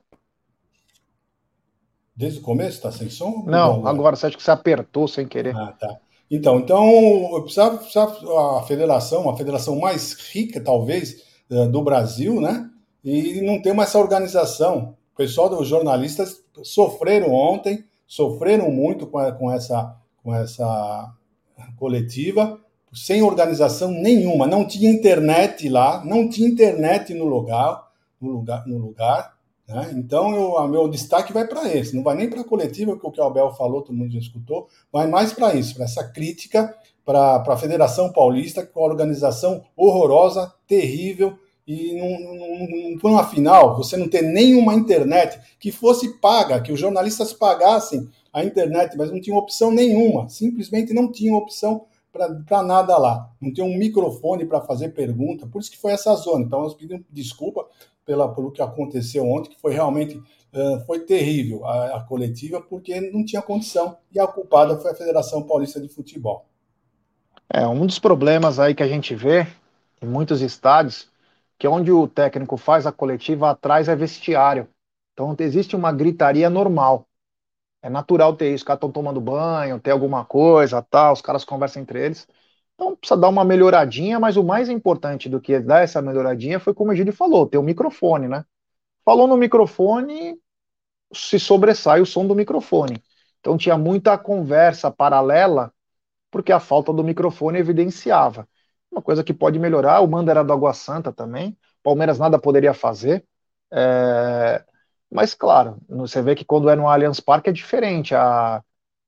Desde 2.14 2.40
o 2.40 2.42
começo 2.42 2.76
está 2.76 2.92
sem 2.92 3.08
som? 3.08 3.44
Não, 3.46 3.76
agora? 3.76 3.90
agora 3.90 4.16
você 4.16 4.26
acha 4.26 4.36
que 4.36 4.42
você 4.42 4.50
apertou 4.50 5.08
sem 5.08 5.26
querer. 5.26 5.56
Ah, 5.56 5.72
tá. 5.72 5.98
Então, 6.30 6.60
então 6.60 7.42
precisava, 7.42 7.78
precisava 7.78 8.58
a 8.58 8.62
federação, 8.62 9.28
a 9.28 9.36
federação 9.36 9.78
mais 9.78 10.14
rica, 10.14 10.62
talvez, 10.62 11.22
eh, 11.50 11.66
do 11.68 11.82
Brasil, 11.82 12.40
né? 12.40 12.70
E 13.04 13.40
não 13.42 13.60
tem 13.60 13.74
mais 13.74 13.90
essa 13.90 13.98
organização. 13.98 14.96
O 15.12 15.16
pessoal 15.16 15.48
dos 15.48 15.68
jornalistas 15.68 16.42
sofreram 16.62 17.32
ontem, 17.32 17.84
sofreram 18.06 18.70
muito 18.70 19.06
com, 19.06 19.50
essa, 19.50 19.96
com 20.22 20.34
essa 20.34 21.12
coletiva, 21.76 22.58
sem 22.92 23.22
organização 23.22 23.90
nenhuma. 23.90 24.46
Não 24.46 24.66
tinha 24.66 24.90
internet 24.90 25.68
lá, 25.68 26.04
não 26.04 26.28
tinha 26.28 26.48
internet 26.48 27.14
no 27.14 27.24
lugar, 27.24 27.88
no 28.20 28.30
lugar, 28.30 28.66
no 28.66 28.78
lugar. 28.78 29.34
Né? 29.66 29.92
Então, 29.96 30.34
eu, 30.34 30.68
meu 30.68 30.88
destaque 30.88 31.32
vai 31.32 31.46
para 31.46 31.72
esse, 31.72 31.94
não 31.96 32.02
vai 32.02 32.16
nem 32.16 32.28
para 32.28 32.40
a 32.40 32.44
coletiva, 32.44 32.98
que 32.98 33.06
o 33.06 33.10
que 33.10 33.20
o 33.20 33.24
Abel 33.24 33.52
falou, 33.52 33.82
todo 33.82 33.96
mundo 33.96 34.12
já 34.12 34.18
escutou, 34.18 34.68
vai 34.92 35.06
mais 35.06 35.32
para 35.32 35.54
isso, 35.54 35.74
para 35.74 35.84
essa 35.84 36.04
crítica 36.04 36.74
para 37.04 37.42
a 37.46 37.56
Federação 37.56 38.12
Paulista, 38.12 38.64
com 38.64 38.80
a 38.80 38.86
organização 38.86 39.64
horrorosa, 39.76 40.52
terrível, 40.66 41.36
e 41.66 42.98
numa 43.02 43.24
final, 43.24 43.76
você 43.76 43.96
não 43.96 44.08
ter 44.08 44.22
nenhuma 44.22 44.74
internet 44.74 45.40
que 45.60 45.70
fosse 45.70 46.18
paga, 46.18 46.60
que 46.60 46.72
os 46.72 46.80
jornalistas 46.80 47.32
pagassem 47.32 48.08
a 48.32 48.44
internet, 48.44 48.96
mas 48.96 49.10
não 49.10 49.20
tinha 49.20 49.36
opção 49.36 49.70
nenhuma, 49.70 50.28
simplesmente 50.28 50.92
não 50.92 51.10
tinha 51.10 51.34
opção 51.34 51.84
para 52.12 52.62
nada 52.62 52.96
lá. 52.98 53.30
Não 53.40 53.52
tinha 53.52 53.64
um 53.64 53.76
microfone 53.76 54.44
para 54.44 54.60
fazer 54.60 54.90
pergunta, 54.90 55.46
por 55.46 55.60
isso 55.60 55.70
que 55.70 55.78
foi 55.78 55.92
essa 55.92 56.14
zona. 56.14 56.44
Então, 56.44 56.60
nós 56.60 56.74
pedimos 56.74 57.04
desculpa 57.10 57.66
pela, 58.04 58.32
pelo 58.34 58.50
que 58.50 58.60
aconteceu 58.60 59.26
ontem, 59.26 59.50
que 59.50 59.60
foi 59.60 59.72
realmente 59.72 60.16
uh, 60.16 60.80
foi 60.86 61.00
terrível 61.00 61.64
a, 61.64 61.96
a, 61.96 62.00
coletiva, 62.04 62.60
porque 62.60 63.00
não 63.00 63.24
tinha 63.24 63.40
condição, 63.40 63.96
e 64.12 64.20
a 64.20 64.26
culpada 64.26 64.76
foi 64.78 64.90
a 64.90 64.94
Federação 64.94 65.42
Paulista 65.42 65.80
de 65.80 65.88
Futebol. 65.88 66.46
É, 67.48 67.66
um 67.66 67.86
dos 67.86 67.98
problemas 67.98 68.58
aí 68.58 68.74
que 68.74 68.82
a 68.82 68.88
gente 68.88 69.14
vê 69.14 69.46
em 70.00 70.06
muitos 70.06 70.40
estádios, 70.40 71.08
que 71.58 71.66
é 71.66 71.70
onde 71.70 71.92
o 71.92 72.08
técnico 72.08 72.56
faz 72.56 72.86
a 72.86 72.92
coletiva, 72.92 73.50
atrás 73.50 73.88
é 73.88 73.94
vestiário. 73.94 74.68
Então 75.12 75.34
existe 75.38 75.76
uma 75.76 75.92
gritaria 75.92 76.48
normal. 76.48 77.06
É 77.82 77.90
natural 77.90 78.36
ter 78.36 78.48
isso, 78.48 78.56
os 78.58 78.62
caras 78.62 78.78
estão 78.78 78.92
tomando 78.92 79.20
banho, 79.20 79.80
ter 79.80 79.90
alguma 79.90 80.24
coisa, 80.24 80.80
tal, 80.82 81.12
os 81.12 81.20
caras 81.22 81.44
conversam 81.44 81.82
entre 81.82 82.04
eles. 82.04 82.28
Então 82.74 82.96
precisa 82.96 83.20
dar 83.20 83.28
uma 83.28 83.44
melhoradinha, 83.44 84.20
mas 84.20 84.36
o 84.36 84.44
mais 84.44 84.68
importante 84.68 85.28
do 85.28 85.40
que 85.40 85.58
dar 85.60 85.82
essa 85.82 86.00
melhoradinha 86.00 86.60
foi 86.60 86.74
como 86.74 86.90
o 86.90 86.94
Egídio 86.94 87.12
falou, 87.12 87.46
ter 87.46 87.58
o 87.58 87.62
microfone, 87.62 88.28
né? 88.28 88.44
Falou 89.04 89.26
no 89.26 89.36
microfone, 89.36 90.38
se 91.12 91.38
sobressai 91.38 92.00
o 92.00 92.06
som 92.06 92.26
do 92.26 92.34
microfone. 92.34 93.02
Então 93.40 93.56
tinha 93.58 93.76
muita 93.76 94.16
conversa 94.18 94.90
paralela, 94.90 95.72
porque 96.30 96.52
a 96.52 96.60
falta 96.60 96.92
do 96.92 97.04
microfone 97.04 97.58
evidenciava. 97.58 98.48
Uma 98.90 99.02
coisa 99.02 99.24
que 99.24 99.34
pode 99.34 99.58
melhorar, 99.58 100.00
o 100.00 100.08
mando 100.08 100.30
era 100.30 100.44
do 100.44 100.52
Água 100.52 100.72
Santa 100.74 101.12
também, 101.12 101.56
Palmeiras 101.82 102.18
nada 102.18 102.38
poderia 102.38 102.74
fazer. 102.74 103.24
É... 103.72 104.64
Mas 105.12 105.34
claro, 105.34 105.78
você 105.88 106.22
vê 106.22 106.34
que 106.34 106.44
quando 106.44 106.70
é 106.70 106.76
no 106.76 106.88
Allianz 106.88 107.20
Parque 107.20 107.50
é 107.50 107.52
diferente. 107.52 108.14
A 108.14 108.62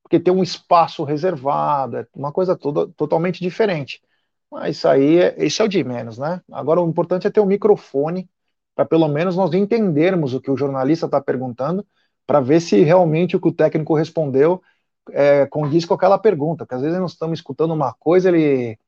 porque 0.04 0.20
tem 0.20 0.32
um 0.32 0.42
espaço 0.42 1.02
reservado, 1.02 1.96
é 1.96 2.06
uma 2.14 2.30
coisa 2.30 2.54
toda, 2.54 2.86
totalmente 2.88 3.40
diferente. 3.40 4.02
Mas 4.50 4.76
isso 4.76 4.86
aí, 4.88 5.18
é, 5.18 5.44
isso 5.44 5.62
é 5.62 5.64
o 5.64 5.68
de 5.68 5.82
menos, 5.82 6.18
né? 6.18 6.42
Agora 6.52 6.80
o 6.80 6.88
importante 6.88 7.26
é 7.26 7.30
ter 7.30 7.40
o 7.40 7.44
um 7.44 7.46
microfone, 7.46 8.28
para 8.74 8.84
pelo 8.84 9.08
menos 9.08 9.36
nós 9.36 9.52
entendermos 9.54 10.34
o 10.34 10.40
que 10.40 10.50
o 10.50 10.56
jornalista 10.56 11.06
está 11.06 11.20
perguntando, 11.20 11.86
para 12.26 12.40
ver 12.40 12.60
se 12.60 12.82
realmente 12.82 13.36
o 13.36 13.40
que 13.40 13.48
o 13.48 13.52
técnico 13.52 13.94
respondeu 13.94 14.62
é, 15.10 15.46
condiz 15.46 15.84
com 15.84 15.94
aquela 15.94 16.18
pergunta, 16.18 16.64
porque 16.64 16.74
às 16.74 16.82
vezes 16.82 16.98
nós 16.98 17.12
estamos 17.12 17.38
escutando 17.38 17.74
uma 17.74 17.92
coisa, 17.94 18.28
ele 18.28 18.78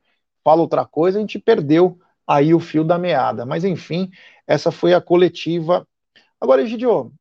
fala 0.44 0.62
outra 0.62 0.84
coisa, 0.86 1.18
a 1.18 1.20
gente 1.20 1.38
perdeu 1.38 1.98
aí 2.26 2.54
o 2.54 2.60
fio 2.60 2.84
da 2.84 2.98
meada. 2.98 3.46
Mas 3.46 3.64
enfim, 3.64 4.10
essa 4.46 4.70
foi 4.70 4.94
a 4.94 5.00
coletiva. 5.00 5.86
Agora, 6.46 6.62
Egidio, 6.62 7.12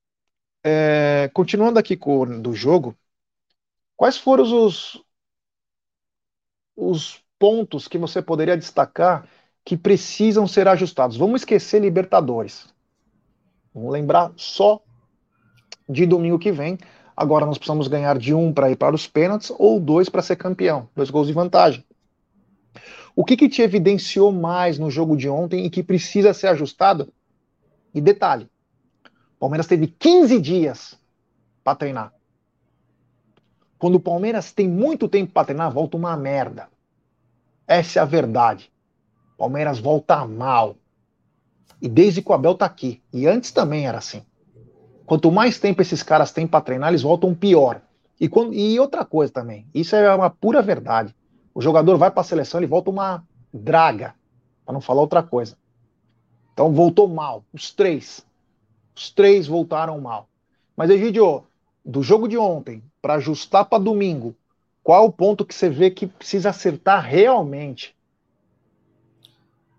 é, 0.64 1.30
continuando 1.34 1.80
aqui 1.80 1.98
com 1.98 2.40
do 2.40 2.54
jogo, 2.54 2.96
Quais 3.96 4.18
foram 4.18 4.44
os, 4.66 5.02
os 6.76 7.24
pontos 7.40 7.88
que 7.88 7.98
você 7.98 8.22
poderia 8.22 8.58
destacar 8.58 9.28
que 9.64 9.78
precisam 9.78 10.48
ser 10.48 10.68
ajustados? 10.68 11.16
Vamos 11.16 11.42
esquecer 11.42 11.82
Libertadores. 11.82 12.68
Vamos 13.74 13.92
lembrar 13.92 14.34
só 14.36 14.82
de 15.88 16.06
domingo 16.06 16.40
que 16.40 16.52
vem. 16.52 16.78
Agora 17.16 17.46
nós 17.46 17.58
precisamos 17.58 17.88
ganhar 17.88 18.18
de 18.18 18.34
um 18.34 18.52
para 18.52 18.70
ir 18.70 18.76
para 18.76 18.96
os 18.96 19.08
pênaltis 19.08 19.52
ou 19.58 19.80
dois 19.80 20.10
para 20.10 20.22
ser 20.22 20.36
campeão. 20.36 20.90
Dois 20.94 21.10
gols 21.10 21.28
de 21.28 21.34
vantagem. 21.34 21.84
O 23.16 23.24
que, 23.24 23.38
que 23.38 23.48
te 23.48 23.62
evidenciou 23.62 24.30
mais 24.30 24.78
no 24.78 24.92
jogo 24.92 25.16
de 25.16 25.30
ontem 25.30 25.66
e 25.66 25.70
que 25.70 25.82
precisa 25.82 26.34
ser 26.34 26.48
ajustado? 26.48 27.14
E 27.94 28.02
detalhe: 28.02 28.50
Palmeiras 29.46 29.68
teve 29.68 29.86
15 29.86 30.42
dias 30.42 31.00
para 31.64 31.76
treinar. 31.76 32.12
Quando 33.78 33.94
o 33.94 34.00
Palmeiras 34.00 34.52
tem 34.52 34.68
muito 34.68 35.08
tempo 35.08 35.32
para 35.32 35.46
treinar, 35.46 35.72
volta 35.72 35.96
uma 35.96 36.18
merda. 36.18 36.68
Essa 37.68 38.00
é 38.00 38.02
a 38.02 38.06
verdade. 38.06 38.72
Palmeiras 39.38 39.78
volta 39.78 40.26
mal. 40.26 40.76
E 41.80 41.88
desde 41.88 42.24
que 42.24 42.32
o 42.32 42.34
Abel 42.34 42.56
tá 42.56 42.66
aqui. 42.66 43.04
E 43.14 43.28
antes 43.28 43.52
também 43.52 43.86
era 43.88 44.00
assim. 44.00 44.24
Quanto 45.06 45.32
mais 45.32 45.60
tempo 45.60 45.80
esses 45.80 46.02
caras 46.02 46.32
têm 46.32 46.48
para 46.48 46.62
treinar, 46.62 46.90
eles 46.90 47.04
voltam 47.04 47.36
pior. 47.36 47.84
E, 48.20 48.28
quando, 48.28 48.52
e 48.52 48.80
outra 48.80 49.06
coisa 49.06 49.32
também, 49.32 49.68
isso 49.76 49.96
é 49.96 50.16
uma 50.16 50.32
pura 50.32 50.60
verdade. 50.60 51.16
O 51.54 51.62
jogador 51.62 51.98
vai 51.98 52.10
para 52.10 52.22
a 52.22 52.24
seleção, 52.24 52.60
ele 52.60 52.66
volta 52.66 52.90
uma 52.90 53.24
draga, 53.54 54.16
para 54.66 54.74
não 54.74 54.82
falar 54.82 55.02
outra 55.02 55.22
coisa. 55.22 55.56
Então 56.52 56.74
voltou 56.74 57.08
mal, 57.08 57.46
os 57.54 57.72
três. 57.72 58.26
Os 58.96 59.10
três 59.10 59.48
voltaram 59.48 60.00
mal. 60.00 60.28
Mas, 60.76 60.90
Egidio, 60.90 61.44
do 61.84 62.02
jogo 62.02 62.28
de 62.28 62.38
ontem, 62.38 62.82
para 63.02 63.16
ajustar 63.16 63.66
para 63.66 63.84
domingo, 63.84 64.36
qual 64.84 65.06
o 65.06 65.12
ponto 65.12 65.46
que 65.46 65.54
você 65.54 65.70
vê 65.70 65.92
que 65.92 66.08
precisa 66.08 66.50
acertar 66.50 67.04
realmente? 67.04 67.96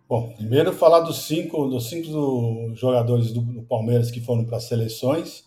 Bom, 0.08 0.32
primeiro 0.36 0.72
falar 0.72 1.00
dos 1.00 1.26
cinco, 1.26 1.66
dos 1.68 1.88
cinco 1.88 2.74
jogadores 2.74 3.32
do, 3.32 3.40
do 3.40 3.62
Palmeiras 3.62 4.10
que 4.10 4.20
foram 4.20 4.44
para 4.44 4.58
as 4.58 4.64
seleções, 4.64 5.44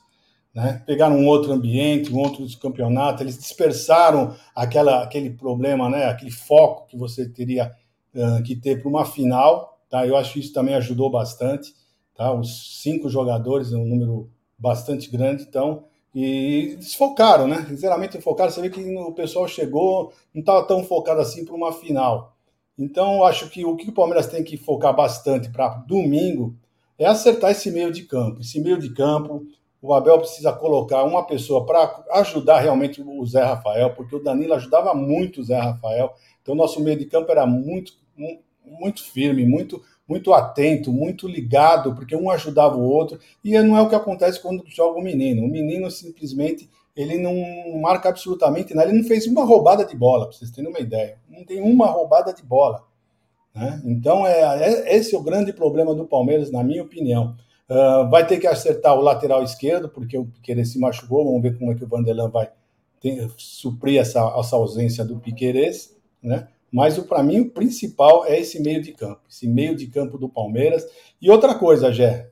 né? 0.53 0.83
Pegaram 0.85 1.15
um 1.15 1.27
outro 1.27 1.53
ambiente, 1.53 2.11
um 2.11 2.19
outro 2.19 2.45
campeonato, 2.59 3.23
eles 3.23 3.37
dispersaram 3.37 4.35
aquela, 4.53 5.03
aquele 5.03 5.29
problema, 5.29 5.89
né? 5.89 6.05
Aquele 6.05 6.31
foco 6.31 6.87
que 6.87 6.97
você 6.97 7.29
teria 7.29 7.71
uh, 8.13 8.43
que 8.43 8.55
ter 8.55 8.81
para 8.81 8.89
uma 8.89 9.05
final, 9.05 9.79
tá? 9.89 10.05
Eu 10.05 10.17
acho 10.17 10.33
que 10.33 10.39
isso 10.39 10.53
também 10.53 10.75
ajudou 10.75 11.09
bastante, 11.09 11.73
tá? 12.19 12.33
Os 12.33 12.81
cinco 12.81 13.07
jogadores, 13.07 13.71
é 13.71 13.77
um 13.77 13.85
número 13.85 14.29
bastante 14.57 15.09
grande, 15.09 15.43
então 15.43 15.85
e 16.13 16.75
desfocaram, 16.77 17.47
né? 17.47 17.65
Sinceramente, 17.69 18.19
focaram. 18.19 18.51
Você 18.51 18.61
vê 18.61 18.69
que 18.69 18.81
o 18.81 19.13
pessoal 19.13 19.47
chegou, 19.47 20.11
não 20.33 20.41
estava 20.41 20.63
tão 20.63 20.83
focado 20.83 21.21
assim 21.21 21.45
para 21.45 21.55
uma 21.55 21.71
final. 21.71 22.35
Então, 22.77 23.23
acho 23.23 23.49
que 23.49 23.63
o 23.63 23.75
que 23.75 23.89
o 23.89 23.93
Palmeiras 23.93 24.27
tem 24.27 24.43
que 24.43 24.57
focar 24.57 24.93
bastante 24.93 25.49
para 25.49 25.69
domingo 25.87 26.55
é 26.97 27.05
acertar 27.05 27.51
esse 27.51 27.71
meio 27.71 27.91
de 27.91 28.03
campo. 28.03 28.41
Esse 28.41 28.59
meio 28.59 28.77
de 28.77 28.93
campo, 28.93 29.45
o 29.81 29.93
Abel 29.93 30.17
precisa 30.17 30.51
colocar 30.51 31.03
uma 31.03 31.23
pessoa 31.25 31.65
para 31.65 32.03
ajudar 32.15 32.59
realmente 32.59 33.01
o 33.01 33.25
Zé 33.25 33.43
Rafael, 33.43 33.93
porque 33.93 34.15
o 34.15 34.23
Danilo 34.23 34.55
ajudava 34.55 34.93
muito 34.93 35.39
o 35.39 35.43
Zé 35.43 35.57
Rafael. 35.57 36.13
Então, 36.41 36.55
nosso 36.55 36.81
meio 36.81 36.97
de 36.97 37.05
campo 37.05 37.31
era 37.31 37.45
muito, 37.45 37.93
muito 38.65 39.03
firme, 39.03 39.45
muito 39.45 39.81
muito 40.09 40.33
atento, 40.33 40.91
muito 40.91 41.27
ligado, 41.27 41.93
porque 41.93 42.15
um 42.15 42.31
ajudava 42.31 42.75
o 42.75 42.83
outro, 42.83 43.19
e 43.43 43.57
não 43.61 43.77
é 43.77 43.81
o 43.81 43.87
que 43.87 43.93
acontece 43.93 44.41
quando 44.41 44.63
joga 44.67 44.99
o 44.99 45.03
menino. 45.03 45.45
O 45.45 45.47
menino 45.47 45.91
simplesmente 45.91 46.67
ele 46.95 47.17
não 47.17 47.79
marca 47.79 48.09
absolutamente 48.09 48.73
nada, 48.73 48.89
ele 48.89 49.01
não 49.01 49.07
fez 49.07 49.27
uma 49.27 49.45
roubada 49.45 49.85
de 49.85 49.95
bola, 49.95 50.25
para 50.25 50.35
vocês 50.35 50.49
terem 50.49 50.69
uma 50.69 50.79
ideia. 50.79 51.17
Não 51.29 51.45
tem 51.45 51.61
uma 51.61 51.85
roubada 51.85 52.33
de 52.33 52.43
bola. 52.43 52.83
Né? 53.53 53.81
Então, 53.85 54.25
é, 54.25 54.63
é, 54.63 54.97
esse 54.97 55.15
é 55.15 55.17
o 55.17 55.23
grande 55.23 55.53
problema 55.53 55.93
do 55.93 56.05
Palmeiras, 56.05 56.51
na 56.51 56.63
minha 56.63 56.83
opinião. 56.83 57.35
Uh, 57.69 58.09
vai 58.09 58.25
ter 58.25 58.39
que 58.39 58.47
acertar 58.47 58.95
o 58.95 59.01
lateral 59.01 59.43
esquerdo, 59.43 59.87
porque 59.87 60.17
o 60.17 60.25
Piqueires 60.25 60.71
se 60.71 60.79
machucou, 60.79 61.23
vamos 61.23 61.41
ver 61.41 61.57
como 61.57 61.71
é 61.71 61.75
que 61.75 61.83
o 61.83 61.87
Vanderlan 61.87 62.29
vai 62.29 62.49
ter, 62.99 63.29
suprir 63.37 64.01
essa, 64.01 64.19
essa 64.37 64.55
ausência 64.55 65.05
do 65.05 65.19
Piqueires, 65.19 65.95
né? 66.21 66.47
Mas 66.71 66.97
para 66.99 67.23
mim 67.23 67.39
o 67.41 67.49
principal 67.49 68.25
é 68.25 68.39
esse 68.39 68.61
meio 68.61 68.81
de 68.81 68.91
campo, 68.91 69.21
esse 69.29 69.47
meio 69.47 69.75
de 69.75 69.87
campo 69.87 70.17
do 70.17 70.29
Palmeiras. 70.29 70.85
E 71.21 71.29
outra 71.29 71.55
coisa, 71.55 71.91
Gé, 71.91 72.29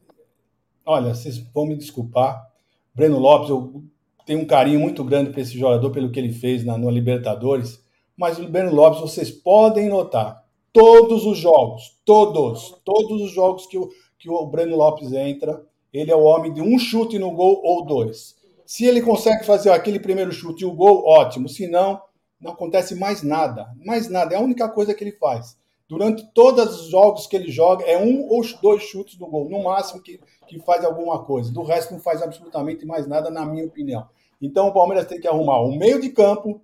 olha, 0.86 1.14
vocês 1.14 1.38
vão 1.38 1.66
me 1.66 1.76
desculpar, 1.76 2.48
Breno 2.94 3.20
Lopes, 3.20 3.50
eu 3.50 3.84
tenho 4.26 4.42
um 4.42 4.46
carinho 4.46 4.80
muito 4.80 5.04
grande 5.04 5.32
para 5.32 5.42
esse 5.42 5.58
jogador 5.58 5.90
pelo 5.92 6.12
que 6.12 6.20
ele 6.20 6.32
fez 6.32 6.64
na, 6.64 6.78
no 6.78 6.90
Libertadores, 6.90 7.82
mas 8.16 8.40
o 8.40 8.48
Breno 8.48 8.74
Lopes, 8.74 9.02
vocês 9.02 9.32
podem 9.32 9.90
notar, 9.90 10.44
todos 10.74 11.26
os 11.26 11.38
jogos, 11.38 11.98
todos, 12.06 12.76
todos 12.84 13.22
os 13.22 13.32
jogos 13.32 13.66
que 13.66 13.78
o, 13.78 13.90
que 14.18 14.30
o 14.30 14.46
Breno 14.46 14.76
Lopes 14.76 15.12
entra, 15.12 15.64
ele 15.94 16.12
é 16.12 16.16
o 16.16 16.24
homem 16.24 16.54
de 16.54 16.62
um 16.62 16.78
chute 16.78 17.18
no 17.18 17.32
gol 17.32 17.62
ou 17.64 17.86
dois. 17.86 18.36
Se 18.66 18.86
ele 18.86 19.02
consegue 19.02 19.46
fazer 19.46 19.72
aquele 19.72 20.00
primeiro 20.00 20.32
chute 20.32 20.64
e 20.64 20.66
o 20.66 20.74
gol, 20.74 21.04
ótimo. 21.06 21.48
Se 21.48 21.68
não, 21.68 22.02
não 22.40 22.52
acontece 22.52 22.96
mais 22.96 23.24
nada. 23.24 23.72
Mais 23.84 24.10
nada. 24.10 24.36
É 24.36 24.38
a 24.38 24.42
única 24.42 24.70
coisa 24.70 24.94
que 24.94 25.04
ele 25.04 25.14
faz. 25.14 25.58
Durante 25.88 26.26
todos 26.34 26.82
os 26.82 26.90
jogos 26.90 27.28
que 27.28 27.36
ele 27.36 27.50
joga, 27.50 27.86
é 27.86 27.98
um 27.98 28.28
ou 28.30 28.42
dois 28.62 28.84
chutes 28.84 29.18
no 29.18 29.28
gol, 29.28 29.50
no 29.50 29.64
máximo, 29.64 30.02
que, 30.02 30.20
que 30.46 30.60
faz 30.60 30.84
alguma 30.84 31.24
coisa. 31.24 31.52
Do 31.52 31.64
resto, 31.64 31.94
não 31.94 32.00
faz 32.02 32.22
absolutamente 32.22 32.86
mais 32.86 33.08
nada, 33.08 33.30
na 33.30 33.46
minha 33.46 33.66
opinião. 33.66 34.06
Então, 34.42 34.68
o 34.68 34.74
Palmeiras 34.74 35.08
tem 35.08 35.20
que 35.20 35.28
arrumar 35.28 35.62
o 35.62 35.76
meio 35.76 36.02
de 36.02 36.10
campo 36.10 36.62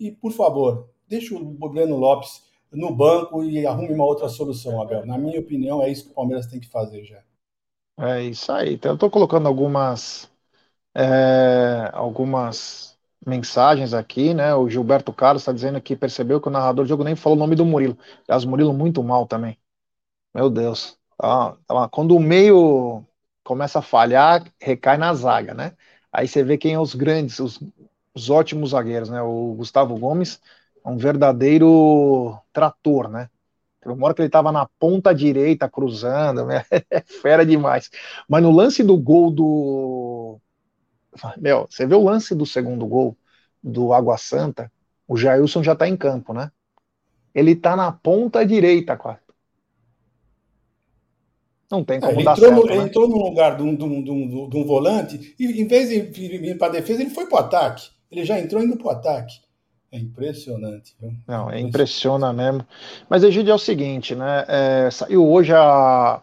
e, 0.00 0.10
por 0.10 0.32
favor, 0.32 0.88
deixa 1.06 1.34
o 1.34 1.68
Breno 1.68 1.96
Lopes 1.96 2.42
no 2.72 2.94
banco 2.94 3.44
e 3.44 3.66
arrume 3.66 3.92
uma 3.92 4.06
outra 4.06 4.28
solução, 4.28 4.80
Abel. 4.80 5.04
Na 5.04 5.18
minha 5.18 5.38
opinião, 5.38 5.82
é 5.82 5.90
isso 5.90 6.06
que 6.06 6.10
o 6.10 6.14
Palmeiras 6.14 6.46
tem 6.46 6.58
que 6.58 6.68
fazer 6.68 7.04
já. 7.04 7.22
É 7.98 8.22
isso 8.22 8.50
aí. 8.50 8.74
Então, 8.74 8.92
eu 8.92 8.94
estou 8.94 9.10
colocando 9.10 9.46
algumas, 9.46 10.30
é, 10.94 11.90
algumas 11.92 12.91
mensagens 13.26 13.94
aqui, 13.94 14.34
né? 14.34 14.54
O 14.54 14.68
Gilberto 14.68 15.12
Carlos 15.12 15.42
está 15.42 15.52
dizendo 15.52 15.80
que 15.80 15.96
percebeu 15.96 16.40
que 16.40 16.48
o 16.48 16.50
narrador 16.50 16.84
do 16.84 16.88
jogo 16.88 17.04
nem 17.04 17.16
falou 17.16 17.36
o 17.36 17.40
nome 17.40 17.56
do 17.56 17.64
Murilo. 17.64 17.96
Aliás, 18.28 18.44
Murilo 18.44 18.72
muito 18.72 19.02
mal 19.02 19.26
também. 19.26 19.58
Meu 20.34 20.50
Deus. 20.50 20.98
Ah, 21.22 21.56
quando 21.90 22.16
o 22.16 22.20
meio 22.20 23.04
começa 23.44 23.78
a 23.80 23.82
falhar, 23.82 24.44
recai 24.60 24.96
na 24.96 25.14
zaga, 25.14 25.54
né? 25.54 25.76
Aí 26.12 26.28
você 26.28 26.42
vê 26.44 26.58
quem 26.58 26.74
é 26.74 26.80
os 26.80 26.94
grandes, 26.94 27.38
os, 27.38 27.60
os 28.14 28.30
ótimos 28.30 28.70
zagueiros, 28.70 29.10
né? 29.10 29.22
O 29.22 29.54
Gustavo 29.54 29.96
Gomes 29.98 30.40
é 30.84 30.88
um 30.88 30.96
verdadeiro 30.96 32.38
trator, 32.52 33.08
né? 33.08 33.30
Uma 33.84 34.06
hora 34.06 34.14
que 34.14 34.22
ele 34.22 34.28
estava 34.28 34.52
na 34.52 34.66
ponta 34.78 35.14
direita, 35.14 35.68
cruzando, 35.68 36.46
né? 36.46 36.64
é 36.90 37.00
fera 37.02 37.44
demais. 37.44 37.90
Mas 38.28 38.42
no 38.42 38.50
lance 38.50 38.82
do 38.82 38.96
gol 38.96 39.30
do, 39.30 40.40
meu, 41.36 41.66
você 41.68 41.86
vê 41.86 41.94
o 41.94 42.04
lance 42.04 42.34
do 42.34 42.46
segundo 42.46 42.86
gol 42.86 43.16
do 43.62 43.92
Água 43.92 44.16
Santa, 44.16 44.70
o 45.06 45.16
Jailson 45.16 45.62
já 45.62 45.74
tá 45.74 45.88
em 45.88 45.96
campo, 45.96 46.32
né? 46.32 46.50
Ele 47.34 47.54
tá 47.54 47.76
na 47.76 47.92
ponta 47.92 48.44
direita, 48.44 48.96
quase. 48.96 49.20
Não 51.70 51.82
tem 51.82 52.00
como 52.00 52.12
é, 52.12 52.16
ele 52.16 52.24
dar 52.24 52.32
entrou 52.36 52.48
certo, 52.50 52.60
no, 52.60 52.66
né? 52.66 52.74
Ele 52.74 52.84
entrou 52.84 53.08
no 53.08 53.16
lugar 53.16 53.56
de 53.56 53.62
um, 53.62 53.74
de, 53.74 53.84
um, 53.84 54.04
de, 54.04 54.10
um, 54.10 54.48
de 54.48 54.56
um, 54.58 54.64
volante 54.64 55.34
e, 55.38 55.62
em 55.62 55.66
vez 55.66 55.88
de 55.88 56.00
vir 56.00 56.58
para 56.58 56.66
a 56.66 56.70
defesa, 56.70 57.00
ele 57.00 57.10
foi 57.10 57.26
para 57.26 57.36
o 57.36 57.40
ataque. 57.40 57.88
Ele 58.10 58.24
já 58.26 58.38
entrou 58.38 58.62
indo 58.62 58.76
para 58.76 58.86
o 58.88 58.90
ataque. 58.90 59.40
É 59.90 59.98
impressionante. 59.98 60.94
Viu? 61.00 61.12
Não, 61.26 61.50
é 61.50 61.60
impressiona 61.60 62.32
mesmo. 62.32 62.66
Mas, 63.08 63.24
Egídio, 63.24 63.52
é 63.52 63.54
o 63.54 63.58
seguinte, 63.58 64.14
né? 64.14 64.44
É, 64.48 64.90
saiu 64.90 65.26
hoje 65.26 65.54
a, 65.54 66.22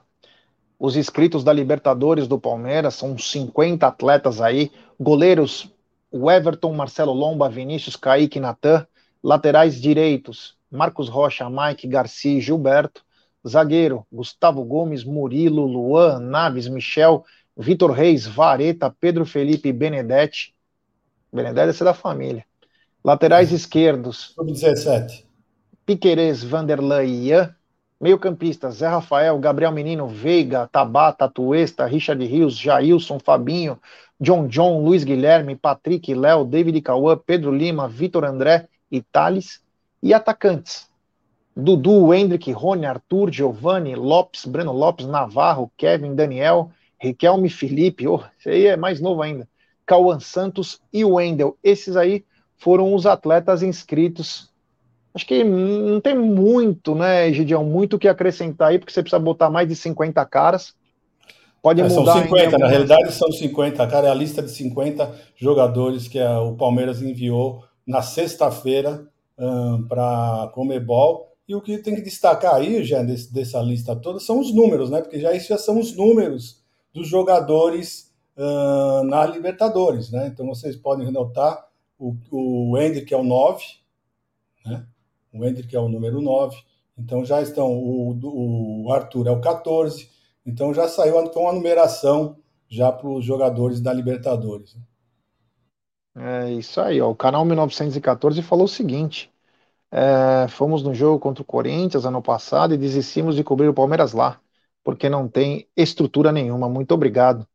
os 0.79 0.95
inscritos 0.95 1.43
da 1.43 1.51
Libertadores 1.51 2.25
do 2.25 2.39
Palmeiras, 2.39 2.95
são 2.95 3.17
50 3.17 3.85
atletas 3.85 4.39
aí, 4.39 4.71
goleiros, 4.97 5.69
o 6.09 6.31
Everton, 6.31 6.73
Marcelo 6.73 7.11
Lomba, 7.11 7.49
Vinícius, 7.49 7.97
Kaique, 7.97 8.39
Natan, 8.39 8.87
laterais 9.21 9.79
direitos, 9.79 10.57
Marcos 10.71 11.09
Rocha, 11.09 11.49
Mike, 11.49 11.85
Garcia 11.85 12.37
e 12.37 12.41
Gilberto, 12.41 13.03
zagueiro, 13.45 14.05
Gustavo 14.11 14.63
Gomes, 14.63 15.03
Murilo, 15.03 15.65
Luan, 15.65 16.19
Naves, 16.19 16.69
Michel, 16.69 17.25
Vitor 17.57 17.91
Reis, 17.91 18.25
Vareta, 18.25 18.89
Pedro 18.89 19.25
Felipe 19.25 19.73
Benedetti, 19.73 20.55
Benedetti 21.31 21.81
é 21.81 21.85
da 21.85 21.93
família, 21.93 22.45
laterais 23.03 23.51
esquerdos, 23.51 24.33
Sub-17, 24.35 25.25
Piquerez, 25.85 26.41
Vanderlan 26.41 27.03
e 27.03 27.27
Ian, 27.27 27.55
Meio-campistas: 27.99 28.75
Zé 28.75 28.87
Rafael, 28.87 29.37
Gabriel 29.39 29.71
Menino, 29.71 30.07
Veiga, 30.07 30.67
Tabata, 30.71 31.27
Tuesta, 31.27 31.85
Richard 31.85 32.23
Rios, 32.25 32.57
Jailson, 32.57 33.19
Fabinho, 33.19 33.77
John 34.19 34.47
John, 34.47 34.83
Luiz 34.83 35.03
Guilherme, 35.03 35.55
Patrick, 35.55 36.13
Léo, 36.13 36.45
David 36.45 36.81
Cauã, 36.81 37.17
Pedro 37.17 37.51
Lima, 37.51 37.87
Vitor 37.87 38.23
André 38.23 38.67
e 38.91 39.01
Thales. 39.01 39.61
E 40.01 40.13
atacantes: 40.13 40.89
Dudu, 41.55 42.13
Hendrick, 42.13 42.51
Rony, 42.51 42.85
Arthur, 42.85 43.29
Giovanni, 43.31 43.95
Lopes, 43.95 44.45
Breno 44.45 44.71
Lopes, 44.71 45.05
Navarro, 45.05 45.71
Kevin, 45.75 46.15
Daniel, 46.15 46.71
Riquelme, 46.97 47.49
Felipe, 47.49 48.07
oh, 48.07 48.23
esse 48.39 48.49
aí 48.49 48.67
é 48.67 48.77
mais 48.77 48.99
novo 48.99 49.21
ainda, 49.21 49.47
Cauã 49.85 50.19
Santos 50.19 50.81
e 50.91 51.03
Wendel. 51.03 51.57
Esses 51.63 51.95
aí 51.95 52.25
foram 52.57 52.93
os 52.93 53.05
atletas 53.05 53.63
inscritos 53.63 54.49
Acho 55.13 55.25
que 55.25 55.43
não 55.43 55.99
tem 55.99 56.15
muito, 56.15 56.93
né, 56.93 57.31
Gideão, 57.33 57.63
muito 57.63 57.95
o 57.95 57.99
que 57.99 58.07
acrescentar 58.07 58.69
aí, 58.69 58.79
porque 58.79 58.93
você 58.93 59.01
precisa 59.01 59.19
botar 59.19 59.49
mais 59.49 59.67
de 59.67 59.75
50 59.75 60.23
caras. 60.25 60.73
Pode 61.61 61.81
é, 61.81 61.83
mudar. 61.83 62.13
São 62.13 62.21
50, 62.23 62.57
na 62.57 62.67
realidade 62.67 63.11
são 63.11 63.31
50, 63.31 63.87
cara, 63.87 64.07
é 64.07 64.11
a 64.11 64.13
lista 64.13 64.41
de 64.41 64.51
50 64.51 65.13
jogadores 65.35 66.07
que 66.07 66.19
a, 66.19 66.39
o 66.41 66.55
Palmeiras 66.55 67.01
enviou 67.01 67.63
na 67.85 68.01
sexta-feira 68.01 69.07
um, 69.37 69.87
para 69.87 70.43
a 70.43 70.47
Comebol. 70.53 71.27
E 71.47 71.55
o 71.55 71.61
que 71.61 71.79
tem 71.79 71.95
que 71.95 72.01
destacar 72.01 72.55
aí, 72.55 72.83
já 72.83 73.01
desse, 73.01 73.33
dessa 73.33 73.59
lista 73.59 73.95
toda, 73.95 74.19
são 74.19 74.39
os 74.39 74.53
números, 74.53 74.91
né? 74.91 75.01
Porque 75.01 75.19
já 75.19 75.33
isso 75.33 75.47
já 75.47 75.57
são 75.57 75.79
os 75.79 75.95
números 75.95 76.61
dos 76.93 77.07
jogadores 77.07 78.13
uh, 78.37 79.03
na 79.03 79.25
Libertadores, 79.25 80.11
né? 80.11 80.27
Então 80.27 80.45
vocês 80.45 80.75
podem 80.75 81.11
notar 81.11 81.65
o, 81.97 82.15
o 82.31 82.77
Ender, 82.77 83.03
que 83.03 83.15
é 83.15 83.17
o 83.17 83.23
9, 83.23 83.63
né? 84.63 84.85
O 85.33 85.45
Hendrick 85.45 85.75
é 85.75 85.79
o 85.79 85.89
número 85.89 86.21
9, 86.21 86.57
então 86.97 87.25
já 87.25 87.41
estão, 87.41 87.71
o, 87.73 88.85
o 88.85 88.91
Arthur 88.93 89.27
é 89.27 89.31
o 89.31 89.41
14, 89.41 90.09
então 90.45 90.73
já 90.73 90.87
saiu 90.87 91.29
com 91.31 91.47
a 91.49 91.53
numeração 91.53 92.37
já 92.69 92.91
para 92.91 93.09
os 93.09 93.25
jogadores 93.25 93.81
da 93.81 93.93
Libertadores. 93.93 94.75
É 96.15 96.51
isso 96.53 96.81
aí, 96.81 96.99
ó. 97.01 97.09
o 97.09 97.15
canal 97.15 97.45
1914 97.45 98.41
falou 98.41 98.65
o 98.65 98.67
seguinte, 98.67 99.31
É, 99.91 100.47
fomos 100.49 100.83
no 100.83 100.93
jogo 100.93 101.19
contra 101.19 101.43
o 101.43 101.45
Corinthians 101.45 102.05
ano 102.05 102.21
passado 102.21 102.73
e 102.73 102.77
desistimos 102.77 103.35
de 103.35 103.43
cobrir 103.43 103.69
o 103.69 103.73
Palmeiras 103.73 104.13
lá, 104.13 104.41
porque 104.83 105.09
não 105.09 105.27
tem 105.29 105.69
estrutura 105.77 106.31
nenhuma. 106.31 106.69
Muito 106.69 106.93
obrigado 106.93 107.47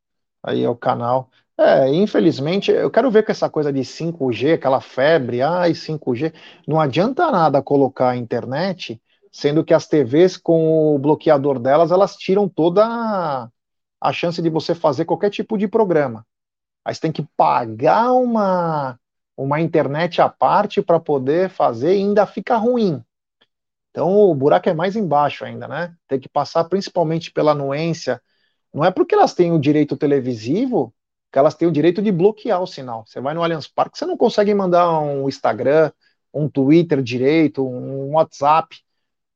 aí 0.43 0.65
ao 0.67 0.77
canal. 0.77 1.31
É, 1.57 1.89
infelizmente, 1.95 2.73
eu 2.73 2.91
quero 2.91 3.11
ver 3.11 3.25
com 3.25 3.31
essa 3.31 3.49
coisa 3.49 3.73
de 3.73 3.85
5G, 3.85 4.55
aquela 4.55 4.81
febre, 4.81 5.41
ai, 5.41 5.73
5G, 5.73 6.33
não 6.67 6.81
adianta 6.81 7.31
nada 7.31 7.63
colocar 7.63 8.11
a 8.11 8.17
internet, 8.17 9.01
sendo 9.31 9.65
que 9.65 9.73
as 9.73 9.87
TVs 9.87 10.37
com 10.37 10.95
o 10.95 10.99
bloqueador 10.99 11.61
delas, 11.61 11.93
elas 11.93 12.17
tiram 12.17 12.49
toda 12.49 12.85
a, 14.01 14.13
chance 14.13 14.43
de 14.43 14.51
você 14.51 14.75
fazer 14.75 15.05
qualquer 15.05 15.31
tipo 15.31 15.57
de 15.57 15.69
programa. 15.69 16.27
Aí 16.85 16.95
você 16.95 17.01
tem 17.03 17.13
que 17.13 17.27
pagar 17.37 18.13
uma, 18.13 18.99
uma 19.37 19.61
internet 19.61 20.21
à 20.21 20.29
parte 20.29 20.83
para 20.83 21.01
poder 21.01 21.51
fazer 21.51 21.95
e 21.95 21.99
ainda 21.99 22.27
fica 22.27 22.57
ruim. 22.57 23.03
Então 23.91 24.11
o 24.13 24.35
buraco 24.35 24.69
é 24.69 24.75
mais 24.75 24.97
embaixo 24.97 25.45
ainda, 25.45 25.69
né? 25.69 25.95
Tem 26.09 26.19
que 26.21 26.29
passar 26.29 26.65
principalmente 26.65 27.31
pela 27.33 27.53
anuência. 27.53 28.21
Não 28.73 28.85
é 28.85 28.91
porque 28.91 29.15
elas 29.15 29.35
têm 29.35 29.53
o 29.53 29.59
direito 29.59 29.97
televisivo 29.97 30.93
que 31.35 31.39
elas 31.41 31.57
têm 31.57 31.67
o 31.67 31.73
direito 31.73 32.01
de 32.01 32.13
bloquear 32.13 32.63
o 32.63 32.67
sinal. 32.67 33.05
Você 33.05 33.21
vai 33.21 33.35
no 33.35 33.43
Allianz 33.43 33.67
Parque, 33.67 33.99
você 33.99 34.07
não 34.07 34.17
consegue 34.17 34.55
mandar 34.55 35.01
um 35.01 35.29
Instagram, 35.29 35.91
um 36.33 36.49
Twitter 36.49 37.03
direito, 37.03 37.67
um 37.67 38.13
WhatsApp, 38.13 38.79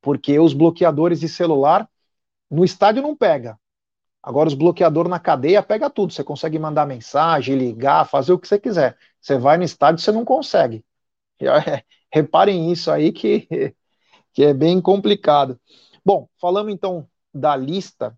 porque 0.01 0.39
os 0.39 0.53
bloqueadores 0.53 1.19
de 1.19 1.29
celular 1.29 1.91
no 2.49 2.65
estádio 2.65 3.03
não 3.03 3.17
pega. 3.17 3.59
Agora 4.23 4.47
os 4.47 4.55
bloqueadores 4.55 5.11
na 5.11 5.19
cadeia 5.19 5.61
pega 5.61 5.91
tudo. 5.91 6.13
Você 6.13 6.23
consegue 6.23 6.57
mandar 6.57 6.87
mensagem, 6.87 7.57
ligar, 7.57 8.09
fazer 8.09 8.33
o 8.33 8.39
que 8.39 8.47
você 8.47 8.61
quiser. 8.61 8.97
Você 9.21 9.37
vai 9.37 9.57
no 9.59 9.65
estádio, 9.65 10.01
você 10.01 10.13
não 10.13 10.25
consegue. 10.25 10.85
Reparem 12.15 12.71
isso 12.71 12.93
aí 12.93 13.11
que, 13.11 13.49
que 14.33 14.45
é 14.45 14.55
bem 14.55 14.81
complicado. 14.81 15.59
Bom, 16.05 16.29
falamos 16.41 16.73
então 16.73 17.09
da 17.35 17.57
lista. 17.57 18.17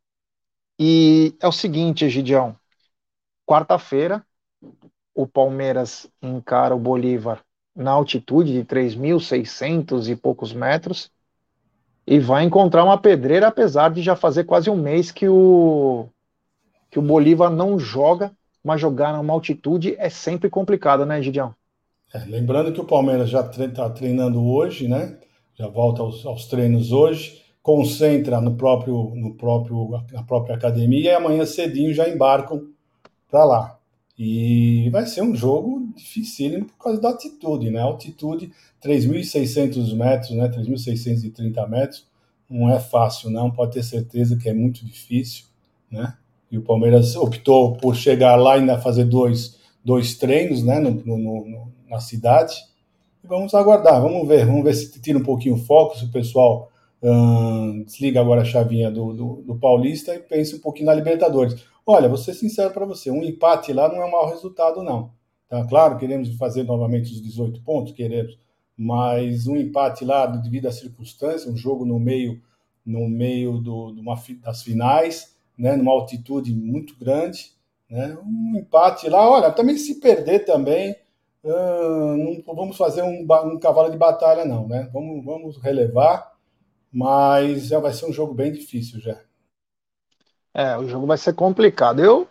E 0.79 1.35
é 1.41 1.49
o 1.49 1.53
seguinte, 1.53 2.05
Egidião. 2.05 2.60
Quarta-feira, 3.51 4.25
o 5.13 5.27
Palmeiras 5.27 6.09
encara 6.23 6.73
o 6.73 6.79
Bolívar 6.79 7.43
na 7.75 7.91
altitude 7.91 8.53
de 8.53 8.65
3.600 8.65 10.09
e 10.09 10.15
poucos 10.15 10.53
metros 10.53 11.11
e 12.07 12.21
vai 12.21 12.45
encontrar 12.45 12.85
uma 12.85 12.97
pedreira, 12.97 13.49
apesar 13.49 13.91
de 13.91 14.03
já 14.03 14.15
fazer 14.15 14.45
quase 14.45 14.71
um 14.71 14.77
mês 14.77 15.11
que 15.11 15.29
o, 15.29 16.07
que 16.93 17.01
o 17.01 17.03
Bolívar 17.03 17.51
não 17.51 17.77
joga, 17.77 18.31
mas 18.63 18.81
jogar 18.81 19.17
numa 19.17 19.33
altitude 19.35 19.97
é 19.99 20.09
sempre 20.09 20.49
complicado, 20.49 21.05
né, 21.05 21.21
Gideão? 21.21 21.53
É, 22.15 22.21
lembrando 22.27 22.73
que 22.73 22.81
o 22.81 22.87
Palmeiras 22.87 23.29
já 23.29 23.41
está 23.41 23.91
treinando 23.91 24.47
hoje, 24.47 24.87
né? 24.87 25.19
Já 25.57 25.67
volta 25.67 26.03
aos, 26.03 26.25
aos, 26.25 26.47
treinos 26.47 26.93
hoje, 26.93 27.43
concentra 27.65 28.41
no 28.41 28.55
próprio, 28.55 29.13
no 29.17 29.35
próprio, 29.35 29.91
na 30.13 30.23
própria 30.23 30.55
academia 30.55 31.11
e 31.11 31.15
amanhã 31.17 31.45
cedinho 31.45 31.93
já 31.93 32.09
embarcam 32.09 32.71
para 33.31 33.45
lá. 33.45 33.81
E 34.19 34.91
vai 34.91 35.07
ser 35.07 35.23
um 35.23 35.35
jogo 35.35 35.89
dificílimo 35.97 36.67
por 36.67 36.77
causa 36.77 37.01
da 37.01 37.09
altitude, 37.09 37.71
né? 37.71 37.81
Altitude 37.81 38.53
3.600 38.85 39.97
metros, 39.97 40.31
né? 40.33 40.49
3.630 40.49 41.69
metros, 41.69 42.07
não 42.49 42.69
é 42.69 42.79
fácil, 42.79 43.31
não. 43.31 43.51
Pode 43.51 43.73
ter 43.73 43.83
certeza 43.83 44.37
que 44.37 44.49
é 44.49 44.53
muito 44.53 44.85
difícil, 44.85 45.47
né? 45.91 46.15
E 46.51 46.59
o 46.59 46.63
Palmeiras 46.63 47.17
optou 47.17 47.77
por 47.77 47.97
chegar 47.97 48.37
lá 48.37 48.57
e 48.57 48.61
ainda 48.61 48.79
fazer 48.79 49.05
dois, 49.05 49.57
dois 49.83 50.15
treinos, 50.17 50.63
né? 50.63 50.79
No, 50.81 50.91
no, 50.91 51.17
no, 51.17 51.73
na 51.89 51.99
cidade. 51.99 52.55
Vamos 53.25 53.55
aguardar, 53.55 54.03
vamos 54.03 54.29
ver, 54.29 54.45
vamos 54.45 54.65
ver 54.65 54.75
se 54.75 55.01
tira 55.01 55.19
um 55.19 55.23
pouquinho 55.23 55.55
o 55.55 55.59
foco, 55.59 55.97
se 55.97 56.05
o 56.05 56.11
pessoal 56.11 56.71
hum, 57.03 57.85
desliga 57.87 58.21
agora 58.21 58.43
a 58.43 58.45
chavinha 58.45 58.91
do, 58.91 59.13
do, 59.13 59.43
do 59.47 59.55
Paulista 59.57 60.15
e 60.15 60.19
pensa 60.19 60.57
um 60.57 60.61
pouquinho 60.61 60.87
na 60.87 60.95
Libertadores. 60.95 61.55
Olha, 61.87 62.09
vou 62.09 62.19
ser 62.19 62.35
sincero 62.35 62.73
para 62.73 62.87
você, 62.87 63.11
um 63.11 63.23
empate 63.23 63.73
lá 63.73 63.89
não 63.89 64.03
é 64.03 64.07
um 64.07 64.11
mau 64.11 64.29
resultado, 64.29 64.83
não. 64.83 65.13
Tá 65.49 65.67
claro, 65.67 65.99
queremos 65.99 66.33
fazer 66.37 66.63
novamente 66.63 67.13
os 67.13 67.21
18 67.21 67.63
pontos, 67.63 67.93
queremos, 67.93 68.39
mas 68.77 69.47
um 69.47 69.57
empate 69.57 70.05
lá 70.05 70.27
devido 70.27 70.67
às 70.67 70.77
circunstâncias, 70.77 71.47
um 71.53 71.57
jogo 71.57 71.85
no 71.85 71.99
meio 71.99 72.41
no 72.85 73.09
meio 73.09 73.59
do, 73.59 73.89
uma, 74.01 74.17
das 74.43 74.63
finais, 74.63 75.37
né, 75.57 75.77
numa 75.77 75.93
altitude 75.93 76.55
muito 76.55 76.99
grande, 76.99 77.53
né, 77.89 78.17
um 78.25 78.59
empate 78.59 79.09
lá, 79.09 79.29
olha, 79.29 79.53
também 79.53 79.77
se 79.77 80.01
perder 80.01 80.45
também, 80.45 80.97
uh, 81.45 82.17
não 82.17 82.55
vamos 82.55 82.77
fazer 82.77 83.03
um, 83.03 83.27
um, 83.45 83.59
cavalo 83.59 83.91
de 83.91 83.99
batalha 83.99 84.45
não, 84.45 84.67
né, 84.67 84.89
vamos, 84.93 85.25
vamos 85.25 85.57
relevar, 85.59 86.33
mas 86.91 87.67
já 87.67 87.79
vai 87.79 87.93
ser 87.93 88.07
um 88.07 88.13
jogo 88.13 88.35
bem 88.35 88.51
difícil 88.51 88.99
já. 89.01 89.21
É, 90.55 90.77
o 90.77 90.89
jogo 90.89 91.07
vai 91.07 91.17
ser 91.19 91.35
complicado. 91.35 92.01
Eu, 92.01 92.29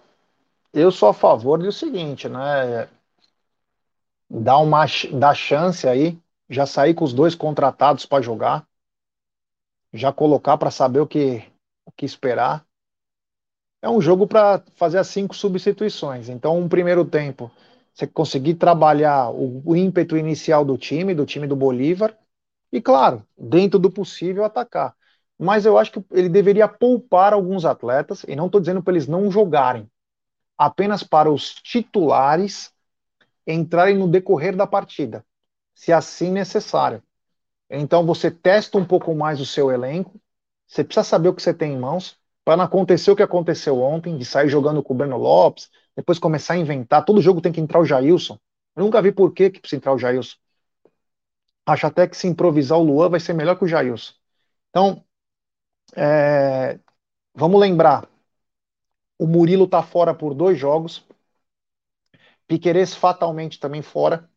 eu 0.74 0.92
sou 0.92 1.10
a 1.10 1.14
favor 1.14 1.60
do 1.60 1.72
seguinte, 1.72 2.30
né? 2.30 2.90
Dar 4.30 4.58
uma 4.58 4.86
dar 5.14 5.36
chance 5.36 5.88
aí, 5.88 6.20
já 6.50 6.66
sair 6.66 6.94
com 6.94 7.04
os 7.04 7.14
dois 7.14 7.36
contratados 7.36 8.06
para 8.06 8.24
jogar, 8.24 8.68
já 9.94 10.12
colocar 10.12 10.58
para 10.58 10.72
saber 10.72 11.00
o 11.00 11.08
que, 11.08 11.44
o 11.86 11.92
que 11.92 12.06
esperar. 12.06 12.66
É 13.82 13.90
um 13.90 14.02
jogo 14.02 14.28
para 14.28 14.64
fazer 14.76 14.98
as 14.98 15.08
cinco 15.08 15.34
substituições. 15.36 16.28
Então, 16.30 16.60
um 16.60 16.68
primeiro 16.68 17.06
tempo, 17.06 17.50
você 17.94 18.06
conseguir 18.06 18.56
trabalhar 18.56 19.30
o, 19.32 19.62
o 19.66 19.76
ímpeto 19.76 20.18
inicial 20.18 20.66
do 20.66 20.78
time, 20.78 21.16
do 21.16 21.26
time 21.26 21.48
do 21.48 21.56
Bolívar, 21.56 22.18
e 22.72 22.82
claro, 22.82 23.26
dentro 23.38 23.80
do 23.80 23.90
possível, 23.90 24.44
atacar 24.44 24.96
mas 25.40 25.66
eu 25.66 25.78
acho 25.78 25.94
que 25.94 26.04
ele 26.12 26.28
deveria 26.28 26.68
poupar 26.68 27.34
alguns 27.34 27.64
atletas, 27.64 28.26
e 28.28 28.36
não 28.36 28.48
estou 28.48 28.60
dizendo 28.60 28.84
para 28.84 28.94
eles 28.94 29.08
não 29.08 29.32
jogarem, 29.32 29.90
apenas 30.58 31.02
para 31.02 31.32
os 31.32 31.54
titulares 31.54 32.74
entrarem 33.48 33.98
no 33.98 34.08
decorrer 34.08 34.56
da 34.56 34.68
partida, 34.68 35.26
se 35.74 35.94
assim 35.94 36.30
necessário. 36.30 37.02
Então 37.70 38.06
você 38.06 38.30
testa 38.30 38.78
um 38.78 38.86
pouco 38.86 39.16
mais 39.16 39.40
o 39.40 39.46
seu 39.46 39.72
elenco, 39.72 40.20
você 40.68 40.84
precisa 40.84 41.04
saber 41.04 41.30
o 41.30 41.34
que 41.34 41.42
você 41.42 41.54
tem 41.54 41.74
em 41.74 41.80
mãos, 41.80 42.18
para 42.44 42.58
não 42.58 42.66
acontecer 42.66 43.10
o 43.10 43.16
que 43.16 43.24
aconteceu 43.24 43.80
ontem, 43.82 44.18
de 44.18 44.26
sair 44.26 44.50
jogando 44.50 44.84
com 44.84 44.94
o 44.94 44.98
Breno 44.98 45.18
Lopes, 45.18 45.70
depois 45.96 46.20
começar 46.20 46.54
a 46.54 46.58
inventar, 46.58 47.06
todo 47.06 47.22
jogo 47.22 47.42
tem 47.42 47.52
que 47.52 47.62
entrar 47.62 47.80
o 47.80 47.86
Jailson. 47.86 48.38
Eu 48.76 48.84
nunca 48.84 49.02
vi 49.02 49.12
por 49.12 49.34
que, 49.34 49.50
que 49.50 49.60
precisa 49.60 49.78
entrar 49.78 49.94
o 49.94 49.98
Jailson. 49.98 50.36
Acho 51.66 51.88
até 51.88 52.08
que 52.08 52.18
se 52.18 52.28
improvisar 52.28 52.78
o 52.78 52.84
Luan 52.84 53.10
vai 53.10 53.20
ser 53.20 53.34
melhor 53.34 53.58
que 53.58 53.66
o 53.66 53.68
Jailson. 53.68 54.14
Então, 54.70 55.04
é, 55.96 56.80
vamos 57.36 57.60
lembrar, 57.60 58.10
o 59.20 59.28
Murilo 59.28 59.66
está 59.66 59.84
fora 59.84 60.14
por 60.16 60.34
dois 60.34 60.58
jogos. 60.58 61.06
Piquerez 62.48 62.96
fatalmente 62.96 63.60
também 63.60 63.82
fora. 63.82 64.30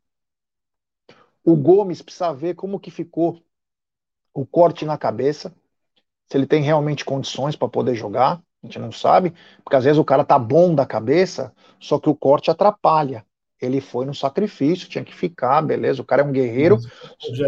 O 1.45 1.57
Gomes 1.57 2.03
precisa 2.03 2.33
ver 2.33 2.55
como 2.55 2.79
que 2.79 2.91
ficou 2.91 3.41
o 4.35 4.47
corte 4.47 4.85
na 4.85 4.97
cabeça, 4.97 5.55
se 6.31 6.37
ele 6.39 6.47
tem 6.47 6.63
realmente 6.63 7.05
condições 7.05 7.57
para 7.57 7.69
poder 7.69 7.95
jogar. 7.95 8.43
A 8.63 8.67
gente 8.67 8.79
não 8.79 8.93
sabe, 8.93 9.35
porque 9.65 9.77
às 9.77 9.85
vezes 9.85 9.99
o 9.99 10.05
cara 10.05 10.25
tá 10.25 10.39
bom 10.39 10.75
da 10.75 10.87
cabeça, 10.87 11.53
só 11.81 11.99
que 11.99 12.09
o 12.09 12.15
corte 12.15 12.51
atrapalha. 12.51 13.27
Ele 13.61 13.81
foi 13.81 14.07
no 14.07 14.15
sacrifício, 14.15 14.89
tinha 14.89 15.05
que 15.05 15.15
ficar, 15.15 15.63
beleza. 15.63 16.03
O 16.03 16.05
cara 16.05 16.23
é 16.23 16.25
um 16.25 16.33
guerreiro. 16.33 16.77
Mas, 16.77 17.39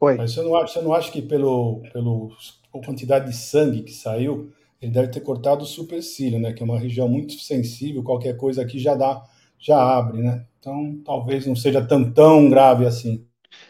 Oi. 0.00 0.16
Mas 0.16 0.32
você 0.34 0.42
não 0.42 0.56
acha, 0.56 0.72
você 0.74 0.80
não 0.82 0.94
acha 0.94 1.10
que 1.10 1.22
pelo, 1.22 1.82
pelo 1.92 2.30
a 2.78 2.84
quantidade 2.84 3.26
de 3.26 3.36
sangue 3.36 3.82
que 3.82 3.92
saiu, 3.92 4.52
ele 4.80 4.92
deve 4.92 5.08
ter 5.08 5.20
cortado 5.20 5.62
o 5.64 5.66
supercílio, 5.66 6.38
né? 6.38 6.52
Que 6.52 6.62
é 6.62 6.64
uma 6.64 6.78
região 6.78 7.08
muito 7.08 7.34
sensível, 7.34 8.02
qualquer 8.02 8.36
coisa 8.36 8.62
aqui 8.62 8.78
já 8.78 8.94
dá, 8.94 9.24
já 9.58 9.78
abre, 9.78 10.22
né? 10.22 10.44
Então 10.58 11.00
talvez 11.04 11.46
não 11.46 11.56
seja 11.56 11.84
tão, 11.86 12.10
tão 12.12 12.50
grave 12.50 12.86
assim. 12.86 13.26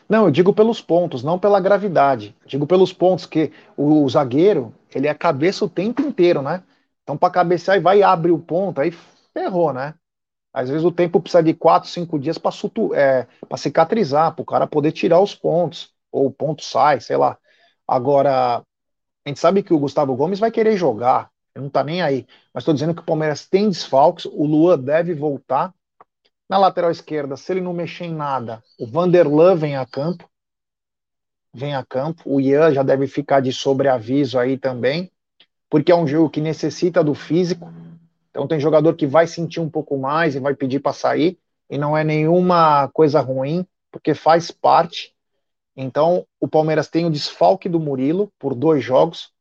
Não, 0.09 0.25
eu 0.25 0.31
digo 0.31 0.53
pelos 0.53 0.81
pontos, 0.81 1.23
não 1.23 1.39
pela 1.39 1.61
gravidade. 1.61 2.35
Digo 2.47 2.67
pelos 2.67 2.93
pontos 2.93 3.27
que 3.27 3.53
o, 3.77 4.05
o 4.05 4.09
zagueiro, 4.09 4.75
ele 4.95 5.07
é 5.07 5.15
cabeça 5.15 5.65
o 5.65 5.69
tempo 5.69 6.03
inteiro, 6.03 6.43
né? 6.43 6.63
Então 7.03 7.17
para 7.17 7.33
cabecear 7.33 7.77
e 7.77 7.81
vai 7.81 8.03
abrir 8.03 8.33
o 8.33 8.39
ponto, 8.39 8.81
aí 8.81 8.93
ferrou, 9.33 9.73
né? 9.73 9.95
Às 10.53 10.69
vezes 10.71 10.85
o 10.85 10.93
tempo 10.93 11.21
precisa 11.21 11.43
de 11.43 11.53
quatro, 11.53 11.89
cinco 11.91 12.19
dias 12.19 12.39
para 12.39 12.53
é, 12.95 13.27
cicatrizar, 13.57 14.35
para 14.35 14.43
o 14.43 14.47
cara 14.47 14.67
poder 14.67 14.93
tirar 14.93 15.21
os 15.21 15.35
pontos, 15.35 15.93
ou 16.13 16.27
o 16.27 16.31
ponto 16.33 16.63
sai, 16.63 17.01
sei 17.01 17.17
lá. 17.17 17.37
Agora, 17.89 18.63
a 19.25 19.29
gente 19.29 19.41
sabe 19.41 19.63
que 19.63 19.73
o 19.73 19.79
Gustavo 19.79 20.15
Gomes 20.15 20.39
vai 20.39 20.51
querer 20.51 20.77
jogar, 20.77 21.31
ele 21.55 21.65
não 21.65 21.71
tá 21.71 21.83
nem 21.83 22.03
aí. 22.03 22.27
Mas 22.53 22.63
estou 22.63 22.75
dizendo 22.75 22.95
que 22.95 23.01
o 23.01 23.05
Palmeiras 23.05 23.47
tem 23.47 23.69
desfalques, 23.69 24.27
o 24.27 24.45
Luan 24.45 24.79
deve 24.79 25.15
voltar. 25.15 25.73
Na 26.49 26.59
lateral 26.59 26.91
esquerda, 26.91 27.37
se 27.37 27.53
ele 27.53 27.63
não 27.63 27.73
mexer 27.73 28.05
em 28.05 28.15
nada, 28.15 28.63
o 28.79 28.87
Vanderlan 28.87 29.57
vem 29.57 29.77
a 29.77 29.87
campo. 29.87 30.29
Vem 31.55 31.75
a 31.75 31.83
campo. 31.83 32.23
O 32.27 32.41
Ian 32.41 32.73
já 32.73 32.83
deve 32.83 33.07
ficar 33.07 33.41
de 33.41 33.53
sobreaviso 33.53 34.39
aí 34.39 34.59
também, 34.59 35.11
porque 35.71 35.91
é 35.91 35.97
um 35.97 36.07
jogo 36.07 36.29
que 36.29 36.41
necessita 36.41 37.03
do 37.03 37.15
físico. 37.15 37.73
Então 38.31 38.47
tem 38.47 38.61
jogador 38.61 38.95
que 38.95 39.07
vai 39.07 39.27
sentir 39.27 39.61
um 39.61 39.71
pouco 39.71 39.97
mais 39.97 40.35
e 40.35 40.41
vai 40.41 40.55
pedir 40.55 40.81
para 40.81 40.93
sair, 40.93 41.39
e 41.71 41.79
não 41.79 41.97
é 41.97 42.05
nenhuma 42.05 42.89
coisa 42.89 43.21
ruim, 43.21 43.67
porque 43.91 44.13
faz 44.13 44.51
parte 44.51 45.14
Então, 45.77 46.27
o 46.41 46.49
Palmeiras 46.49 46.89
tem 46.89 47.05
o 47.05 47.11
desfalque 47.11 47.69
do 47.69 47.81
Murilo 47.81 48.33
por 48.39 48.55
dois 48.55 48.83
jogos, 48.83 49.33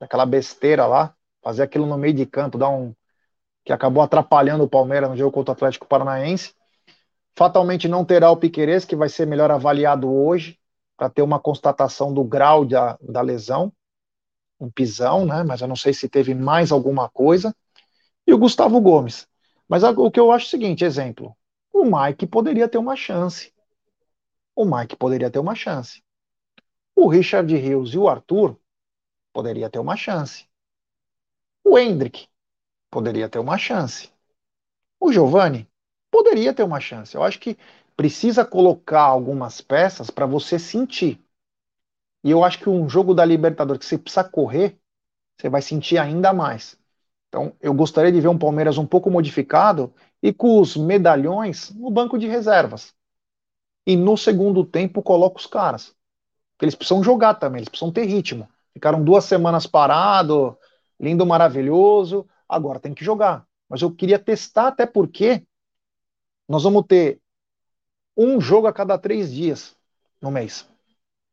aquela 0.00 0.24
besteira 0.24 0.86
lá, 0.86 1.14
fazer 1.42 1.62
aquilo 1.62 1.86
no 1.86 1.98
meio 1.98 2.14
de 2.14 2.24
campo, 2.24 2.58
dar 2.58 2.70
um 2.70 2.94
que 3.64 3.72
acabou 3.72 4.02
atrapalhando 4.02 4.64
o 4.64 4.68
Palmeiras 4.68 5.10
no 5.10 5.16
jogo 5.16 5.32
contra 5.32 5.52
o 5.52 5.54
Atlético 5.54 5.86
Paranaense. 5.86 6.54
Fatalmente 7.36 7.88
não 7.88 8.04
terá 8.04 8.30
o 8.30 8.36
Piquerez, 8.36 8.84
que 8.84 8.96
vai 8.96 9.08
ser 9.08 9.26
melhor 9.26 9.50
avaliado 9.50 10.12
hoje, 10.12 10.58
para 10.96 11.08
ter 11.08 11.22
uma 11.22 11.38
constatação 11.38 12.12
do 12.12 12.24
grau 12.24 12.64
da, 12.64 12.98
da 13.00 13.20
lesão, 13.20 13.72
um 14.60 14.70
pisão, 14.70 15.24
né? 15.24 15.42
Mas 15.42 15.60
eu 15.60 15.68
não 15.68 15.76
sei 15.76 15.92
se 15.92 16.08
teve 16.08 16.34
mais 16.34 16.72
alguma 16.72 17.08
coisa. 17.08 17.54
E 18.26 18.32
o 18.32 18.38
Gustavo 18.38 18.80
Gomes. 18.80 19.26
Mas 19.68 19.82
o 19.82 20.10
que 20.10 20.20
eu 20.20 20.30
acho 20.30 20.46
é 20.46 20.48
o 20.48 20.50
seguinte, 20.50 20.84
exemplo, 20.84 21.36
o 21.72 21.84
Mike 21.84 22.26
poderia 22.26 22.68
ter 22.68 22.78
uma 22.78 22.94
chance. 22.94 23.51
O 24.54 24.64
Mike 24.64 24.96
poderia 24.96 25.30
ter 25.30 25.38
uma 25.38 25.54
chance. 25.54 26.02
O 26.94 27.08
Richard 27.08 27.54
Rios 27.56 27.94
e 27.94 27.98
o 27.98 28.08
Arthur 28.08 28.58
poderia 29.32 29.70
ter 29.70 29.78
uma 29.78 29.96
chance. 29.96 30.46
O 31.64 31.78
Hendrick 31.78 32.28
poderia 32.90 33.28
ter 33.28 33.38
uma 33.38 33.56
chance. 33.56 34.10
O 35.00 35.12
Giovani 35.12 35.68
poderia 36.10 36.52
ter 36.52 36.62
uma 36.62 36.80
chance. 36.80 37.14
Eu 37.14 37.22
acho 37.22 37.40
que 37.40 37.56
precisa 37.96 38.44
colocar 38.44 39.02
algumas 39.02 39.60
peças 39.60 40.10
para 40.10 40.26
você 40.26 40.58
sentir. 40.58 41.20
E 42.22 42.30
eu 42.30 42.44
acho 42.44 42.58
que 42.58 42.68
um 42.68 42.88
jogo 42.88 43.14
da 43.14 43.24
Libertadores 43.24 43.80
que 43.80 43.86
você 43.86 43.98
precisa 43.98 44.22
correr, 44.22 44.78
você 45.36 45.48
vai 45.48 45.62
sentir 45.62 45.98
ainda 45.98 46.32
mais. 46.32 46.78
Então, 47.28 47.56
eu 47.60 47.72
gostaria 47.74 48.12
de 48.12 48.20
ver 48.20 48.28
um 48.28 48.38
Palmeiras 48.38 48.78
um 48.78 48.86
pouco 48.86 49.10
modificado 49.10 49.92
e 50.22 50.32
com 50.32 50.60
os 50.60 50.76
medalhões 50.76 51.70
no 51.70 51.90
banco 51.90 52.18
de 52.18 52.28
reservas. 52.28 52.94
E 53.86 53.96
no 53.96 54.16
segundo 54.16 54.64
tempo 54.64 55.02
coloca 55.02 55.38
os 55.38 55.46
caras. 55.46 55.94
Eles 56.60 56.74
precisam 56.74 57.02
jogar 57.02 57.34
também, 57.34 57.58
eles 57.58 57.68
precisam 57.68 57.92
ter 57.92 58.04
ritmo. 58.04 58.48
Ficaram 58.72 59.02
duas 59.02 59.24
semanas 59.24 59.66
parados, 59.66 60.54
lindo, 60.98 61.26
maravilhoso. 61.26 62.26
Agora 62.48 62.78
tem 62.78 62.94
que 62.94 63.04
jogar. 63.04 63.44
Mas 63.68 63.82
eu 63.82 63.90
queria 63.90 64.18
testar, 64.18 64.68
até 64.68 64.86
porque 64.86 65.44
nós 66.48 66.62
vamos 66.62 66.84
ter 66.86 67.20
um 68.16 68.40
jogo 68.40 68.66
a 68.66 68.72
cada 68.72 68.96
três 68.98 69.32
dias 69.32 69.74
no 70.20 70.30
mês. 70.30 70.68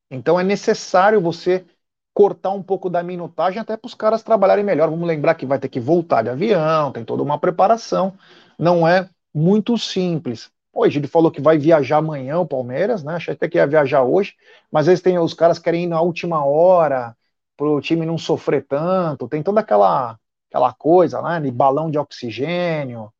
Então 0.09 0.39
é 0.39 0.43
necessário 0.43 1.21
você 1.21 1.65
cortar 2.13 2.51
um 2.51 2.63
pouco 2.63 2.89
da 2.89 3.03
minutagem 3.03 3.59
até 3.59 3.77
para 3.77 3.87
os 3.87 3.93
caras 3.93 4.23
trabalharem 4.23 4.63
melhor. 4.63 4.89
Vamos 4.89 5.07
lembrar 5.07 5.35
que 5.35 5.45
vai 5.45 5.59
ter 5.59 5.69
que 5.69 5.79
voltar 5.79 6.23
de 6.23 6.29
avião, 6.29 6.91
tem 6.91 7.05
toda 7.05 7.21
uma 7.21 7.37
preparação. 7.37 8.17
Não 8.57 8.87
é 8.87 9.09
muito 9.33 9.77
simples. 9.77 10.51
Hoje 10.73 10.99
ele 10.99 11.07
falou 11.07 11.31
que 11.31 11.41
vai 11.41 11.57
viajar 11.57 11.97
amanhã 11.97 12.39
o 12.39 12.47
Palmeiras, 12.47 13.03
né? 13.03 13.15
Achei 13.15 13.33
até 13.33 13.49
que 13.49 13.57
ia 13.57 13.67
viajar 13.67 14.03
hoje, 14.03 14.35
mas 14.71 14.87
eles 14.87 15.01
têm 15.01 15.17
os 15.19 15.33
caras 15.33 15.59
querem 15.59 15.83
ir 15.85 15.87
na 15.87 16.01
última 16.01 16.45
hora 16.45 17.15
para 17.57 17.67
o 17.67 17.81
time 17.81 18.05
não 18.05 18.17
sofrer 18.17 18.65
tanto. 18.67 19.27
Tem 19.27 19.43
toda 19.43 19.59
aquela 19.61 20.17
aquela 20.49 20.73
coisa, 20.73 21.21
né? 21.21 21.39
De 21.41 21.51
balão 21.51 21.91
de 21.91 21.97
oxigênio, 21.97 23.11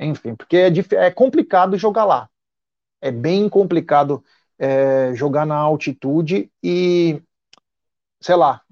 enfim, 0.00 0.34
porque 0.34 0.56
é, 0.56 1.06
é 1.06 1.10
complicado 1.10 1.76
jogar 1.76 2.04
lá 2.04 2.28
é 3.00 3.10
bem 3.10 3.48
complicado 3.48 4.24
é, 4.58 5.14
jogar 5.14 5.46
na 5.46 5.56
altitude 5.56 6.50
e, 6.62 7.22
sei 8.20 8.36
lá, 8.36 8.62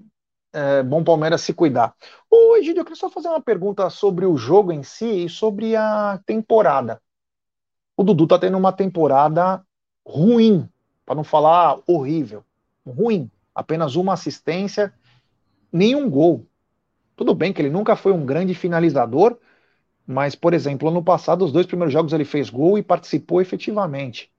é 0.53 0.83
bom 0.83 1.03
Palmeiras 1.03 1.41
se 1.41 1.53
cuidar. 1.53 1.95
Ô, 2.29 2.55
Egidio, 2.57 2.81
eu 2.81 2.85
queria 2.85 2.99
só 2.99 3.09
fazer 3.09 3.29
uma 3.29 3.41
pergunta 3.41 3.89
sobre 3.89 4.25
o 4.25 4.37
jogo 4.37 4.71
em 4.71 4.83
si 4.83 5.25
e 5.25 5.29
sobre 5.29 5.75
a 5.75 6.19
temporada. 6.25 7.01
O 7.97 8.03
Dudu 8.03 8.27
tá 8.27 8.37
tendo 8.37 8.57
uma 8.57 8.71
temporada 8.71 9.65
ruim, 10.05 10.69
para 11.03 11.15
não 11.15 11.23
falar 11.23 11.79
horrível. 11.87 12.45
Ruim. 12.85 13.29
Apenas 13.55 13.95
uma 13.95 14.13
assistência, 14.13 14.93
nenhum 15.73 16.07
gol. 16.07 16.45
Tudo 17.15 17.33
bem 17.33 17.51
que 17.51 17.59
ele 17.59 17.71
nunca 17.71 17.95
foi 17.95 18.11
um 18.11 18.23
grande 18.23 18.53
finalizador, 18.53 19.39
mas, 20.05 20.35
por 20.35 20.53
exemplo, 20.53 20.89
ano 20.89 21.03
passado, 21.03 21.43
os 21.43 21.51
dois 21.51 21.65
primeiros 21.65 21.91
jogos 21.91 22.13
ele 22.13 22.23
fez 22.23 22.51
gol 22.51 22.77
e 22.77 22.83
participou 22.83 23.41
efetivamente. 23.41 24.31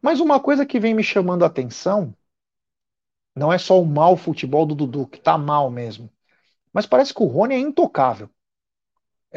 Mas 0.00 0.20
uma 0.20 0.38
coisa 0.38 0.64
que 0.64 0.78
vem 0.78 0.94
me 0.94 1.02
chamando 1.02 1.42
a 1.42 1.48
atenção 1.48 2.14
não 3.34 3.52
é 3.52 3.58
só 3.58 3.80
o 3.80 3.86
mau 3.86 4.16
futebol 4.16 4.64
do 4.64 4.76
Dudu, 4.76 5.08
que 5.08 5.20
tá 5.20 5.36
mal 5.36 5.70
mesmo. 5.70 6.08
Mas 6.72 6.86
parece 6.86 7.12
que 7.12 7.22
o 7.22 7.26
Rony 7.26 7.54
é 7.54 7.58
intocável. 7.58 8.30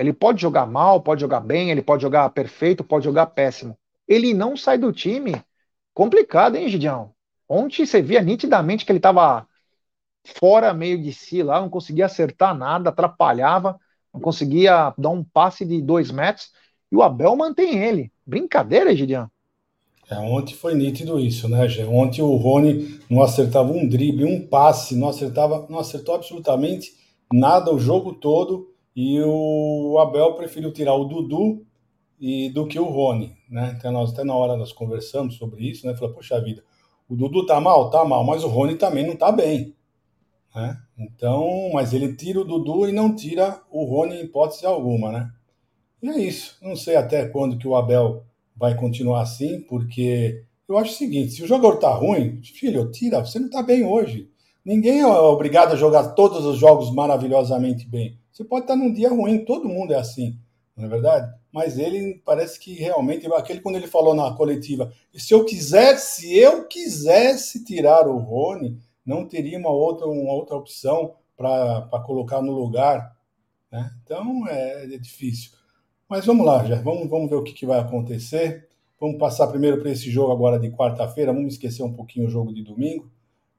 Ele 0.01 0.13
pode 0.13 0.41
jogar 0.41 0.65
mal, 0.65 1.01
pode 1.01 1.21
jogar 1.21 1.39
bem, 1.39 1.71
ele 1.71 1.81
pode 1.81 2.01
jogar 2.01 2.29
perfeito, 2.31 2.83
pode 2.83 3.05
jogar 3.05 3.27
péssimo. 3.27 3.77
Ele 4.07 4.33
não 4.33 4.57
sai 4.57 4.77
do 4.77 4.91
time. 4.91 5.41
Complicado, 5.93 6.55
hein, 6.55 6.67
Gidião? 6.67 7.11
Ontem 7.47 7.85
você 7.85 8.01
via 8.01 8.21
nitidamente 8.21 8.85
que 8.85 8.91
ele 8.91 8.99
estava 8.99 9.47
fora 10.39 10.73
meio 10.73 11.01
de 11.01 11.13
si 11.13 11.41
lá, 11.41 11.61
não 11.61 11.69
conseguia 11.69 12.05
acertar 12.05 12.55
nada, 12.55 12.89
atrapalhava 12.89 13.79
não 14.13 14.19
conseguia 14.19 14.93
dar 14.97 15.09
um 15.09 15.23
passe 15.23 15.65
de 15.65 15.81
dois 15.81 16.11
metros, 16.11 16.49
e 16.91 16.95
o 16.95 17.01
Abel 17.01 17.35
mantém 17.35 17.79
ele. 17.83 18.11
Brincadeira, 18.25 18.95
Gideon. 18.95 19.27
É, 20.09 20.17
ontem 20.17 20.53
foi 20.53 20.75
nítido 20.75 21.17
isso, 21.17 21.47
né, 21.47 21.67
Gê? 21.69 21.85
Ontem 21.85 22.21
o 22.21 22.35
Rony 22.35 22.99
não 23.09 23.21
acertava 23.21 23.71
um 23.71 23.87
drible, 23.87 24.25
um 24.25 24.45
passe, 24.45 24.95
não 24.95 25.07
acertava, 25.07 25.65
não 25.69 25.79
acertou 25.79 26.15
absolutamente 26.15 26.91
nada 27.31 27.73
o 27.73 27.79
jogo 27.79 28.13
todo, 28.13 28.70
e 28.95 29.21
o 29.21 29.97
Abel 29.99 30.33
preferiu 30.33 30.71
tirar 30.71 30.93
o 30.95 31.05
Dudu 31.05 31.65
e 32.19 32.49
do 32.49 32.67
que 32.67 32.79
o 32.79 32.85
Rony, 32.85 33.35
né? 33.49 33.75
Então 33.77 33.91
nós 33.91 34.11
até 34.11 34.23
na 34.23 34.35
hora 34.35 34.55
nós 34.55 34.71
conversamos 34.71 35.35
sobre 35.35 35.69
isso, 35.69 35.87
né? 35.87 35.95
Falou, 35.95 36.13
poxa 36.13 36.39
vida, 36.41 36.63
o 37.09 37.15
Dudu 37.15 37.45
tá 37.45 37.59
mal, 37.59 37.89
tá 37.89 38.05
mal, 38.05 38.23
mas 38.23 38.43
o 38.43 38.47
Rony 38.47 38.75
também 38.75 39.05
não 39.05 39.15
tá 39.15 39.31
bem. 39.31 39.75
Né? 40.55 40.77
Então, 40.97 41.71
mas 41.73 41.93
ele 41.93 42.15
tira 42.15 42.41
o 42.41 42.45
Dudu 42.45 42.87
e 42.87 42.91
não 42.91 43.15
tira 43.15 43.61
o 43.69 43.83
Rony 43.85 44.17
em 44.17 44.23
hipótese 44.25 44.65
alguma, 44.65 45.11
né? 45.11 45.31
E 46.01 46.09
é 46.09 46.19
isso. 46.19 46.57
Não 46.61 46.75
sei 46.75 46.95
até 46.95 47.27
quando 47.27 47.57
que 47.57 47.67
o 47.67 47.75
Abel 47.75 48.25
vai 48.55 48.75
continuar 48.75 49.21
assim, 49.21 49.61
porque 49.61 50.43
eu 50.67 50.77
acho 50.77 50.93
o 50.93 50.97
seguinte: 50.97 51.31
se 51.31 51.43
o 51.43 51.47
jogador 51.47 51.77
tá 51.77 51.93
ruim, 51.93 52.41
filho, 52.43 52.91
tira, 52.91 53.19
você 53.19 53.39
não 53.39 53.49
tá 53.49 53.63
bem 53.63 53.83
hoje. 53.83 54.29
Ninguém 54.63 54.99
é 54.99 55.07
obrigado 55.07 55.73
a 55.73 55.75
jogar 55.75 56.09
todos 56.09 56.45
os 56.45 56.57
jogos 56.57 56.93
maravilhosamente 56.93 57.87
bem. 57.87 58.20
Você 58.41 58.45
pode 58.45 58.63
estar 58.63 58.75
num 58.75 58.91
dia 58.91 59.09
ruim, 59.09 59.45
todo 59.45 59.69
mundo 59.69 59.93
é 59.93 59.97
assim, 59.97 60.35
não 60.75 60.85
é 60.85 60.87
verdade? 60.87 61.31
Mas 61.51 61.77
ele 61.77 62.19
parece 62.25 62.59
que 62.59 62.73
realmente, 62.73 63.31
aquele 63.33 63.61
quando 63.61 63.75
ele 63.75 63.85
falou 63.85 64.15
na 64.15 64.33
coletiva, 64.33 64.91
se 65.13 65.31
eu 65.31 65.45
quisesse, 65.45 66.21
se 66.21 66.35
eu 66.35 66.67
quisesse 66.67 67.63
tirar 67.63 68.07
o 68.07 68.17
Rony, 68.17 68.79
não 69.05 69.27
teria 69.27 69.59
uma 69.59 69.69
outra, 69.69 70.07
uma 70.07 70.33
outra 70.33 70.55
opção 70.55 71.13
para 71.37 72.01
colocar 72.03 72.41
no 72.41 72.51
lugar. 72.51 73.15
Né? 73.71 73.91
Então 74.03 74.47
é, 74.47 74.85
é, 74.85 74.97
difícil. 74.97 75.51
Mas 76.09 76.25
vamos 76.25 76.43
lá, 76.43 76.65
já 76.65 76.81
vamos, 76.81 77.07
vamos 77.07 77.29
ver 77.29 77.35
o 77.35 77.43
que, 77.43 77.53
que 77.53 77.65
vai 77.65 77.79
acontecer. 77.79 78.67
Vamos 78.99 79.19
passar 79.19 79.47
primeiro 79.47 79.79
para 79.79 79.91
esse 79.91 80.09
jogo 80.09 80.31
agora 80.31 80.59
de 80.59 80.71
quarta-feira. 80.71 81.31
Vamos 81.31 81.53
esquecer 81.53 81.83
um 81.83 81.93
pouquinho 81.93 82.25
o 82.25 82.29
jogo 82.29 82.51
de 82.51 82.63
domingo. 82.63 83.11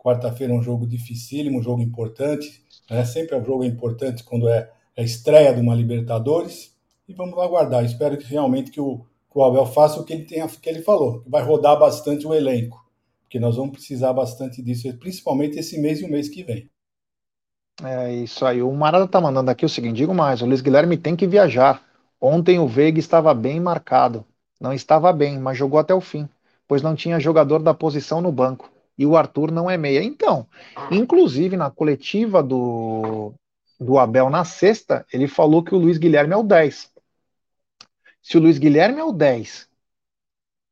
Quarta-feira 0.02 0.52
é 0.52 0.56
um 0.56 0.62
jogo 0.62 0.86
dificílimo, 0.86 1.60
um 1.60 1.62
jogo 1.62 1.80
importante. 1.80 2.64
Né? 2.90 3.04
Sempre 3.04 3.36
é 3.36 3.40
um 3.40 3.44
jogo 3.44 3.64
importante 3.64 4.24
quando 4.24 4.48
é 4.48 4.70
a 4.96 5.02
estreia 5.02 5.54
de 5.54 5.60
uma 5.60 5.74
Libertadores. 5.74 6.74
E 7.08 7.14
vamos 7.14 7.38
aguardar. 7.38 7.84
Espero 7.84 8.16
que 8.16 8.24
realmente 8.24 8.70
que 8.70 8.80
o, 8.80 8.98
que 8.98 9.38
o 9.38 9.44
Abel 9.44 9.66
faça 9.66 10.00
o 10.00 10.04
que 10.04 10.12
ele, 10.12 10.24
tenha, 10.24 10.48
que 10.48 10.68
ele 10.68 10.82
falou, 10.82 11.20
que 11.20 11.30
vai 11.30 11.42
rodar 11.42 11.78
bastante 11.78 12.26
o 12.26 12.34
elenco 12.34 12.82
porque 13.32 13.40
nós 13.40 13.56
vamos 13.56 13.72
precisar 13.72 14.12
bastante 14.12 14.60
disso, 14.60 14.92
principalmente 14.98 15.58
esse 15.58 15.80
mês 15.80 16.00
e 16.00 16.04
o 16.04 16.10
mês 16.10 16.28
que 16.28 16.44
vem. 16.44 16.68
É 17.82 18.12
isso 18.12 18.44
aí. 18.44 18.62
O 18.62 18.70
Marada 18.72 19.08
tá 19.08 19.18
mandando 19.22 19.50
aqui 19.50 19.64
o 19.64 19.70
seguinte: 19.70 19.96
digo 19.96 20.14
mais, 20.14 20.42
o 20.42 20.46
Luiz 20.46 20.60
Guilherme 20.60 20.98
tem 20.98 21.16
que 21.16 21.26
viajar. 21.26 21.82
Ontem 22.20 22.58
o 22.58 22.68
Veiga 22.68 22.98
estava 22.98 23.32
bem 23.32 23.58
marcado. 23.58 24.22
Não 24.60 24.70
estava 24.70 25.10
bem, 25.14 25.38
mas 25.38 25.56
jogou 25.56 25.80
até 25.80 25.94
o 25.94 26.00
fim, 26.00 26.28
pois 26.68 26.82
não 26.82 26.94
tinha 26.94 27.18
jogador 27.18 27.60
da 27.60 27.72
posição 27.72 28.20
no 28.20 28.30
banco. 28.30 28.70
E 29.02 29.06
o 29.06 29.16
Arthur 29.16 29.50
não 29.50 29.68
é 29.68 29.76
meia. 29.76 30.00
Então, 30.00 30.46
inclusive 30.88 31.56
na 31.56 31.68
coletiva 31.68 32.40
do, 32.40 33.34
do 33.80 33.98
Abel 33.98 34.30
na 34.30 34.44
sexta, 34.44 35.04
ele 35.12 35.26
falou 35.26 35.60
que 35.64 35.74
o 35.74 35.78
Luiz 35.78 35.98
Guilherme 35.98 36.34
é 36.34 36.36
o 36.36 36.42
10. 36.44 36.92
Se 38.22 38.38
o 38.38 38.40
Luiz 38.40 38.58
Guilherme 38.58 39.00
é 39.00 39.04
o 39.04 39.10
10 39.10 39.68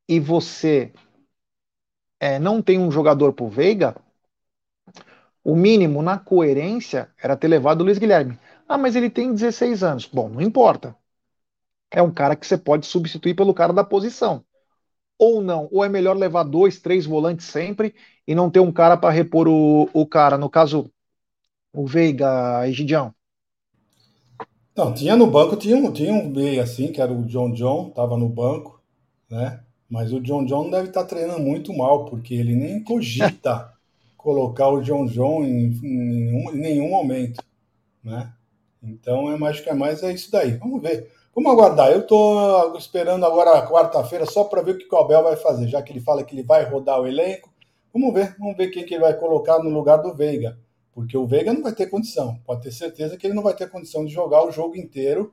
e 0.09 0.21
você 0.21 0.93
é, 2.21 2.39
não 2.39 2.63
tem 2.63 2.79
um 2.79 2.93
jogador 2.93 3.33
pro 3.33 3.49
Veiga, 3.49 3.97
o 5.43 5.57
mínimo 5.57 6.01
na 6.01 6.17
coerência 6.17 7.11
era 7.21 7.37
ter 7.37 7.49
levado 7.49 7.81
o 7.81 7.85
Luiz 7.85 7.99
Guilherme. 7.99 8.39
Ah, 8.69 8.79
mas 8.79 8.95
ele 8.95 9.11
tem 9.11 9.35
16 9.35 9.83
anos. 9.83 10.07
Bom, 10.07 10.29
não 10.29 10.41
importa. 10.41 10.97
É 11.91 12.01
um 12.01 12.13
cara 12.13 12.37
que 12.37 12.47
você 12.47 12.57
pode 12.57 12.87
substituir 12.87 13.35
pelo 13.35 13.53
cara 13.53 13.73
da 13.73 13.83
posição. 13.83 14.45
Ou 15.23 15.43
não, 15.43 15.69
ou 15.71 15.85
é 15.85 15.89
melhor 15.89 16.17
levar 16.17 16.45
dois, 16.45 16.81
três 16.81 17.05
volantes 17.05 17.45
sempre 17.45 17.95
e 18.27 18.35
não 18.35 18.49
ter 18.49 18.61
um 18.61 18.73
cara 18.73 18.97
para 18.97 19.11
repor 19.11 19.47
o, 19.47 19.87
o 19.93 20.07
cara. 20.07 20.39
No 20.39 20.49
caso, 20.49 20.91
o 21.75 21.87
Veiga, 21.87 22.67
Egidião. 22.67 23.15
Não, 24.75 24.95
tinha 24.95 25.15
no 25.17 25.27
banco, 25.27 25.57
tinha 25.57 25.77
um, 25.77 25.93
tinha 25.93 26.11
um 26.11 26.31
meio 26.31 26.63
assim, 26.63 26.91
que 26.91 27.03
era 27.03 27.13
o 27.13 27.27
John 27.27 27.53
John, 27.53 27.91
tava 27.91 28.17
no 28.17 28.31
banco, 28.31 28.81
né? 29.29 29.61
Mas 29.91 30.11
o 30.11 30.21
John 30.21 30.47
John 30.47 30.71
deve 30.71 30.89
estar 30.89 31.03
tá 31.03 31.09
treinando 31.09 31.41
muito 31.41 31.77
mal, 31.77 32.07
porque 32.07 32.33
ele 32.33 32.57
nem 32.57 32.83
cogita 32.83 33.75
colocar 34.17 34.69
o 34.69 34.81
John 34.81 35.05
John 35.05 35.45
em, 35.45 35.67
em, 35.83 36.51
em, 36.55 36.57
nenhum 36.57 36.89
momento, 36.89 37.45
né? 38.03 38.33
Então 38.83 39.31
é 39.31 39.37
mais 39.37 39.61
que 39.61 39.69
é 39.69 39.75
mais 39.75 40.03
é 40.03 40.15
isso 40.15 40.33
daí. 40.33 40.53
Vamos 40.53 40.81
ver. 40.81 41.13
Vamos 41.35 41.53
aguardar. 41.53 41.91
Eu 41.93 42.01
estou 42.01 42.77
esperando 42.77 43.25
agora 43.25 43.67
quarta-feira 43.67 44.27
só 44.27 44.45
para 44.45 44.63
ver 44.63 44.73
o 44.73 44.79
que 44.79 44.95
o 44.95 44.99
Abel 44.99 45.23
vai 45.23 45.37
fazer, 45.37 45.69
já 45.69 45.81
que 45.81 45.93
ele 45.93 46.01
fala 46.01 46.25
que 46.25 46.35
ele 46.35 46.43
vai 46.43 46.65
rodar 46.65 47.01
o 47.01 47.07
elenco. 47.07 47.51
Vamos 47.93 48.13
ver, 48.13 48.37
vamos 48.39 48.57
ver 48.57 48.69
quem 48.69 48.85
que 48.85 48.95
ele 48.95 49.03
vai 49.03 49.15
colocar 49.15 49.59
no 49.59 49.71
lugar 49.71 49.99
do 49.99 50.15
Veiga, 50.15 50.59
porque 50.93 51.17
o 51.17 51.27
Veiga 51.27 51.53
não 51.53 51.63
vai 51.63 51.73
ter 51.73 51.87
condição. 51.87 52.39
Pode 52.45 52.63
ter 52.63 52.73
certeza 52.73 53.17
que 53.17 53.27
ele 53.27 53.35
não 53.35 53.43
vai 53.43 53.55
ter 53.55 53.71
condição 53.71 54.05
de 54.05 54.13
jogar 54.13 54.45
o 54.45 54.51
jogo 54.51 54.77
inteiro. 54.77 55.33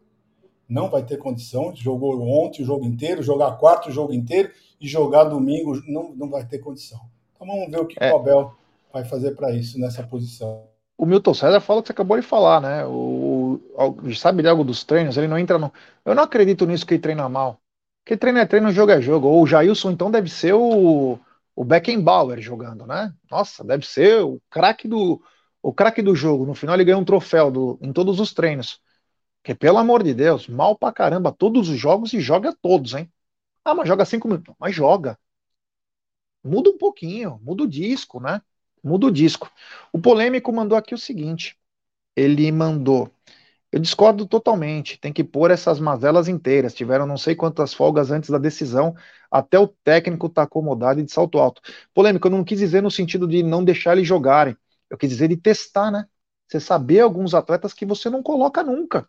Não 0.70 0.90
vai 0.90 1.04
ter 1.04 1.18
condição. 1.18 1.74
Jogou 1.76 2.22
ontem 2.22 2.62
o 2.62 2.66
jogo 2.66 2.86
inteiro, 2.86 3.24
jogar 3.24 3.58
quarto 3.58 3.90
o 3.90 3.92
jogo 3.92 4.14
inteiro 4.14 4.52
e 4.80 4.88
jogar 4.88 5.24
domingo 5.26 5.82
não, 5.88 6.14
não 6.16 6.30
vai 6.30 6.46
ter 6.46 6.60
condição. 6.60 7.00
Então 7.36 7.48
vamos 7.48 7.72
ver 7.72 7.80
o 7.80 7.86
que 7.86 7.98
é. 8.00 8.12
o 8.12 8.18
Abel 8.18 8.54
vai 8.92 9.06
fazer 9.06 9.32
para 9.36 9.52
isso 9.52 9.80
nessa 9.80 10.04
posição. 10.04 10.68
O 10.98 11.06
Milton 11.06 11.34
César 11.34 11.62
fala 11.62 11.82
que 11.82 11.88
você 11.88 11.94
acabou 11.94 12.20
de 12.20 12.26
falar, 12.26 12.60
né? 12.60 12.86
O, 12.86 13.60
sabe 14.16 14.42
de 14.42 14.50
algo 14.50 14.64
dos 14.64 14.84
treinos? 14.84 15.16
Ele 15.18 15.28
não 15.28 15.38
entra 15.38 15.58
no. 15.60 15.72
Eu 16.04 16.16
não 16.16 16.24
acredito 16.24 16.66
nisso 16.66 16.86
que 16.86 16.96
ele 16.96 17.02
treina 17.02 17.30
mal. 17.30 17.62
Que 18.04 18.18
treino 18.18 18.40
é 18.40 18.46
treino, 18.46 18.72
jogo 18.72 18.92
é 18.92 19.02
jogo. 19.02 19.28
Ou 19.28 19.44
o 19.44 19.48
Jailson, 19.48 19.92
então, 19.92 20.10
deve 20.10 20.30
ser 20.30 20.54
o, 20.54 21.20
o 21.56 21.64
Beckenbauer 21.64 22.42
jogando, 22.42 22.88
né? 22.88 23.14
Nossa, 23.30 23.64
deve 23.64 23.86
ser 23.86 24.24
o 24.24 24.42
craque 24.50 24.88
do, 24.88 25.22
o 25.62 25.72
craque 25.74 26.02
do 26.02 26.16
jogo. 26.16 26.46
No 26.46 26.56
final, 26.56 26.76
ele 26.76 26.86
ganha 26.86 26.98
um 26.98 27.06
troféu 27.06 27.52
do, 27.52 27.78
em 27.82 27.94
todos 27.94 28.20
os 28.20 28.34
treinos. 28.34 28.82
Que, 29.44 29.56
pelo 29.56 29.78
amor 29.78 30.04
de 30.04 30.14
Deus, 30.14 30.48
mal 30.48 30.78
pra 30.78 30.92
caramba, 30.92 31.32
todos 31.32 31.70
os 31.70 31.78
jogos 31.78 32.14
e 32.14 32.20
joga 32.22 32.56
todos, 32.62 32.94
hein? 32.94 33.12
Ah, 33.64 33.76
mas 33.76 33.88
joga 33.88 34.06
cinco 34.06 34.28
minutos. 34.28 34.56
Mas 34.60 34.76
joga. 34.76 35.18
Muda 36.44 36.70
um 36.70 36.78
pouquinho, 36.78 37.40
muda 37.44 37.64
o 37.64 37.68
disco, 37.68 38.20
né? 38.20 38.42
Muda 38.84 39.08
o 39.08 39.12
disco. 39.12 39.52
O 39.92 40.00
polêmico 40.00 40.52
mandou 40.52 40.78
aqui 40.78 40.94
o 40.94 40.98
seguinte: 40.98 41.58
ele 42.16 42.52
mandou. 42.52 43.12
Eu 43.72 43.80
discordo 43.80 44.26
totalmente. 44.26 44.98
Tem 45.00 45.12
que 45.12 45.24
pôr 45.24 45.52
essas 45.52 45.80
mazelas 45.80 46.28
inteiras. 46.28 46.74
Tiveram 46.74 47.06
não 47.06 47.18
sei 47.18 47.36
quantas 47.36 47.74
folgas 47.74 48.12
antes 48.12 48.30
da 48.30 48.38
decisão, 48.38 48.96
até 49.30 49.60
o 49.60 49.68
técnico 49.68 50.30
tá 50.30 50.44
acomodado 50.44 51.00
e 51.00 51.04
de 51.04 51.12
salto 51.12 51.38
alto. 51.38 51.62
Polêmico, 51.94 52.28
eu 52.28 52.32
não 52.32 52.44
quis 52.44 52.60
dizer 52.60 52.82
no 52.82 52.92
sentido 52.92 53.28
de 53.28 53.44
não 53.44 53.64
deixar 53.64 53.94
eles 53.94 54.08
jogarem. 54.08 54.58
Eu 54.90 54.98
quis 54.98 55.10
dizer 55.10 55.28
de 55.28 55.38
testar, 55.38 55.92
né? 55.92 56.08
Você 56.48 56.60
saber 56.60 57.02
alguns 57.02 57.34
atletas 57.34 57.74
que 57.74 57.86
você 57.86 58.10
não 58.10 58.24
coloca 58.24 58.64
nunca. 58.64 59.08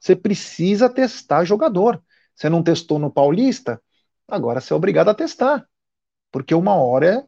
Você 0.00 0.16
precisa 0.16 0.88
testar 0.88 1.44
jogador. 1.44 2.02
Você 2.34 2.48
não 2.48 2.62
testou 2.62 2.98
no 2.98 3.10
Paulista? 3.12 3.80
Agora 4.28 4.60
você 4.60 4.72
é 4.72 4.76
obrigado 4.76 5.08
a 5.10 5.14
testar. 5.14 5.68
Porque 6.32 6.54
uma 6.54 6.74
hora 6.74 7.26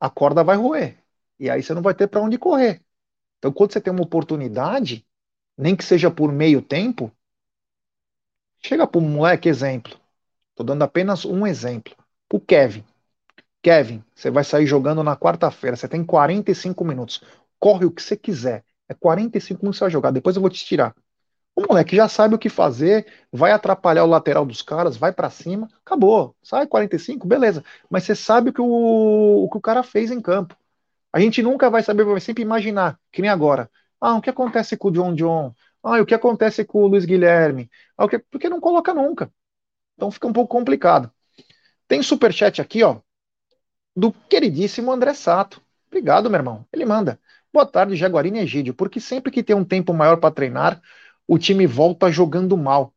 a 0.00 0.10
corda 0.10 0.44
vai 0.44 0.56
roer. 0.56 1.03
E 1.44 1.50
aí 1.50 1.62
você 1.62 1.74
não 1.74 1.82
vai 1.82 1.94
ter 1.94 2.06
para 2.08 2.22
onde 2.22 2.38
correr. 2.38 2.80
Então, 3.38 3.52
quando 3.52 3.74
você 3.74 3.80
tem 3.80 3.92
uma 3.92 4.02
oportunidade, 4.02 5.06
nem 5.58 5.76
que 5.76 5.84
seja 5.84 6.10
por 6.10 6.32
meio 6.32 6.62
tempo, 6.62 7.12
chega 8.62 8.86
para 8.86 8.98
um 8.98 9.06
moleque, 9.10 9.46
exemplo. 9.46 9.94
Estou 10.50 10.64
dando 10.64 10.82
apenas 10.82 11.26
um 11.26 11.46
exemplo. 11.46 11.94
O 12.32 12.40
Kevin. 12.40 12.82
Kevin, 13.62 14.02
você 14.14 14.30
vai 14.30 14.44
sair 14.44 14.66
jogando 14.66 15.02
na 15.04 15.16
quarta-feira, 15.16 15.76
você 15.76 15.88
tem 15.88 16.04
45 16.04 16.84
minutos. 16.84 17.22
Corre 17.60 17.84
o 17.86 17.90
que 17.90 18.02
você 18.02 18.16
quiser. 18.16 18.64
É 18.88 18.94
45 18.94 19.62
minutos 19.62 19.78
você 19.78 19.84
vai 19.84 19.90
jogar, 19.90 20.12
depois 20.12 20.36
eu 20.36 20.42
vou 20.42 20.50
te 20.50 20.64
tirar. 20.64 20.94
O 21.56 21.62
moleque 21.62 21.96
já 21.96 22.08
sabe 22.08 22.34
o 22.34 22.38
que 22.38 22.48
fazer, 22.48 23.06
vai 23.32 23.52
atrapalhar 23.52 24.04
o 24.04 24.08
lateral 24.08 24.46
dos 24.46 24.62
caras, 24.62 24.96
vai 24.96 25.12
para 25.12 25.30
cima, 25.30 25.68
acabou. 25.84 26.34
Sai 26.42 26.66
45, 26.66 27.26
beleza. 27.28 27.64
Mas 27.90 28.04
você 28.04 28.14
sabe 28.14 28.50
o 28.50 28.52
que 28.54 28.62
o, 28.62 29.44
o 29.44 29.50
que 29.50 29.58
o 29.58 29.62
cara 29.62 29.82
fez 29.82 30.10
em 30.10 30.20
campo. 30.20 30.56
A 31.14 31.20
gente 31.20 31.40
nunca 31.44 31.70
vai 31.70 31.80
saber, 31.80 32.02
vai 32.04 32.18
sempre 32.18 32.42
imaginar, 32.42 32.98
que 33.12 33.22
nem 33.22 33.30
agora. 33.30 33.70
Ah, 34.00 34.16
o 34.16 34.20
que 34.20 34.28
acontece 34.28 34.76
com 34.76 34.88
o 34.88 34.90
John 34.90 35.14
John? 35.14 35.54
Ah, 35.80 36.00
o 36.00 36.04
que 36.04 36.12
acontece 36.12 36.64
com 36.64 36.82
o 36.82 36.88
Luiz 36.88 37.04
Guilherme? 37.04 37.70
Ah, 37.96 38.04
o 38.04 38.08
que... 38.08 38.18
Porque 38.18 38.48
não 38.48 38.60
coloca 38.60 38.92
nunca. 38.92 39.32
Então 39.94 40.10
fica 40.10 40.26
um 40.26 40.32
pouco 40.32 40.50
complicado. 40.50 41.08
Tem 41.86 42.02
superchat 42.02 42.60
aqui, 42.60 42.82
ó, 42.82 42.98
do 43.94 44.10
queridíssimo 44.12 44.90
André 44.90 45.14
Sato. 45.14 45.62
Obrigado, 45.86 46.28
meu 46.28 46.38
irmão. 46.40 46.66
Ele 46.72 46.84
manda. 46.84 47.20
Boa 47.52 47.64
tarde, 47.64 47.94
Jaguarina 47.94 48.38
e 48.38 48.40
Egídio, 48.40 48.74
porque 48.74 48.98
sempre 48.98 49.30
que 49.30 49.44
tem 49.44 49.54
um 49.54 49.64
tempo 49.64 49.94
maior 49.94 50.16
para 50.16 50.34
treinar, 50.34 50.82
o 51.28 51.38
time 51.38 51.64
volta 51.64 52.10
jogando 52.10 52.56
mal. 52.56 52.92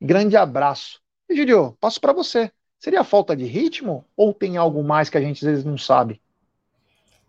Grande 0.00 0.38
abraço. 0.38 1.02
Egídio, 1.28 1.76
passo 1.78 2.00
para 2.00 2.14
você. 2.14 2.50
Seria 2.78 3.04
falta 3.04 3.36
de 3.36 3.44
ritmo 3.44 4.06
ou 4.16 4.32
tem 4.32 4.56
algo 4.56 4.82
mais 4.82 5.10
que 5.10 5.18
a 5.18 5.20
gente 5.20 5.44
às 5.44 5.50
vezes 5.50 5.64
não 5.66 5.76
sabe? 5.76 6.22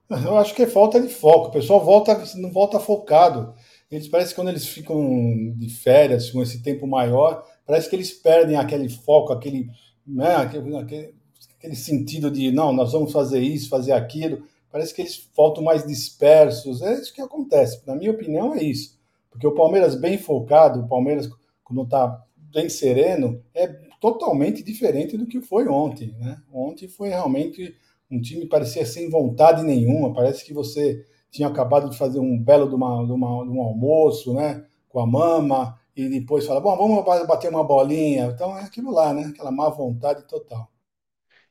Eu 0.09 0.37
acho 0.37 0.55
que 0.55 0.63
é 0.63 0.67
falta 0.67 0.99
de 0.99 1.07
foco. 1.07 1.49
O 1.49 1.51
pessoal 1.51 1.83
volta, 1.83 2.23
não 2.35 2.51
volta 2.51 2.79
focado. 2.79 3.53
Eles 3.91 4.07
parece 4.07 4.31
que 4.31 4.35
quando 4.35 4.49
eles 4.49 4.67
ficam 4.67 5.53
de 5.55 5.69
férias, 5.69 6.31
com 6.31 6.41
esse 6.41 6.61
tempo 6.61 6.87
maior, 6.87 7.43
parece 7.65 7.89
que 7.89 7.95
eles 7.95 8.11
perdem 8.11 8.55
aquele 8.55 8.89
foco, 8.89 9.31
aquele, 9.31 9.67
né, 10.05 10.35
aquele, 10.35 10.75
aquele, 10.77 11.15
aquele 11.57 11.75
sentido 11.75 12.31
de 12.31 12.51
não, 12.51 12.73
nós 12.73 12.91
vamos 12.91 13.11
fazer 13.11 13.39
isso, 13.39 13.69
fazer 13.69 13.91
aquilo. 13.91 14.43
Parece 14.71 14.93
que 14.93 15.01
eles 15.01 15.29
voltam 15.35 15.63
mais 15.63 15.85
dispersos. 15.85 16.81
É 16.81 16.93
isso 16.93 17.13
que 17.13 17.21
acontece. 17.21 17.81
Na 17.85 17.95
minha 17.95 18.11
opinião, 18.11 18.55
é 18.55 18.63
isso. 18.63 18.99
Porque 19.29 19.45
o 19.45 19.53
Palmeiras 19.53 19.95
bem 19.95 20.17
focado, 20.17 20.81
o 20.81 20.87
Palmeiras, 20.87 21.29
quando 21.63 21.83
está 21.83 22.23
bem 22.35 22.67
sereno, 22.67 23.43
é 23.53 23.67
totalmente 23.99 24.63
diferente 24.63 25.17
do 25.17 25.27
que 25.27 25.41
foi 25.41 25.67
ontem. 25.67 26.15
Né? 26.19 26.37
Ontem 26.51 26.87
foi 26.87 27.09
realmente 27.09 27.75
um 28.11 28.21
time 28.21 28.47
parecia 28.47 28.85
sem 28.85 29.09
vontade 29.09 29.63
nenhuma, 29.63 30.13
parece 30.13 30.45
que 30.45 30.53
você 30.53 31.05
tinha 31.31 31.47
acabado 31.47 31.89
de 31.89 31.97
fazer 31.97 32.19
um 32.19 32.37
belo 32.41 32.67
de, 32.67 32.75
uma, 32.75 33.05
de, 33.05 33.11
uma, 33.11 33.43
de 33.45 33.51
um 33.51 33.61
almoço, 33.61 34.33
né, 34.33 34.65
com 34.89 34.99
a 34.99 35.05
mama, 35.07 35.79
e 35.95 36.09
depois 36.09 36.45
fala, 36.45 36.59
bom, 36.61 36.75
vamos 36.75 37.05
bater 37.27 37.49
uma 37.49 37.63
bolinha. 37.63 38.25
Então 38.33 38.57
é 38.57 38.63
aquilo 38.63 38.91
lá, 38.91 39.13
né, 39.13 39.25
aquela 39.25 39.51
má 39.51 39.69
vontade 39.69 40.23
total. 40.27 40.69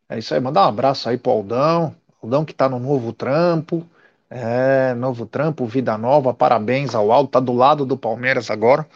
É 0.08 0.18
isso 0.18 0.34
aí, 0.34 0.40
mandar 0.40 0.64
um 0.64 0.68
abraço 0.68 1.08
aí 1.08 1.18
pro 1.18 1.32
Aldão, 1.32 1.94
Aldão 2.22 2.44
que 2.44 2.54
tá 2.54 2.68
no 2.68 2.78
novo 2.78 3.12
trampo, 3.12 3.86
é, 4.30 4.94
novo 4.94 5.26
trampo, 5.26 5.66
vida 5.66 5.96
nova, 5.98 6.32
parabéns 6.34 6.94
ao 6.94 7.12
Aldo, 7.12 7.30
tá 7.30 7.40
do 7.40 7.52
lado 7.52 7.84
do 7.86 7.96
Palmeiras 7.96 8.50
agora, 8.50 8.88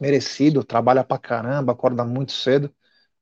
merecido, 0.00 0.62
trabalha 0.64 1.02
pra 1.04 1.18
caramba, 1.18 1.72
acorda 1.72 2.04
muito 2.04 2.32
cedo, 2.32 2.70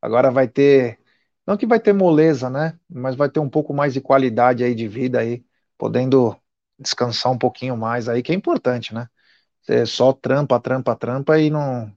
agora 0.03 0.31
vai 0.31 0.49
ter 0.49 0.99
não 1.47 1.57
que 1.57 1.67
vai 1.67 1.81
ter 1.81 1.93
moleza, 1.93 2.51
né? 2.51 2.79
Mas 2.89 3.15
vai 3.17 3.29
ter 3.31 3.41
um 3.41 3.49
pouco 3.49 3.73
mais 3.75 3.95
de 3.95 4.01
qualidade 4.01 4.65
aí 4.65 4.75
de 4.75 4.89
vida 4.89 5.21
aí, 5.21 5.45
podendo 5.79 6.37
descansar 6.79 7.33
um 7.33 7.39
pouquinho 7.39 7.77
mais 7.77 8.09
aí, 8.09 8.23
que 8.23 8.33
é 8.33 8.35
importante, 8.35 8.95
né? 8.95 9.09
Você 9.63 9.87
só 9.87 10.13
trampa, 10.13 10.61
trampa, 10.61 10.97
trampa 10.97 11.39
e 11.39 11.51
não, 11.51 11.93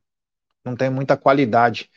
não 0.66 0.76
tem 0.76 0.90
muita 0.90 1.18
qualidade. 1.18 1.90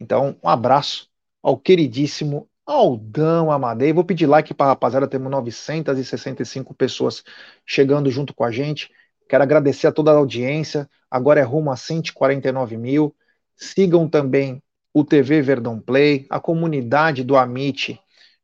Então, 0.00 0.36
um 0.42 0.48
abraço 0.48 1.08
ao 1.42 1.58
queridíssimo 1.58 2.48
Aldão 2.66 3.50
Amadei. 3.50 3.92
Vou 3.92 4.04
pedir 4.04 4.26
like 4.26 4.54
para 4.54 4.66
a 4.66 4.68
rapaziada, 4.70 5.08
temos 5.08 5.30
965 5.30 6.74
pessoas 6.74 7.24
chegando 7.66 8.10
junto 8.10 8.34
com 8.34 8.44
a 8.44 8.50
gente. 8.50 8.90
Quero 9.28 9.42
agradecer 9.42 9.86
a 9.86 9.92
toda 9.92 10.10
a 10.10 10.14
audiência. 10.14 10.88
Agora 11.10 11.40
é 11.40 11.42
rumo 11.42 11.70
a 11.70 11.76
149 11.76 12.76
mil. 12.76 13.14
Sigam 13.56 14.08
também 14.08 14.62
o 14.92 15.04
TV 15.04 15.42
Verdão 15.42 15.80
Play, 15.80 16.26
a 16.30 16.40
comunidade 16.40 17.22
do 17.22 17.36
Amit 17.36 18.00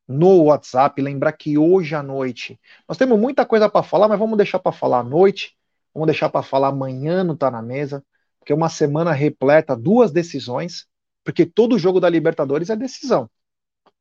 no 0.06 0.44
WhatsApp. 0.44 1.00
Lembrar 1.00 1.32
que 1.32 1.58
hoje 1.58 1.94
à 1.94 2.02
noite 2.02 2.60
nós 2.88 2.98
temos 2.98 3.18
muita 3.18 3.44
coisa 3.46 3.68
para 3.68 3.82
falar, 3.82 4.08
mas 4.08 4.18
vamos 4.18 4.36
deixar 4.36 4.58
para 4.58 4.72
falar 4.72 5.00
à 5.00 5.04
noite, 5.04 5.56
vamos 5.92 6.06
deixar 6.06 6.28
para 6.28 6.42
falar 6.42 6.68
amanhã 6.68 7.24
no 7.24 7.36
Tá 7.36 7.50
na 7.50 7.62
Mesa, 7.62 8.04
porque 8.38 8.52
é 8.52 8.56
uma 8.56 8.68
semana 8.68 9.12
repleta, 9.12 9.76
duas 9.76 10.12
decisões, 10.12 10.86
porque 11.24 11.46
todo 11.46 11.78
jogo 11.78 12.00
da 12.00 12.08
Libertadores 12.08 12.70
é 12.70 12.76
decisão. 12.76 13.28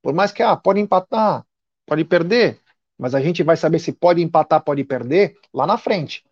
Por 0.01 0.13
mais 0.13 0.31
que 0.31 0.43
ah, 0.43 0.55
pode 0.55 0.81
empatar, 0.81 1.45
pode 1.85 2.03
perder, 2.03 2.59
mas 2.97 3.15
a 3.15 3.21
gente 3.21 3.41
vai 3.41 3.55
saber 3.55 3.79
se 3.79 3.93
pode 3.93 4.21
empatar, 4.21 4.61
pode 4.61 4.83
perder 4.83 5.37
lá 5.53 5.65
na 5.65 5.77
frente, 5.77 6.25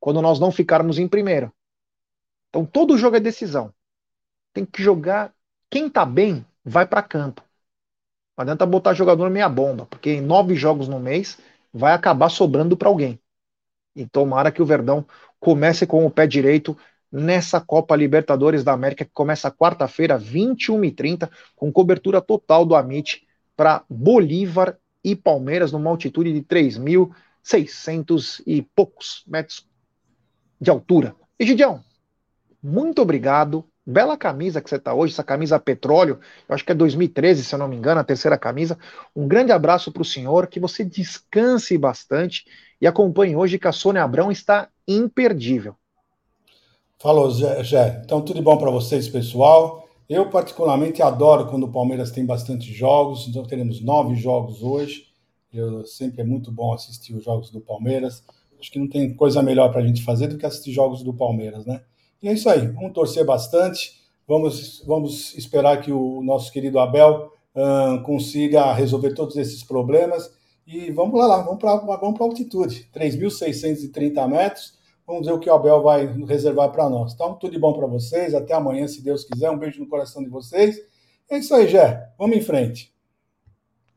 quando 0.00 0.22
nós 0.22 0.40
não 0.40 0.50
ficarmos 0.50 0.98
em 0.98 1.06
primeiro. 1.06 1.52
Então 2.48 2.64
todo 2.64 2.96
jogo 2.96 3.16
é 3.16 3.20
decisão. 3.20 3.72
Tem 4.54 4.64
que 4.64 4.82
jogar 4.82 5.34
quem 5.68 5.90
tá 5.90 6.06
bem, 6.06 6.46
vai 6.64 6.86
para 6.86 7.02
campo. 7.02 7.42
Não 8.36 8.42
adianta 8.42 8.64
botar 8.64 8.94
jogador 8.94 9.28
meia 9.28 9.48
bomba, 9.48 9.86
porque 9.86 10.10
em 10.10 10.20
nove 10.20 10.54
jogos 10.54 10.86
no 10.88 11.00
mês 11.00 11.38
vai 11.72 11.92
acabar 11.92 12.28
sobrando 12.28 12.76
para 12.76 12.88
alguém. 12.88 13.18
E 13.94 14.06
tomara 14.06 14.52
que 14.52 14.62
o 14.62 14.66
Verdão 14.66 15.04
comece 15.40 15.86
com 15.86 16.06
o 16.06 16.10
pé 16.10 16.26
direito 16.26 16.76
nessa 17.10 17.60
Copa 17.60 17.96
Libertadores 17.96 18.64
da 18.64 18.72
América, 18.72 19.04
que 19.04 19.10
começa 19.12 19.50
quarta-feira, 19.50 20.18
21h30, 20.18 21.30
com 21.54 21.72
cobertura 21.72 22.20
total 22.20 22.64
do 22.64 22.74
Amit 22.74 23.26
para 23.56 23.84
Bolívar 23.88 24.76
e 25.02 25.14
Palmeiras, 25.14 25.70
numa 25.70 25.90
altitude 25.90 26.32
de 26.32 26.42
3.600 26.42 28.42
e 28.46 28.62
poucos 28.62 29.22
metros 29.26 29.68
de 30.60 30.70
altura. 30.70 31.14
Egidião, 31.38 31.84
muito 32.62 33.02
obrigado 33.02 33.64
Bela 33.86 34.16
camisa 34.16 34.62
que 34.62 34.70
você 34.70 34.76
está 34.76 34.94
hoje, 34.94 35.12
essa 35.12 35.22
camisa 35.22 35.60
petróleo, 35.60 36.18
eu 36.48 36.54
acho 36.54 36.64
que 36.64 36.72
é 36.72 36.74
2013, 36.74 37.44
se 37.44 37.54
eu 37.54 37.58
não 37.58 37.68
me 37.68 37.76
engano, 37.76 38.00
a 38.00 38.04
terceira 38.04 38.38
camisa. 38.38 38.78
Um 39.14 39.28
grande 39.28 39.52
abraço 39.52 39.92
para 39.92 40.00
o 40.00 40.04
senhor, 40.04 40.46
que 40.46 40.58
você 40.58 40.82
descanse 40.82 41.76
bastante 41.76 42.46
e 42.80 42.86
acompanhe 42.86 43.36
hoje 43.36 43.58
que 43.58 43.68
a 43.68 43.72
Sônia 43.72 44.02
Abrão 44.02 44.32
está 44.32 44.68
imperdível. 44.88 45.74
Falou, 46.98 47.30
Jé. 47.30 48.00
Então, 48.02 48.22
tudo 48.22 48.40
bom 48.40 48.56
para 48.56 48.70
vocês, 48.70 49.06
pessoal. 49.06 49.86
Eu, 50.08 50.30
particularmente, 50.30 51.02
adoro 51.02 51.46
quando 51.48 51.64
o 51.64 51.72
Palmeiras 51.72 52.10
tem 52.10 52.24
bastante 52.24 52.72
jogos. 52.72 53.28
Então, 53.28 53.44
teremos 53.44 53.82
nove 53.82 54.14
jogos 54.14 54.62
hoje. 54.62 55.08
Eu, 55.52 55.84
sempre 55.84 56.22
é 56.22 56.24
muito 56.24 56.50
bom 56.50 56.72
assistir 56.72 57.14
os 57.14 57.22
jogos 57.22 57.50
do 57.50 57.60
Palmeiras. 57.60 58.24
Acho 58.58 58.72
que 58.72 58.78
não 58.78 58.88
tem 58.88 59.14
coisa 59.14 59.42
melhor 59.42 59.70
para 59.70 59.82
a 59.82 59.86
gente 59.86 60.02
fazer 60.02 60.28
do 60.28 60.38
que 60.38 60.46
assistir 60.46 60.72
jogos 60.72 61.02
do 61.02 61.12
Palmeiras, 61.12 61.66
né? 61.66 61.82
E 62.24 62.28
é 62.28 62.32
isso 62.32 62.48
aí. 62.48 62.66
Vamos 62.68 62.94
torcer 62.94 63.22
bastante. 63.22 64.00
Vamos, 64.26 64.82
vamos 64.86 65.34
esperar 65.34 65.82
que 65.82 65.92
o 65.92 66.22
nosso 66.22 66.50
querido 66.50 66.78
Abel 66.78 67.30
consiga 68.02 68.72
resolver 68.72 69.12
todos 69.12 69.36
esses 69.36 69.62
problemas. 69.62 70.32
E 70.66 70.90
vamos 70.90 71.20
lá, 71.20 71.26
lá 71.26 71.42
vamos 71.42 71.58
para 71.58 71.76
vamos 71.76 72.18
a 72.18 72.24
altitude 72.24 72.88
3.630 72.94 74.26
metros. 74.26 74.78
Vamos 75.06 75.26
ver 75.26 75.34
o 75.34 75.38
que 75.38 75.50
o 75.50 75.52
Abel 75.52 75.82
vai 75.82 76.06
reservar 76.26 76.70
para 76.70 76.88
nós. 76.88 77.12
Então, 77.12 77.34
tudo 77.34 77.52
de 77.52 77.58
bom 77.58 77.74
para 77.74 77.86
vocês. 77.86 78.32
Até 78.32 78.54
amanhã, 78.54 78.88
se 78.88 79.04
Deus 79.04 79.24
quiser. 79.24 79.50
Um 79.50 79.58
beijo 79.58 79.78
no 79.78 79.86
coração 79.86 80.24
de 80.24 80.30
vocês. 80.30 80.80
É 81.28 81.36
isso 81.36 81.54
aí, 81.54 81.68
Jé. 81.68 82.08
Vamos 82.18 82.38
em 82.38 82.40
frente. 82.40 82.90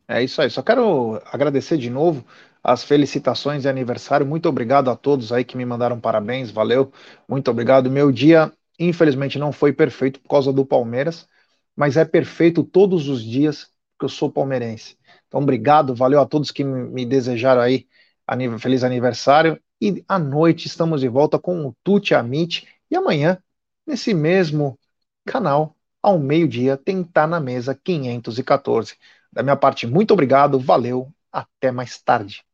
É 0.05 0.21
isso 0.21 0.41
aí. 0.41 0.49
Só 0.49 0.61
quero 0.61 1.21
agradecer 1.31 1.77
de 1.77 1.89
novo 1.89 2.25
as 2.67 2.83
felicitações 2.83 3.61
de 3.61 3.69
aniversário. 3.69 4.25
Muito 4.25 4.49
obrigado 4.49 4.89
a 4.89 4.95
todos 4.95 5.31
aí 5.31 5.45
que 5.45 5.55
me 5.55 5.63
mandaram 5.65 6.01
parabéns, 6.01 6.51
valeu, 6.51 6.91
muito 7.27 7.49
obrigado. 7.49 7.89
Meu 7.89 8.11
dia, 8.11 8.51
infelizmente, 8.77 9.39
não 9.39 9.53
foi 9.53 9.71
perfeito 9.71 10.19
por 10.19 10.27
causa 10.27 10.51
do 10.51 10.65
Palmeiras, 10.65 11.29
mas 11.73 11.95
é 11.95 12.03
perfeito 12.03 12.65
todos 12.65 13.07
os 13.07 13.23
dias 13.23 13.69
que 13.97 14.03
eu 14.03 14.09
sou 14.09 14.29
palmeirense. 14.29 14.97
Então, 15.27 15.41
obrigado, 15.41 15.95
valeu 15.95 16.19
a 16.19 16.25
todos 16.25 16.51
que 16.51 16.61
me 16.63 17.05
desejaram 17.05 17.61
aí 17.61 17.87
feliz 18.59 18.83
aniversário. 18.83 19.57
E 19.81 20.03
à 20.07 20.19
noite 20.19 20.67
estamos 20.67 20.99
de 21.01 21.07
volta 21.07 21.39
com 21.39 21.67
o 21.67 21.75
Tuti 21.83 22.13
Amit. 22.13 22.67
E 22.91 22.95
amanhã, 22.97 23.41
nesse 23.85 24.13
mesmo 24.13 24.77
canal, 25.25 25.75
ao 26.01 26.19
meio-dia, 26.19 26.75
tem 26.75 27.01
Tá 27.03 27.25
na 27.25 27.39
Mesa 27.39 27.73
514. 27.73 28.95
Da 29.31 29.41
minha 29.41 29.55
parte, 29.55 29.87
muito 29.87 30.11
obrigado, 30.13 30.59
valeu, 30.59 31.13
até 31.31 31.71
mais 31.71 32.01
tarde. 32.01 32.46